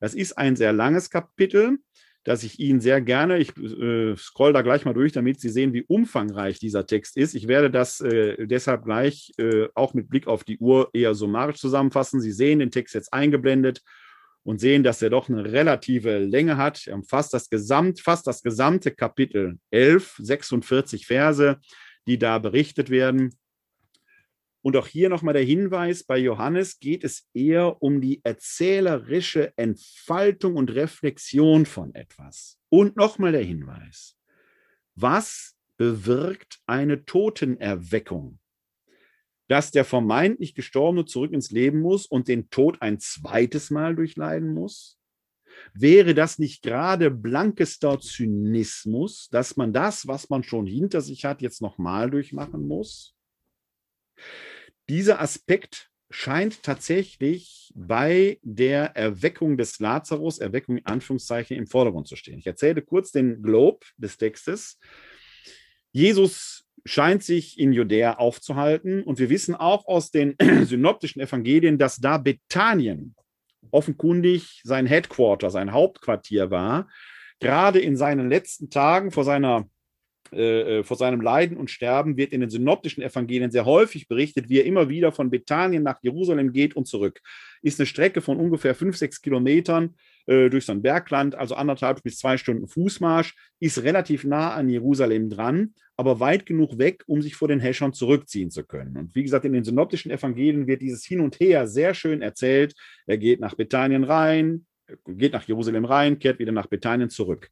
[0.00, 1.78] Das ist ein sehr langes Kapitel,
[2.24, 5.72] das ich Ihnen sehr gerne, ich äh, scroll da gleich mal durch, damit Sie sehen,
[5.72, 7.34] wie umfangreich dieser Text ist.
[7.34, 11.58] Ich werde das äh, deshalb gleich äh, auch mit Blick auf die Uhr eher summarisch
[11.58, 12.20] zusammenfassen.
[12.20, 13.82] Sie sehen den Text jetzt eingeblendet
[14.46, 16.86] und sehen, dass er doch eine relative Länge hat.
[16.86, 21.58] Er umfasst das Gesamt, fast das gesamte Kapitel 11, 46 Verse,
[22.06, 23.34] die da berichtet werden.
[24.62, 30.54] Und auch hier nochmal der Hinweis, bei Johannes geht es eher um die erzählerische Entfaltung
[30.54, 32.56] und Reflexion von etwas.
[32.68, 34.16] Und nochmal der Hinweis,
[34.94, 38.38] was bewirkt eine Totenerweckung?
[39.48, 44.52] Dass der vermeintlich Gestorbene zurück ins Leben muss und den Tod ein zweites Mal durchleiden
[44.52, 44.98] muss?
[45.72, 51.42] Wäre das nicht gerade blankester Zynismus, dass man das, was man schon hinter sich hat,
[51.42, 53.14] jetzt nochmal durchmachen muss?
[54.88, 62.16] Dieser Aspekt scheint tatsächlich bei der Erweckung des Lazarus, Erweckung in Anführungszeichen, im Vordergrund zu
[62.16, 62.38] stehen.
[62.38, 64.78] Ich erzähle kurz den Globe des Textes.
[65.92, 69.02] Jesus scheint sich in Judäa aufzuhalten.
[69.02, 73.14] Und wir wissen auch aus den synoptischen Evangelien, dass da Bethanien
[73.70, 76.88] offenkundig sein Headquarter, sein Hauptquartier war.
[77.40, 79.68] Gerade in seinen letzten Tagen vor seiner
[80.32, 84.48] äh, äh, vor seinem Leiden und Sterben wird in den synoptischen Evangelien sehr häufig berichtet,
[84.48, 87.20] wie er immer wieder von Bethanien nach Jerusalem geht und zurück.
[87.62, 89.94] Ist eine Strecke von ungefähr fünf, sechs Kilometern
[90.26, 94.68] äh, durch so ein Bergland, also anderthalb bis zwei Stunden Fußmarsch, ist relativ nah an
[94.68, 98.96] Jerusalem dran, aber weit genug weg, um sich vor den Häschern zurückziehen zu können.
[98.96, 102.74] Und wie gesagt, in den synoptischen Evangelien wird dieses Hin und Her sehr schön erzählt.
[103.06, 104.66] Er geht nach Bethanien rein,
[105.06, 107.50] geht nach Jerusalem rein, kehrt wieder nach Bethanien zurück.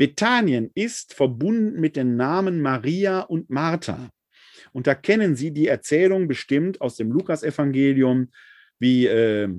[0.00, 4.08] Bethanien ist verbunden mit den Namen Maria und Martha.
[4.72, 8.30] Und da kennen Sie die Erzählung bestimmt aus dem Lukasevangelium,
[8.78, 9.50] wie äh,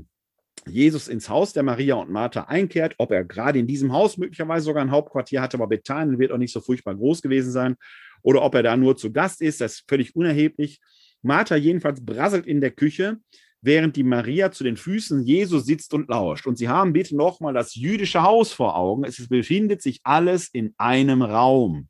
[0.66, 4.66] Jesus ins Haus der Maria und Martha einkehrt, ob er gerade in diesem Haus möglicherweise
[4.66, 7.76] sogar ein Hauptquartier hatte, aber Bethanien wird auch nicht so furchtbar groß gewesen sein,
[8.24, 10.82] oder ob er da nur zu Gast ist, das ist völlig unerheblich.
[11.22, 13.20] Martha jedenfalls brasselt in der Küche,
[13.62, 16.48] während die Maria zu den Füßen Jesu sitzt und lauscht.
[16.48, 19.04] Und Sie haben bitte nochmal das jüdische Haus vor Augen.
[19.04, 21.88] Es befindet sich alles in einem Raum.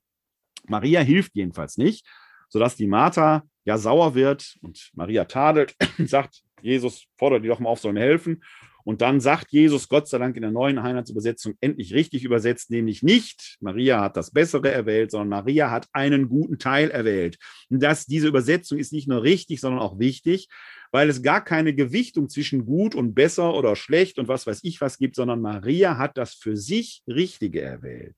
[0.68, 2.06] Maria hilft jedenfalls nicht,
[2.50, 7.60] sodass die Martha ja sauer wird und Maria tadelt und sagt, Jesus, fordert die doch
[7.60, 8.44] mal auf, soll mir helfen.
[8.84, 13.04] Und dann sagt Jesus, Gott sei Dank in der neuen Einheitsübersetzung endlich richtig übersetzt, nämlich
[13.04, 17.38] nicht, Maria hat das Bessere erwählt, sondern Maria hat einen guten Teil erwählt.
[17.70, 20.48] Und das, diese Übersetzung ist nicht nur richtig, sondern auch wichtig,
[20.92, 24.82] weil es gar keine Gewichtung zwischen gut und besser oder schlecht und was weiß ich
[24.82, 28.16] was gibt, sondern Maria hat das für sich Richtige erwählt.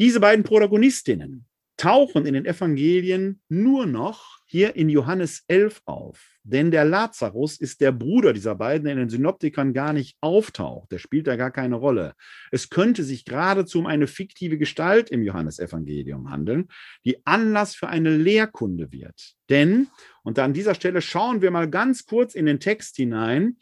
[0.00, 1.46] Diese beiden Protagonistinnen
[1.82, 6.38] tauchen in den Evangelien nur noch hier in Johannes 11 auf.
[6.44, 10.92] Denn der Lazarus ist der Bruder dieser beiden, der in den Synoptikern gar nicht auftaucht.
[10.92, 12.14] Der spielt da gar keine Rolle.
[12.52, 16.68] Es könnte sich geradezu um eine fiktive Gestalt im Johannesevangelium handeln,
[17.04, 19.34] die Anlass für eine Lehrkunde wird.
[19.50, 19.88] Denn,
[20.22, 23.56] und an dieser Stelle schauen wir mal ganz kurz in den Text hinein,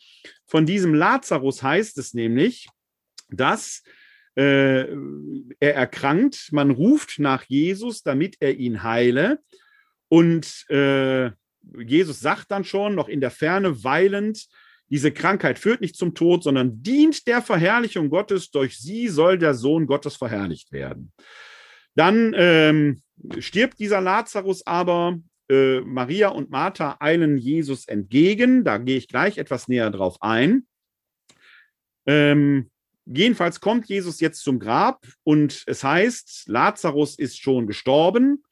[0.45, 2.69] von diesem Lazarus heißt es nämlich,
[3.31, 3.83] dass
[4.41, 4.87] äh,
[5.61, 9.41] er erkrankt, man ruft nach Jesus, damit er ihn heile.
[10.09, 11.31] Und äh,
[11.87, 14.47] Jesus sagt dann schon, noch in der Ferne weilend,
[14.89, 18.51] diese Krankheit führt nicht zum Tod, sondern dient der Verherrlichung Gottes.
[18.51, 21.13] Durch sie soll der Sohn Gottes verherrlicht werden.
[21.95, 23.03] Dann ähm,
[23.39, 25.19] stirbt dieser Lazarus aber.
[25.51, 28.65] Äh, Maria und Martha eilen Jesus entgegen.
[28.65, 30.67] Da gehe ich gleich etwas näher drauf ein.
[32.07, 32.71] Ähm,
[33.13, 38.45] jedenfalls kommt Jesus jetzt zum Grab und es heißt, Lazarus ist schon gestorben.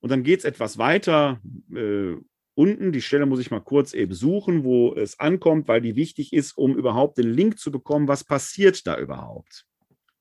[0.00, 1.40] Und dann geht es etwas weiter
[1.74, 2.14] äh,
[2.54, 2.92] unten.
[2.92, 6.56] Die Stelle muss ich mal kurz eben suchen, wo es ankommt, weil die wichtig ist,
[6.56, 9.66] um überhaupt den Link zu bekommen, was passiert da überhaupt.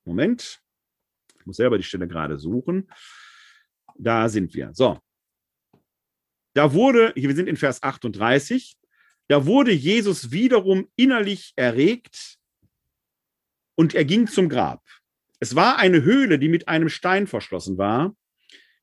[0.04, 0.62] Moment,
[1.40, 2.92] ich muss selber die Stelle gerade suchen.
[3.98, 4.72] Da sind wir.
[4.74, 5.00] So.
[6.54, 8.76] Da wurde, wir sind in Vers 38,
[9.28, 12.39] da wurde Jesus wiederum innerlich erregt
[13.80, 14.84] und er ging zum Grab.
[15.40, 18.14] Es war eine Höhle, die mit einem Stein verschlossen war.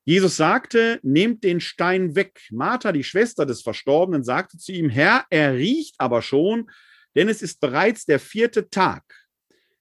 [0.06, 2.40] Jesus sagte, nehmt den Stein weg.
[2.50, 6.70] Martha, die Schwester des Verstorbenen, sagte zu ihm, Herr, er riecht aber schon,
[7.14, 9.02] denn es ist bereits der vierte Tag.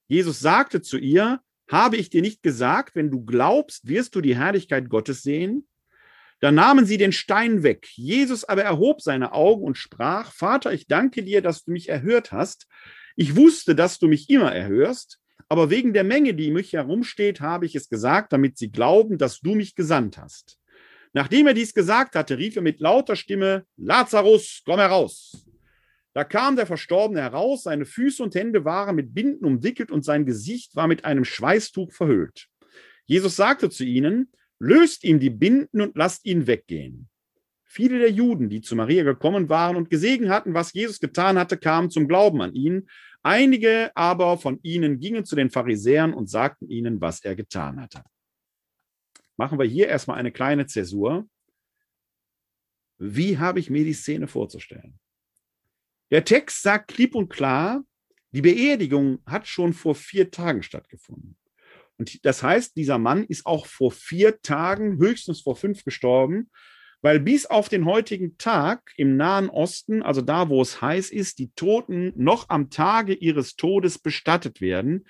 [0.10, 1.40] Jesus sagte zu ihr,
[1.72, 5.66] habe ich dir nicht gesagt, wenn du glaubst, wirst du die Herrlichkeit Gottes sehen?
[6.42, 7.88] Da nahmen sie den Stein weg.
[7.94, 12.34] Jesus aber erhob seine Augen und sprach, Vater, ich danke dir, dass du mich erhört
[12.34, 12.68] hast.
[13.16, 15.20] Ich wusste, dass du mich immer erhörst.
[15.48, 19.42] Aber wegen der Menge, die mich herumsteht, habe ich es gesagt, damit sie glauben, dass
[19.42, 20.58] du mich gesandt hast.
[21.14, 25.46] Nachdem er dies gesagt hatte, rief er mit lauter Stimme, Lazarus, komm heraus.
[26.14, 30.26] Da kam der Verstorbene heraus, seine Füße und Hände waren mit Binden umwickelt und sein
[30.26, 32.48] Gesicht war mit einem Schweißtuch verhüllt.
[33.06, 37.10] Jesus sagte zu ihnen, löst ihm die Binden und lasst ihn weggehen.
[37.66, 41.58] Viele der Juden, die zu Maria gekommen waren und gesehen hatten, was Jesus getan hatte,
[41.58, 42.88] kamen zum Glauben an ihn,
[43.26, 48.04] Einige aber von ihnen gingen zu den Pharisäern und sagten ihnen, was er getan hatte.
[49.36, 51.28] Machen wir hier erstmal eine kleine Zäsur.
[53.00, 55.00] Wie habe ich mir die Szene vorzustellen?
[56.12, 57.84] Der Text sagt klipp und klar,
[58.30, 61.36] die Beerdigung hat schon vor vier Tagen stattgefunden.
[61.98, 66.52] Und das heißt, dieser Mann ist auch vor vier Tagen, höchstens vor fünf gestorben
[67.06, 71.38] weil bis auf den heutigen Tag im Nahen Osten, also da, wo es heiß ist,
[71.38, 75.06] die Toten noch am Tage ihres Todes bestattet werden,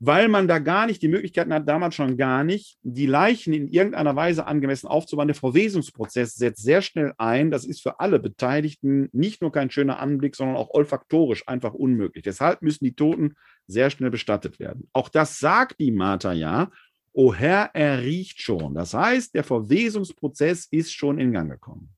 [0.00, 3.68] weil man da gar nicht die Möglichkeiten hat, damals schon gar nicht, die Leichen in
[3.68, 5.28] irgendeiner Weise angemessen aufzubauen.
[5.28, 7.50] Der Verwesungsprozess setzt sehr schnell ein.
[7.50, 12.24] Das ist für alle Beteiligten nicht nur kein schöner Anblick, sondern auch olfaktorisch einfach unmöglich.
[12.24, 13.34] Deshalb müssen die Toten
[13.66, 14.88] sehr schnell bestattet werden.
[14.94, 16.70] Auch das sagt die Martha ja
[17.12, 18.74] O Herr, er riecht schon.
[18.74, 21.90] Das heißt, der Verwesungsprozess ist schon in Gang gekommen.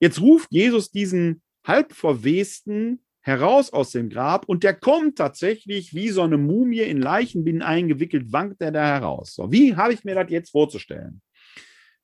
[0.00, 6.22] Jetzt ruft Jesus diesen halbverwesten heraus aus dem Grab und der kommt tatsächlich wie so
[6.22, 9.34] eine Mumie in Leichenbinden eingewickelt, wankt er da heraus.
[9.34, 11.20] So, wie habe ich mir das jetzt vorzustellen?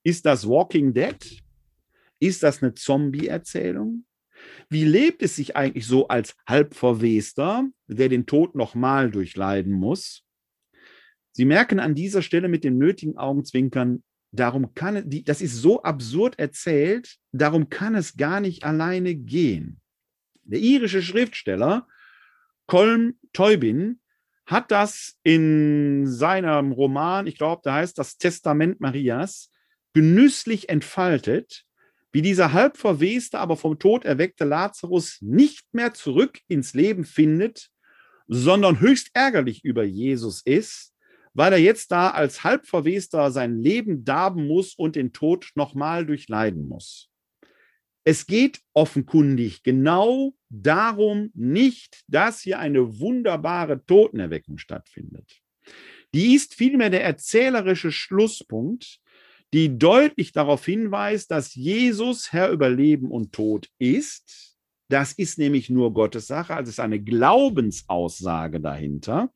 [0.02, 1.42] Ist das Walking Dead?
[2.20, 4.04] Ist das eine Zombie-Erzählung?
[4.68, 10.25] Wie lebt es sich eigentlich so als Halbverwester, der den Tod nochmal durchleiden muss?
[11.36, 14.02] Sie merken an dieser Stelle mit dem nötigen Augenzwinkern,
[14.32, 19.82] darum kann die, das ist so absurd erzählt, darum kann es gar nicht alleine gehen.
[20.44, 21.86] Der irische Schriftsteller
[22.66, 24.00] Colm Teubin
[24.46, 29.50] hat das in seinem Roman, ich glaube, da heißt das Testament Marias,
[29.92, 31.64] genüsslich entfaltet,
[32.12, 37.68] wie dieser halb verweste, aber vom Tod erweckte Lazarus nicht mehr zurück ins Leben findet,
[38.26, 40.94] sondern höchst ärgerlich über Jesus ist,
[41.36, 46.66] weil er jetzt da als halbverwester sein Leben darben muss und den Tod nochmal durchleiden
[46.66, 47.10] muss.
[48.04, 55.42] Es geht offenkundig genau darum nicht, dass hier eine wunderbare Totenerweckung stattfindet.
[56.14, 59.00] Die ist vielmehr der erzählerische Schlusspunkt,
[59.52, 64.55] die deutlich darauf hinweist, dass Jesus Herr über Leben und Tod ist
[64.88, 69.32] das ist nämlich nur Gottes Sache, also ist eine Glaubensaussage dahinter.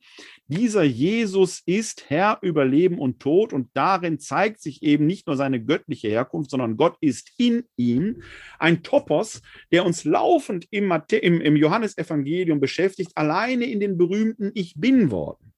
[0.47, 5.35] Dieser Jesus ist Herr über Leben und Tod und darin zeigt sich eben nicht nur
[5.35, 8.21] seine göttliche Herkunft, sondern Gott ist in ihm.
[8.59, 9.41] Ein Topos,
[9.71, 15.51] der uns laufend im, im, im Johannesevangelium beschäftigt, alleine in den berühmten Ich bin Worten.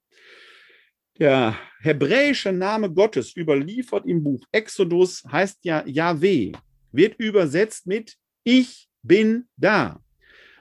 [1.20, 6.54] Der hebräische Name Gottes, überliefert im Buch Exodus, heißt ja Yahweh,
[6.92, 10.00] wird übersetzt mit Ich bin da.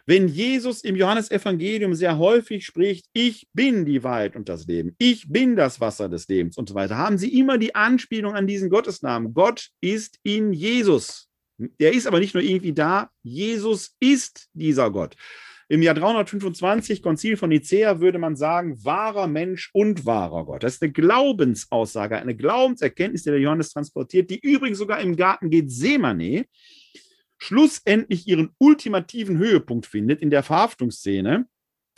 [0.04, 5.28] Wenn Jesus im Johannesevangelium sehr häufig spricht, ich bin die Wahrheit und das Leben, ich
[5.28, 8.68] bin das Wasser des Lebens und so weiter, haben sie immer die Anspielung an diesen
[8.68, 9.32] Gottesnamen.
[9.32, 11.28] Gott ist in Jesus.
[11.78, 15.14] Er ist aber nicht nur irgendwie da, Jesus ist dieser Gott.
[15.68, 20.64] Im Jahr 325, Konzil von Nicea, würde man sagen, wahrer Mensch und wahrer Gott.
[20.64, 25.48] Das ist eine Glaubensaussage, eine Glaubenserkenntnis, die der Johannes transportiert, die übrigens sogar im Garten
[25.48, 26.46] Gethsemane
[27.42, 31.46] schlussendlich ihren ultimativen Höhepunkt findet in der Verhaftungsszene,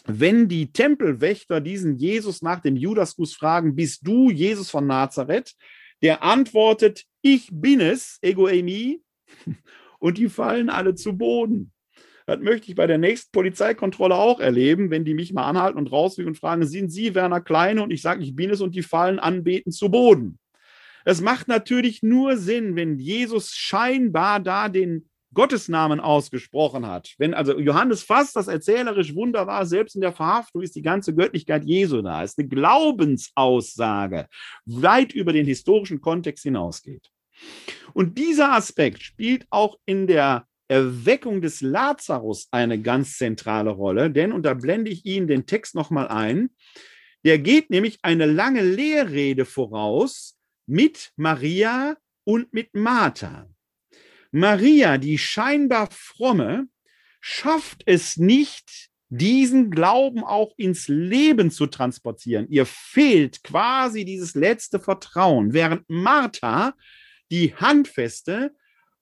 [0.06, 5.54] wenn die Tempelwächter diesen Jesus nach dem Judaskuss fragen, bist du Jesus von Nazareth?
[6.02, 9.02] Der antwortet, ich bin es, ego eimi,
[9.98, 11.72] und die fallen alle zu Boden.
[12.26, 15.92] Das möchte ich bei der nächsten Polizeikontrolle auch erleben, wenn die mich mal anhalten und
[15.92, 17.82] rauswählen und fragen, sind Sie Werner Kleine?
[17.82, 20.38] Und ich sage, ich bin es und die fallen anbeten zu Boden.
[21.04, 27.59] Es macht natürlich nur Sinn, wenn Jesus scheinbar da den Gottesnamen ausgesprochen hat, wenn also
[27.59, 32.23] Johannes fasst das erzählerisch wunderbar, selbst in der Verhaftung ist die ganze Göttlichkeit Jesu da,
[32.23, 34.28] ist eine Glaubensaussage,
[34.65, 37.11] weit über den historischen Kontext hinausgeht.
[37.93, 44.32] Und dieser Aspekt spielt auch in der Erweckung des Lazarus eine ganz zentrale Rolle, denn,
[44.32, 46.51] und da blende ich Ihnen den Text nochmal ein,
[47.24, 50.36] der geht nämlich eine lange Lehrrede voraus
[50.66, 53.53] mit Maria und mit Martha.
[54.35, 56.66] Maria, die scheinbar fromme,
[57.20, 62.48] schafft es nicht, diesen Glauben auch ins Leben zu transportieren.
[62.48, 66.74] Ihr fehlt quasi dieses letzte Vertrauen, während Martha,
[67.31, 68.52] die Handfeste,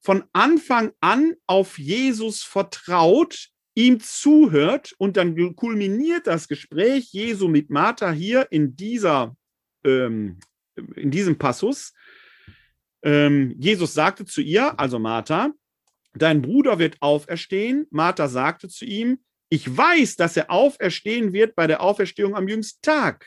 [0.01, 7.71] von Anfang an auf Jesus vertraut, ihm zuhört und dann kulminiert das Gespräch Jesu mit
[7.71, 9.35] Martha hier in dieser
[9.83, 10.41] ähm,
[10.97, 11.95] in diesem Passus
[13.03, 15.53] ähm, Jesus sagte zu ihr, also Martha,
[16.15, 17.87] dein Bruder wird auferstehen.
[17.91, 19.19] Martha sagte zu ihm,
[19.49, 23.27] ich weiß, dass er auferstehen wird bei der Auferstehung am jüngsten Tag.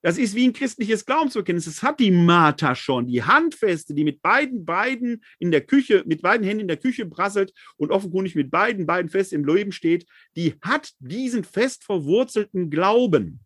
[0.00, 1.64] Das ist wie ein christliches Glaubensbekenntnis.
[1.64, 6.22] Das hat die Martha schon, die Handfeste, die mit beiden beiden in der Küche, mit
[6.22, 10.06] beiden Händen in der Küche brasselt und offenkundig mit beiden beiden fest im Leben steht,
[10.36, 13.40] die hat diesen fest verwurzelten Glauben.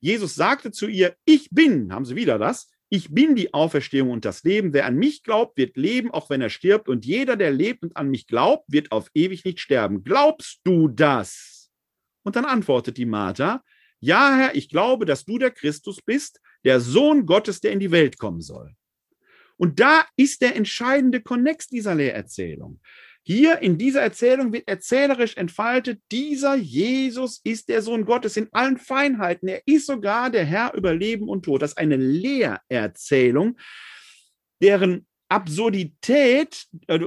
[0.00, 4.24] Jesus sagte zu ihr, ich bin, haben Sie wieder das, ich bin die Auferstehung und
[4.24, 4.72] das Leben.
[4.72, 6.88] Wer an mich glaubt, wird leben, auch wenn er stirbt.
[6.88, 10.04] Und jeder, der lebt und an mich glaubt, wird auf ewig nicht sterben.
[10.04, 11.70] Glaubst du das?
[12.22, 13.62] Und dann antwortet die Martha,
[14.00, 17.90] ja, Herr, ich glaube, dass du der Christus bist, der Sohn Gottes, der in die
[17.90, 18.74] Welt kommen soll.
[19.56, 22.80] Und da ist der entscheidende Konnex dieser Lehrerzählung.
[23.30, 28.78] Hier in dieser Erzählung wird erzählerisch entfaltet, dieser Jesus ist der Sohn Gottes in allen
[28.78, 29.48] Feinheiten.
[29.48, 31.60] Er ist sogar der Herr über Leben und Tod.
[31.60, 33.58] Das ist eine Lehrerzählung,
[34.62, 36.98] deren Absurdität, äh,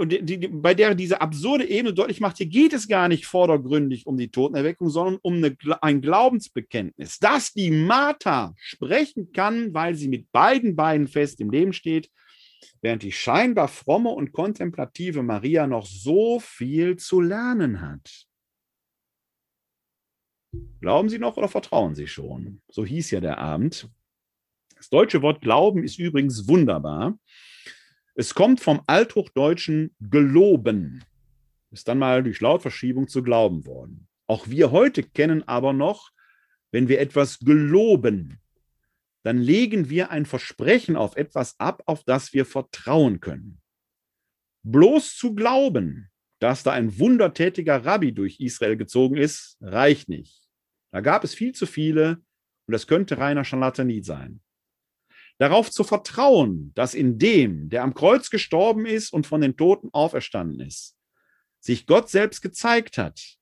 [0.52, 4.30] bei der diese absurde Ebene deutlich macht, hier geht es gar nicht vordergründig um die
[4.30, 10.76] Totenerweckung, sondern um eine, ein Glaubensbekenntnis, dass die Martha sprechen kann, weil sie mit beiden
[10.76, 12.12] Beinen fest im Leben steht
[12.82, 18.28] während die scheinbar fromme und kontemplative Maria noch so viel zu lernen hat.
[20.82, 22.62] Glauben Sie noch oder vertrauen Sie schon?
[22.70, 23.90] So hieß ja der Abend.
[24.76, 27.18] Das deutsche Wort Glauben ist übrigens wunderbar.
[28.16, 31.04] Es kommt vom althochdeutschen geloben.
[31.72, 34.08] ist dann mal durch Lautverschiebung zu glauben worden.
[34.28, 36.12] Auch wir heute kennen aber noch,
[36.72, 38.41] wenn wir etwas geloben,
[39.24, 43.62] dann legen wir ein Versprechen auf etwas ab, auf das wir vertrauen können.
[44.64, 50.42] Bloß zu glauben, dass da ein wundertätiger Rabbi durch Israel gezogen ist, reicht nicht.
[50.92, 52.24] Da gab es viel zu viele
[52.68, 54.42] und das könnte reiner Scharlatanit sein.
[55.38, 59.90] Darauf zu vertrauen, dass in dem, der am Kreuz gestorben ist und von den Toten
[59.92, 60.96] auferstanden ist,
[61.60, 63.38] sich Gott selbst gezeigt hat.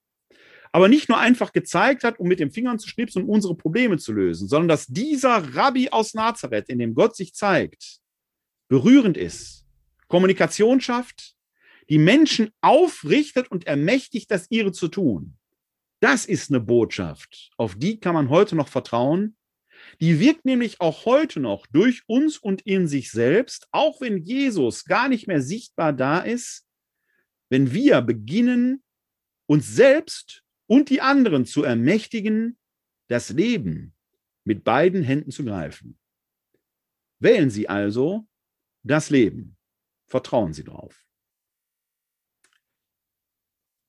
[0.72, 3.98] Aber nicht nur einfach gezeigt hat, um mit den Fingern zu schnipsen und unsere Probleme
[3.98, 8.00] zu lösen, sondern dass dieser Rabbi aus Nazareth, in dem Gott sich zeigt,
[8.68, 9.66] berührend ist,
[10.08, 11.36] Kommunikation schafft,
[11.90, 15.36] die Menschen aufrichtet und ermächtigt, das ihre zu tun.
[16.02, 19.36] Das ist eine Botschaft, auf die kann man heute noch vertrauen.
[20.00, 24.86] Die wirkt nämlich auch heute noch durch uns und in sich selbst, auch wenn Jesus
[24.86, 26.66] gar nicht mehr sichtbar da ist,
[27.50, 28.84] wenn wir beginnen,
[29.48, 32.58] uns selbst und die anderen zu ermächtigen,
[33.08, 33.96] das Leben
[34.44, 35.98] mit beiden Händen zu greifen.
[37.20, 38.28] Wählen Sie also
[38.84, 39.58] das Leben.
[40.08, 41.04] Vertrauen Sie drauf.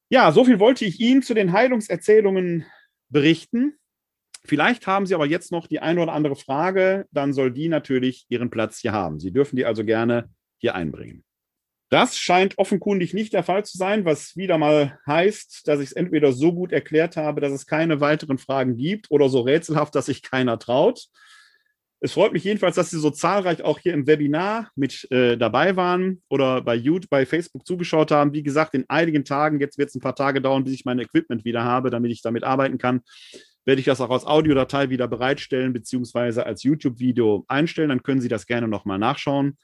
[0.09, 2.65] Ja, so viel wollte ich Ihnen zu den Heilungserzählungen
[3.11, 3.79] berichten.
[4.45, 8.25] Vielleicht haben Sie aber jetzt noch die eine oder andere Frage, dann soll die natürlich
[8.31, 9.21] ihren Platz hier haben.
[9.21, 11.25] Sie dürfen die also gerne hier einbringen.
[11.91, 15.93] Das scheint offenkundig nicht der Fall zu sein, was wieder mal heißt, dass ich es
[15.93, 20.07] entweder so gut erklärt habe, dass es keine weiteren Fragen gibt oder so rätselhaft, dass
[20.07, 21.07] sich keiner traut.
[21.99, 25.75] Es freut mich jedenfalls, dass Sie so zahlreich auch hier im Webinar mit äh, dabei
[25.75, 28.33] waren oder bei YouTube, bei Facebook zugeschaut haben.
[28.33, 31.01] Wie gesagt, in einigen Tagen, jetzt wird es ein paar Tage dauern, bis ich mein
[31.01, 33.03] Equipment wieder habe, damit ich damit arbeiten kann,
[33.67, 37.91] werde ich das auch als Audiodatei wieder bereitstellen, beziehungsweise als YouTube-Video einstellen.
[37.91, 39.59] Dann können Sie das gerne nochmal nachschauen.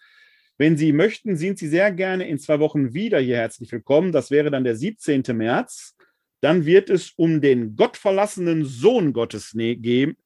[0.59, 4.13] Wenn Sie möchten, sind Sie sehr gerne in zwei Wochen wieder hier herzlich willkommen.
[4.13, 5.23] Das wäre dann der 17.
[5.35, 5.97] März
[6.41, 10.17] dann wird es um den gottverlassenen Sohn Gottes ne gehen,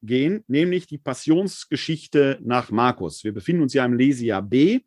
[0.49, 3.23] nämlich die Passionsgeschichte nach Markus.
[3.23, 4.81] Wir befinden uns ja im Lesejahr B.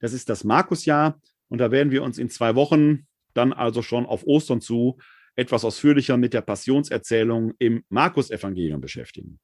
[0.00, 1.20] Das ist das Markusjahr.
[1.48, 4.98] Und da werden wir uns in zwei Wochen dann also schon auf Ostern zu
[5.34, 9.40] etwas ausführlicher mit der Passionserzählung im Markus-Evangelium beschäftigen.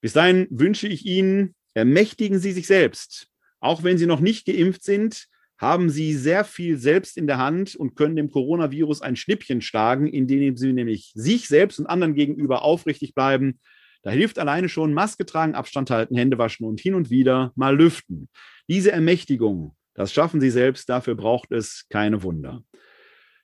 [0.00, 3.31] Bis dahin wünsche ich Ihnen, ermächtigen Sie sich selbst.
[3.62, 5.28] Auch wenn Sie noch nicht geimpft sind,
[5.62, 10.08] haben sie sehr viel selbst in der Hand und können dem Coronavirus ein Schnippchen schlagen,
[10.08, 13.60] indem sie nämlich sich selbst und anderen gegenüber aufrichtig bleiben.
[14.02, 17.76] Da hilft alleine schon Maske tragen, Abstand halten, Hände waschen und hin und wieder mal
[17.76, 18.28] lüften.
[18.68, 22.64] Diese Ermächtigung, das schaffen sie selbst, dafür braucht es keine Wunder.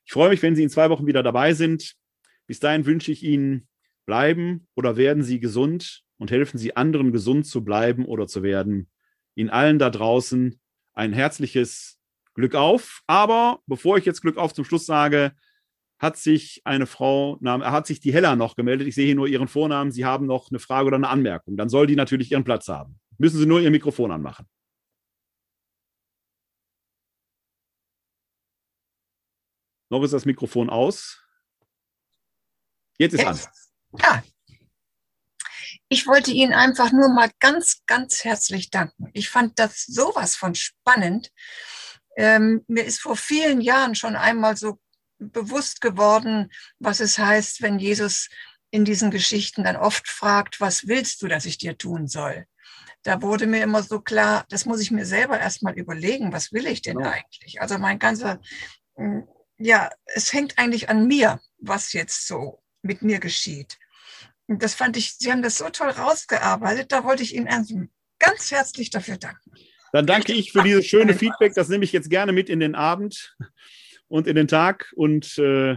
[0.05, 1.95] Ich freue mich, wenn Sie in zwei Wochen wieder dabei sind.
[2.49, 3.69] Bis dahin wünsche ich Ihnen,
[4.07, 8.89] bleiben oder werden Sie gesund und helfen Sie anderen gesund zu bleiben oder zu werden.
[9.39, 10.60] Ihnen allen da draußen
[10.94, 12.01] ein herzliches
[12.35, 13.02] Glück auf.
[13.06, 15.32] Aber bevor ich jetzt Glück auf zum Schluss sage,
[16.01, 18.89] hat sich eine Frau, hat sich die Hella noch gemeldet.
[18.89, 19.93] Ich sehe hier nur ihren Vornamen.
[19.93, 21.56] Sie haben noch eine Frage oder eine Anmerkung.
[21.56, 22.98] Dann soll die natürlich ihren Platz haben.
[23.16, 24.48] Müssen Sie nur Ihr Mikrofon anmachen.
[29.90, 31.24] Noch ist das Mikrofon aus.
[32.98, 33.48] Jetzt ist Jetzt.
[33.93, 34.01] an.
[34.01, 34.23] Ja.
[35.89, 39.09] Ich wollte Ihnen einfach nur mal ganz, ganz herzlich danken.
[39.15, 41.32] Ich fand das sowas von spannend.
[42.16, 44.78] Ähm, mir ist vor vielen Jahren schon einmal so
[45.19, 48.28] bewusst geworden, was es heißt, wenn Jesus
[48.70, 52.47] in diesen Geschichten dann oft fragt, was willst du, dass ich dir tun soll?
[53.02, 56.66] Da wurde mir immer so klar, das muss ich mir selber erstmal überlegen, was will
[56.66, 57.10] ich denn genau.
[57.10, 57.60] eigentlich?
[57.62, 58.40] Also mein ganzer,
[58.97, 63.78] hm, ja, es hängt eigentlich an mir, was jetzt so mit mir geschieht.
[64.49, 68.51] Und das fand ich, Sie haben das so toll rausgearbeitet, da wollte ich Ihnen ganz
[68.51, 69.53] herzlich dafür danken.
[69.93, 71.55] Dann danke ich für dieses schöne Feedback.
[71.55, 73.37] Das nehme ich jetzt gerne mit in den Abend
[74.09, 75.77] und in den Tag und äh,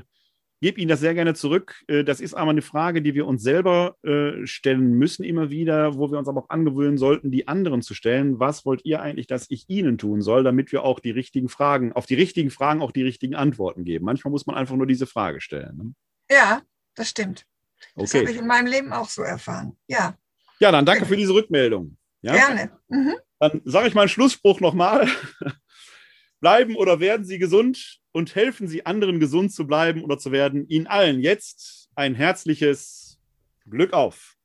[0.62, 1.84] gebe Ihnen das sehr gerne zurück.
[1.88, 5.98] Äh, das ist aber eine Frage, die wir uns selber äh, stellen müssen immer wieder,
[5.98, 8.40] wo wir uns aber auch angewöhnen sollten, die anderen zu stellen.
[8.40, 11.94] Was wollt ihr eigentlich, dass ich Ihnen tun soll, damit wir auch die richtigen Fragen,
[11.94, 14.06] auf die richtigen Fragen auch die richtigen Antworten geben?
[14.06, 15.78] Manchmal muss man einfach nur diese Frage stellen.
[15.78, 15.94] Ne?
[16.30, 16.62] Ja,
[16.96, 17.46] das stimmt.
[17.96, 18.22] Das okay.
[18.22, 19.78] habe ich in meinem Leben auch so erfahren.
[19.88, 20.16] Ja.
[20.60, 21.98] Ja, dann danke für diese Rückmeldung.
[22.22, 22.34] Ja?
[22.34, 22.72] Gerne.
[22.88, 23.16] Mhm.
[23.40, 25.08] Dann sage ich meinen Schlussspruch nochmal.
[26.40, 30.68] Bleiben oder werden Sie gesund und helfen Sie anderen gesund zu bleiben oder zu werden.
[30.68, 33.20] Ihnen allen jetzt ein herzliches
[33.70, 34.36] Glück auf.